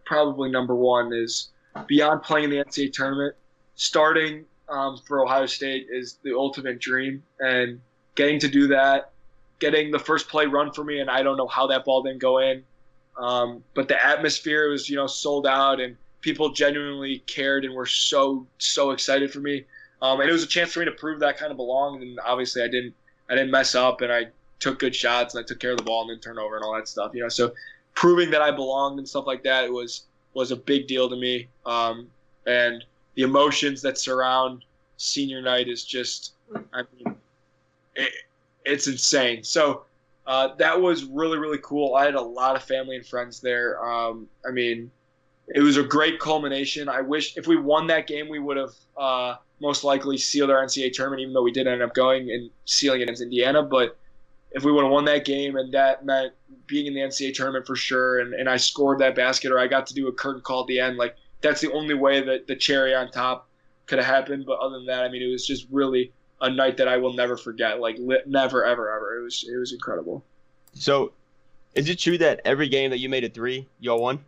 Probably 0.06 0.50
number 0.50 0.74
one 0.74 1.12
is 1.12 1.50
beyond 1.86 2.22
playing 2.22 2.44
in 2.44 2.50
the 2.50 2.56
NCAA 2.56 2.92
tournament. 2.92 3.34
Starting 3.74 4.44
um, 4.68 4.98
for 5.06 5.24
Ohio 5.24 5.46
State 5.46 5.86
is 5.90 6.18
the 6.22 6.34
ultimate 6.34 6.78
dream, 6.80 7.22
and 7.40 7.80
getting 8.14 8.38
to 8.40 8.48
do 8.48 8.66
that, 8.68 9.12
getting 9.58 9.90
the 9.90 9.98
first 9.98 10.28
play 10.28 10.46
run 10.46 10.72
for 10.72 10.84
me, 10.84 11.00
and 11.00 11.10
I 11.10 11.22
don't 11.22 11.36
know 11.36 11.46
how 11.46 11.66
that 11.68 11.84
ball 11.84 12.02
didn't 12.02 12.20
go 12.20 12.38
in, 12.38 12.62
um, 13.18 13.62
but 13.74 13.88
the 13.88 14.04
atmosphere 14.04 14.70
was 14.70 14.88
you 14.88 14.96
know 14.96 15.06
sold 15.06 15.46
out, 15.46 15.80
and 15.80 15.96
people 16.20 16.50
genuinely 16.50 17.18
cared 17.26 17.64
and 17.64 17.74
were 17.74 17.86
so 17.86 18.46
so 18.58 18.90
excited 18.90 19.32
for 19.32 19.40
me. 19.40 19.64
Um, 20.00 20.20
and 20.20 20.28
it 20.28 20.32
was 20.32 20.42
a 20.42 20.48
chance 20.48 20.72
for 20.72 20.80
me 20.80 20.86
to 20.86 20.92
prove 20.92 21.20
that 21.20 21.28
I 21.28 21.32
kind 21.32 21.50
of 21.50 21.56
belonged, 21.56 22.02
and 22.02 22.18
obviously 22.24 22.62
I 22.62 22.68
didn't 22.68 22.94
I 23.30 23.34
didn't 23.34 23.50
mess 23.50 23.74
up, 23.74 24.00
and 24.00 24.12
I 24.12 24.26
took 24.60 24.78
good 24.78 24.94
shots 24.94 25.34
and 25.34 25.42
I 25.42 25.46
took 25.46 25.58
care 25.58 25.72
of 25.72 25.78
the 25.78 25.82
ball 25.82 26.02
and 26.02 26.10
didn't 26.10 26.22
turn 26.22 26.38
over 26.38 26.54
and 26.56 26.64
all 26.64 26.74
that 26.74 26.86
stuff. 26.86 27.12
You 27.14 27.22
know, 27.22 27.28
so 27.28 27.52
proving 27.94 28.30
that 28.30 28.42
I 28.42 28.50
belonged 28.50 28.98
and 28.98 29.08
stuff 29.08 29.26
like 29.26 29.42
that 29.42 29.64
it 29.64 29.72
was 29.72 30.04
was 30.34 30.50
a 30.50 30.56
big 30.56 30.86
deal 30.86 31.08
to 31.08 31.16
me. 31.16 31.48
Um, 31.66 32.08
and 32.46 32.84
the 33.14 33.22
emotions 33.22 33.82
that 33.82 33.98
surround 33.98 34.64
senior 34.96 35.42
night 35.42 35.68
is 35.68 35.84
just, 35.84 36.32
I 36.72 36.82
mean, 36.94 37.14
it, 37.94 38.12
it's 38.64 38.86
insane. 38.86 39.44
So 39.44 39.84
uh, 40.26 40.54
that 40.56 40.80
was 40.80 41.04
really 41.04 41.38
really 41.38 41.58
cool. 41.62 41.94
I 41.94 42.04
had 42.04 42.14
a 42.14 42.20
lot 42.20 42.56
of 42.56 42.62
family 42.62 42.96
and 42.96 43.06
friends 43.06 43.40
there. 43.40 43.84
Um, 43.84 44.28
I 44.46 44.50
mean, 44.50 44.90
it 45.48 45.60
was 45.60 45.76
a 45.76 45.82
great 45.82 46.20
culmination. 46.20 46.88
I 46.88 47.00
wish 47.00 47.36
if 47.36 47.46
we 47.46 47.56
won 47.56 47.86
that 47.88 48.06
game, 48.06 48.28
we 48.28 48.38
would 48.38 48.56
have 48.56 48.74
uh, 48.96 49.34
most 49.60 49.84
likely 49.84 50.16
sealed 50.16 50.50
our 50.50 50.64
NCAA 50.64 50.92
tournament, 50.92 51.22
even 51.22 51.34
though 51.34 51.42
we 51.42 51.52
did 51.52 51.66
end 51.66 51.82
up 51.82 51.94
going 51.94 52.30
and 52.30 52.50
sealing 52.64 53.00
it 53.00 53.04
against 53.04 53.22
Indiana. 53.22 53.62
But 53.62 53.96
if 54.54 54.64
we 54.64 54.72
would 54.72 54.84
have 54.84 54.92
won 54.92 55.04
that 55.06 55.24
game 55.24 55.56
and 55.56 55.72
that 55.72 56.04
meant 56.04 56.32
being 56.66 56.86
in 56.86 56.94
the 56.94 57.00
NCAA 57.00 57.34
tournament 57.34 57.66
for 57.66 57.76
sure, 57.76 58.20
and, 58.20 58.34
and 58.34 58.48
I 58.48 58.56
scored 58.56 58.98
that 59.00 59.14
basket 59.14 59.50
or 59.52 59.58
I 59.58 59.66
got 59.66 59.86
to 59.88 59.94
do 59.94 60.08
a 60.08 60.12
curtain 60.12 60.42
call 60.42 60.62
at 60.62 60.66
the 60.66 60.80
end, 60.80 60.96
like 60.96 61.16
that's 61.40 61.60
the 61.60 61.72
only 61.72 61.94
way 61.94 62.22
that 62.22 62.46
the 62.46 62.56
cherry 62.56 62.94
on 62.94 63.10
top 63.10 63.48
could 63.86 63.98
have 63.98 64.06
happened. 64.06 64.46
But 64.46 64.58
other 64.60 64.76
than 64.76 64.86
that, 64.86 65.04
I 65.04 65.08
mean, 65.08 65.22
it 65.22 65.30
was 65.30 65.46
just 65.46 65.66
really 65.70 66.12
a 66.40 66.50
night 66.50 66.76
that 66.78 66.88
I 66.88 66.96
will 66.96 67.12
never 67.12 67.36
forget. 67.36 67.80
Like 67.80 67.96
li- 67.98 68.22
never, 68.26 68.64
ever, 68.64 68.90
ever. 68.94 69.18
It 69.18 69.22
was 69.22 69.44
it 69.48 69.56
was 69.56 69.72
incredible. 69.72 70.24
So, 70.74 71.12
is 71.74 71.88
it 71.88 71.98
true 71.98 72.18
that 72.18 72.40
every 72.44 72.68
game 72.68 72.90
that 72.90 72.98
you 72.98 73.08
made 73.08 73.24
a 73.24 73.28
three, 73.28 73.68
y'all 73.80 74.00
won? 74.00 74.24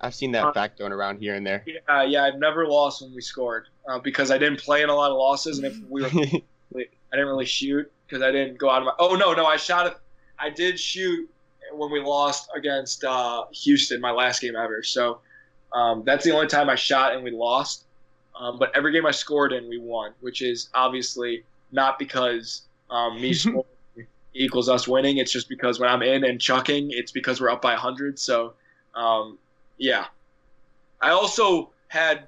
I've 0.00 0.14
seen 0.14 0.32
that 0.32 0.46
Uh, 0.46 0.52
fact 0.52 0.78
going 0.78 0.92
around 0.92 1.18
here 1.18 1.34
and 1.34 1.46
there. 1.46 1.62
Yeah, 1.66 2.02
yeah. 2.04 2.24
I've 2.24 2.38
never 2.38 2.66
lost 2.66 3.02
when 3.02 3.14
we 3.14 3.20
scored 3.20 3.66
uh, 3.88 3.98
because 3.98 4.30
I 4.30 4.38
didn't 4.38 4.60
play 4.60 4.82
in 4.82 4.88
a 4.88 4.94
lot 4.94 5.10
of 5.10 5.16
losses, 5.16 5.58
and 5.58 5.66
if 5.66 5.76
we 5.88 6.02
were 6.02 6.08
I 7.12 7.16
didn't 7.16 7.26
really 7.26 7.44
shoot 7.44 7.90
because 8.10 8.22
I 8.22 8.32
didn't 8.32 8.58
go 8.58 8.68
out 8.68 8.82
of 8.82 8.86
my. 8.86 8.92
Oh 8.98 9.14
no, 9.14 9.32
no, 9.32 9.46
I 9.46 9.56
shot 9.56 9.86
it. 9.86 9.96
I 10.38 10.50
did 10.50 10.80
shoot 10.80 11.30
when 11.72 11.90
we 11.90 12.00
lost 12.00 12.50
against 12.56 13.04
uh, 13.04 13.44
Houston, 13.52 14.00
my 14.00 14.10
last 14.10 14.40
game 14.40 14.56
ever. 14.56 14.82
So 14.82 15.20
um, 15.72 16.02
that's 16.04 16.24
the 16.24 16.32
only 16.32 16.48
time 16.48 16.68
I 16.68 16.74
shot 16.74 17.14
and 17.14 17.22
we 17.22 17.30
lost. 17.30 17.84
Um, 18.38 18.58
but 18.58 18.74
every 18.74 18.92
game 18.92 19.06
I 19.06 19.10
scored 19.10 19.52
in, 19.52 19.68
we 19.68 19.78
won, 19.78 20.12
which 20.20 20.42
is 20.42 20.70
obviously 20.74 21.44
not 21.72 21.98
because 21.98 22.62
um, 22.90 23.20
me 23.20 23.32
scoring 23.34 23.64
equals 24.34 24.68
us 24.68 24.88
winning. 24.88 25.18
It's 25.18 25.30
just 25.30 25.48
because 25.48 25.78
when 25.78 25.88
I'm 25.88 26.02
in 26.02 26.24
and 26.24 26.40
chucking, 26.40 26.90
it's 26.90 27.12
because 27.12 27.40
we're 27.40 27.50
up 27.50 27.62
by 27.62 27.72
100. 27.72 28.18
So 28.18 28.54
um, 28.94 29.38
yeah. 29.78 30.06
I 31.00 31.10
also 31.10 31.70
had 31.88 32.24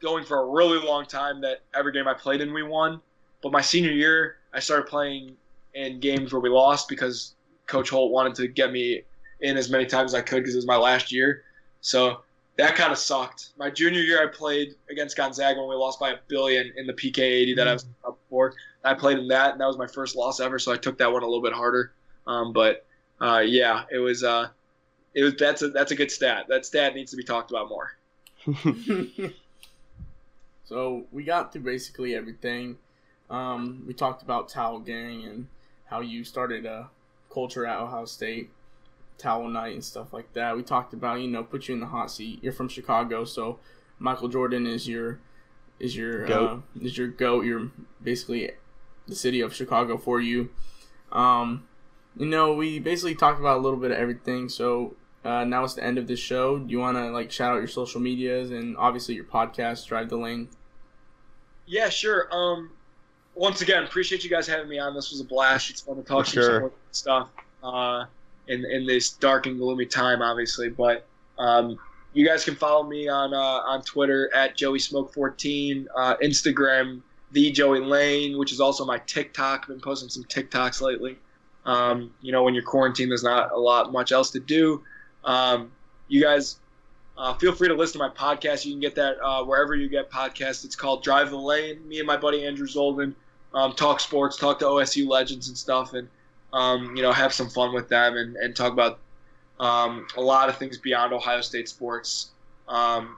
going 0.00 0.24
for 0.24 0.40
a 0.40 0.46
really 0.46 0.78
long 0.78 1.06
time 1.06 1.40
that 1.40 1.62
every 1.74 1.92
game 1.92 2.06
I 2.06 2.14
played 2.14 2.40
in, 2.40 2.52
we 2.52 2.62
won. 2.62 3.00
But 3.42 3.52
my 3.52 3.60
senior 3.60 3.92
year, 3.92 4.35
I 4.56 4.60
started 4.60 4.86
playing 4.86 5.36
in 5.74 6.00
games 6.00 6.32
where 6.32 6.40
we 6.40 6.48
lost 6.48 6.88
because 6.88 7.34
Coach 7.66 7.90
Holt 7.90 8.10
wanted 8.10 8.34
to 8.36 8.48
get 8.48 8.72
me 8.72 9.02
in 9.42 9.58
as 9.58 9.68
many 9.68 9.84
times 9.84 10.14
as 10.14 10.18
I 10.18 10.22
could 10.22 10.38
because 10.38 10.54
it 10.54 10.58
was 10.58 10.66
my 10.66 10.78
last 10.78 11.12
year. 11.12 11.44
So 11.82 12.22
that 12.56 12.74
kind 12.74 12.90
of 12.90 12.96
sucked. 12.96 13.50
My 13.58 13.68
junior 13.68 14.00
year, 14.00 14.22
I 14.22 14.28
played 14.28 14.74
against 14.90 15.14
Gonzaga 15.14 15.60
when 15.60 15.68
we 15.68 15.74
lost 15.74 16.00
by 16.00 16.12
a 16.12 16.16
billion 16.28 16.72
in 16.78 16.86
the 16.86 16.94
PK 16.94 17.18
80 17.18 17.54
that 17.56 17.68
I 17.68 17.74
was 17.74 17.84
up 18.06 18.18
for. 18.30 18.54
I 18.82 18.94
played 18.94 19.18
in 19.18 19.28
that, 19.28 19.52
and 19.52 19.60
that 19.60 19.66
was 19.66 19.76
my 19.76 19.86
first 19.86 20.16
loss 20.16 20.40
ever. 20.40 20.58
So 20.58 20.72
I 20.72 20.78
took 20.78 20.96
that 20.98 21.12
one 21.12 21.22
a 21.22 21.26
little 21.26 21.42
bit 21.42 21.52
harder. 21.52 21.92
Um, 22.26 22.54
but 22.54 22.86
uh, 23.20 23.42
yeah, 23.46 23.84
it 23.92 23.98
was. 23.98 24.24
Uh, 24.24 24.48
it 25.14 25.22
was 25.22 25.34
that's 25.34 25.62
a 25.62 25.68
that's 25.68 25.92
a 25.92 25.96
good 25.96 26.10
stat. 26.10 26.46
That 26.48 26.64
stat 26.64 26.94
needs 26.94 27.10
to 27.10 27.16
be 27.16 27.24
talked 27.24 27.50
about 27.50 27.68
more. 27.68 27.96
so 30.64 31.04
we 31.12 31.24
got 31.24 31.52
through 31.52 31.62
basically 31.62 32.14
everything. 32.14 32.78
Um, 33.28 33.84
we 33.86 33.94
talked 33.94 34.22
about 34.22 34.48
Towel 34.48 34.78
Gang 34.80 35.24
and 35.24 35.48
how 35.86 36.00
you 36.00 36.24
started 36.24 36.66
a 36.66 36.90
culture 37.32 37.66
at 37.66 37.78
Ohio 37.78 38.04
State, 38.04 38.50
Towel 39.18 39.48
Night 39.48 39.74
and 39.74 39.84
stuff 39.84 40.12
like 40.12 40.32
that. 40.34 40.56
We 40.56 40.62
talked 40.62 40.92
about 40.92 41.20
you 41.20 41.28
know 41.28 41.42
put 41.42 41.68
you 41.68 41.74
in 41.74 41.80
the 41.80 41.86
hot 41.86 42.10
seat. 42.10 42.42
You're 42.42 42.52
from 42.52 42.68
Chicago, 42.68 43.24
so 43.24 43.58
Michael 43.98 44.28
Jordan 44.28 44.66
is 44.66 44.88
your 44.88 45.20
is 45.78 45.96
your 45.96 46.26
Goat. 46.26 46.50
Uh, 46.50 46.84
is 46.84 46.96
your 46.96 47.08
goat. 47.08 47.44
You're 47.44 47.70
basically 48.02 48.50
the 49.06 49.14
city 49.14 49.40
of 49.40 49.54
Chicago 49.54 49.96
for 49.96 50.20
you. 50.20 50.50
Um, 51.12 51.66
you 52.16 52.26
know, 52.26 52.54
we 52.54 52.78
basically 52.78 53.14
talked 53.14 53.40
about 53.40 53.58
a 53.58 53.60
little 53.60 53.78
bit 53.78 53.90
of 53.90 53.98
everything. 53.98 54.48
So 54.48 54.96
uh, 55.24 55.44
now 55.44 55.64
it's 55.64 55.74
the 55.74 55.84
end 55.84 55.98
of 55.98 56.06
the 56.06 56.16
show. 56.16 56.58
Do 56.58 56.70
you 56.70 56.78
want 56.78 56.96
to 56.96 57.10
like 57.10 57.30
shout 57.30 57.52
out 57.52 57.58
your 57.58 57.68
social 57.68 58.00
medias 58.00 58.50
and 58.50 58.76
obviously 58.76 59.14
your 59.14 59.24
podcast, 59.24 59.86
Drive 59.86 60.08
the 60.08 60.16
Lane? 60.16 60.48
Yeah, 61.66 61.88
sure. 61.88 62.28
Um, 62.32 62.70
once 63.36 63.60
again, 63.60 63.84
appreciate 63.84 64.24
you 64.24 64.30
guys 64.30 64.46
having 64.46 64.68
me 64.68 64.78
on. 64.78 64.94
This 64.94 65.10
was 65.10 65.20
a 65.20 65.24
blast. 65.24 65.70
It's 65.70 65.82
fun 65.82 65.96
to 65.96 66.02
talk 66.02 66.24
to 66.26 66.30
some 66.32 66.42
sure. 66.42 66.60
more 66.60 66.72
stuff 66.90 67.28
uh, 67.62 68.06
in 68.48 68.64
in 68.64 68.86
this 68.86 69.10
dark 69.10 69.46
and 69.46 69.58
gloomy 69.58 69.86
time, 69.86 70.22
obviously. 70.22 70.70
But 70.70 71.06
um, 71.38 71.78
you 72.14 72.26
guys 72.26 72.44
can 72.44 72.56
follow 72.56 72.82
me 72.82 73.08
on 73.08 73.34
uh, 73.34 73.38
on 73.38 73.82
Twitter 73.82 74.34
at 74.34 74.56
Joey 74.56 74.78
Smoke 74.78 75.12
14, 75.14 75.86
uh, 75.94 76.16
Instagram 76.22 77.02
the 77.32 77.50
Joey 77.50 77.80
Lane, 77.80 78.38
which 78.38 78.52
is 78.52 78.60
also 78.60 78.84
my 78.84 78.98
TikTok. 78.98 79.60
I've 79.62 79.68
been 79.68 79.80
posting 79.80 80.08
some 80.08 80.24
TikToks 80.24 80.80
lately. 80.80 81.18
Um, 81.64 82.14
you 82.22 82.32
know, 82.32 82.44
when 82.44 82.54
you're 82.54 82.62
quarantined, 82.62 83.10
there's 83.10 83.24
not 83.24 83.52
a 83.52 83.58
lot 83.58 83.92
much 83.92 84.12
else 84.12 84.30
to 84.30 84.40
do. 84.40 84.82
Um, 85.24 85.72
you 86.08 86.22
guys 86.22 86.60
uh, 87.18 87.34
feel 87.34 87.52
free 87.52 87.68
to 87.68 87.74
listen 87.74 88.00
to 88.00 88.08
my 88.08 88.14
podcast. 88.14 88.64
You 88.64 88.72
can 88.72 88.80
get 88.80 88.94
that 88.94 89.18
uh, 89.22 89.44
wherever 89.44 89.74
you 89.74 89.88
get 89.88 90.10
podcasts. 90.10 90.64
It's 90.64 90.76
called 90.76 91.02
Drive 91.02 91.30
the 91.30 91.36
Lane. 91.36 91.86
Me 91.88 91.98
and 91.98 92.06
my 92.06 92.16
buddy 92.16 92.46
Andrew 92.46 92.66
Zolden 92.66 93.14
um, 93.56 93.72
talk 93.72 94.00
sports, 94.00 94.36
talk 94.36 94.58
to 94.58 94.66
OSU 94.66 95.08
legends 95.08 95.48
and 95.48 95.56
stuff, 95.56 95.94
and 95.94 96.08
um, 96.52 96.94
you 96.94 97.02
know 97.02 97.10
have 97.10 97.32
some 97.32 97.48
fun 97.48 97.72
with 97.72 97.88
them 97.88 98.16
and, 98.16 98.36
and 98.36 98.54
talk 98.54 98.72
about 98.72 98.98
um, 99.58 100.06
a 100.16 100.20
lot 100.20 100.50
of 100.50 100.58
things 100.58 100.76
beyond 100.76 101.14
Ohio 101.14 101.40
State 101.40 101.68
sports. 101.68 102.28
Um, 102.68 103.16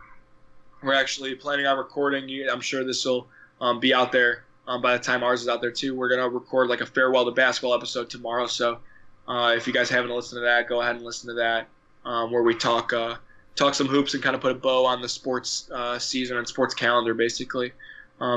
we're 0.80 0.95
actually 0.95 1.34
planning 1.34 1.66
on 1.66 1.76
recording. 1.76 2.49
I'm 2.49 2.61
sure 2.61 2.84
this 2.84 3.05
will 3.05 3.26
um, 3.61 3.80
be 3.80 3.93
out 3.93 4.12
there 4.12 4.45
um, 4.68 4.80
by 4.80 4.97
the 4.97 5.03
time 5.03 5.24
ours 5.24 5.43
is 5.43 5.49
out 5.49 5.61
there 5.61 5.72
too. 5.72 5.97
We're 5.97 6.09
gonna 6.09 6.28
record 6.28 6.68
like 6.68 6.82
a 6.82 6.86
farewell 6.86 7.24
to 7.24 7.32
basketball 7.32 7.74
episode 7.74 8.09
tomorrow. 8.09 8.47
So 8.47 8.78
uh, 9.26 9.55
if 9.57 9.66
you 9.66 9.72
guys 9.72 9.91
haven't 9.91 10.12
listened 10.12 10.39
to 10.39 10.45
that, 10.45 10.68
go 10.68 10.80
ahead 10.80 10.95
and 10.95 11.05
listen 11.05 11.28
to 11.30 11.34
that, 11.34 11.66
where 12.05 12.45
we 12.45 12.55
talk 12.55 12.93
uh, 12.93 13.16
talk 13.57 13.74
some 13.74 13.89
hoops 13.89 14.14
and 14.14 14.22
kind 14.22 14.36
of 14.36 14.41
put 14.41 14.53
a 14.53 14.55
bow 14.55 14.86
on 14.86 15.03
the 15.03 15.09
sports 15.09 15.68
uh, 15.74 15.99
season 15.99 16.36
and 16.36 16.47
sports 16.47 16.74
calendar, 16.74 17.12
basically. 17.12 17.72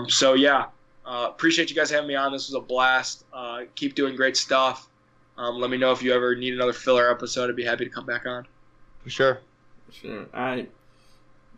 So 0.07 0.33
yeah, 0.33 0.65
uh, 1.11 1.27
appreciate 1.27 1.69
you 1.69 1.75
guys 1.75 1.89
having 1.91 2.07
me 2.07 2.15
on. 2.15 2.31
This 2.31 2.47
was 2.47 2.55
a 2.55 2.61
blast. 2.61 3.25
Uh, 3.33 3.63
keep 3.75 3.95
doing 3.95 4.15
great 4.15 4.37
stuff. 4.37 4.87
Um, 5.37 5.59
let 5.59 5.69
me 5.69 5.75
know 5.75 5.91
if 5.91 6.01
you 6.01 6.13
ever 6.13 6.35
need 6.35 6.53
another 6.53 6.71
filler 6.71 7.11
episode. 7.11 7.49
I'd 7.49 7.55
be 7.57 7.65
happy 7.65 7.83
to 7.83 7.91
come 7.91 8.05
back 8.05 8.25
on. 8.25 8.47
For 9.03 9.09
sure. 9.09 9.41
Sure. 9.91 10.25
All 10.33 10.41
right. 10.41 10.71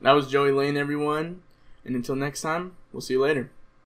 That 0.01 0.13
was 0.13 0.27
Joey 0.27 0.51
Lane, 0.51 0.75
everyone. 0.75 1.43
And 1.85 1.95
until 1.95 2.15
next 2.15 2.41
time, 2.41 2.75
we'll 2.91 3.01
see 3.01 3.13
you 3.13 3.21
later. 3.21 3.51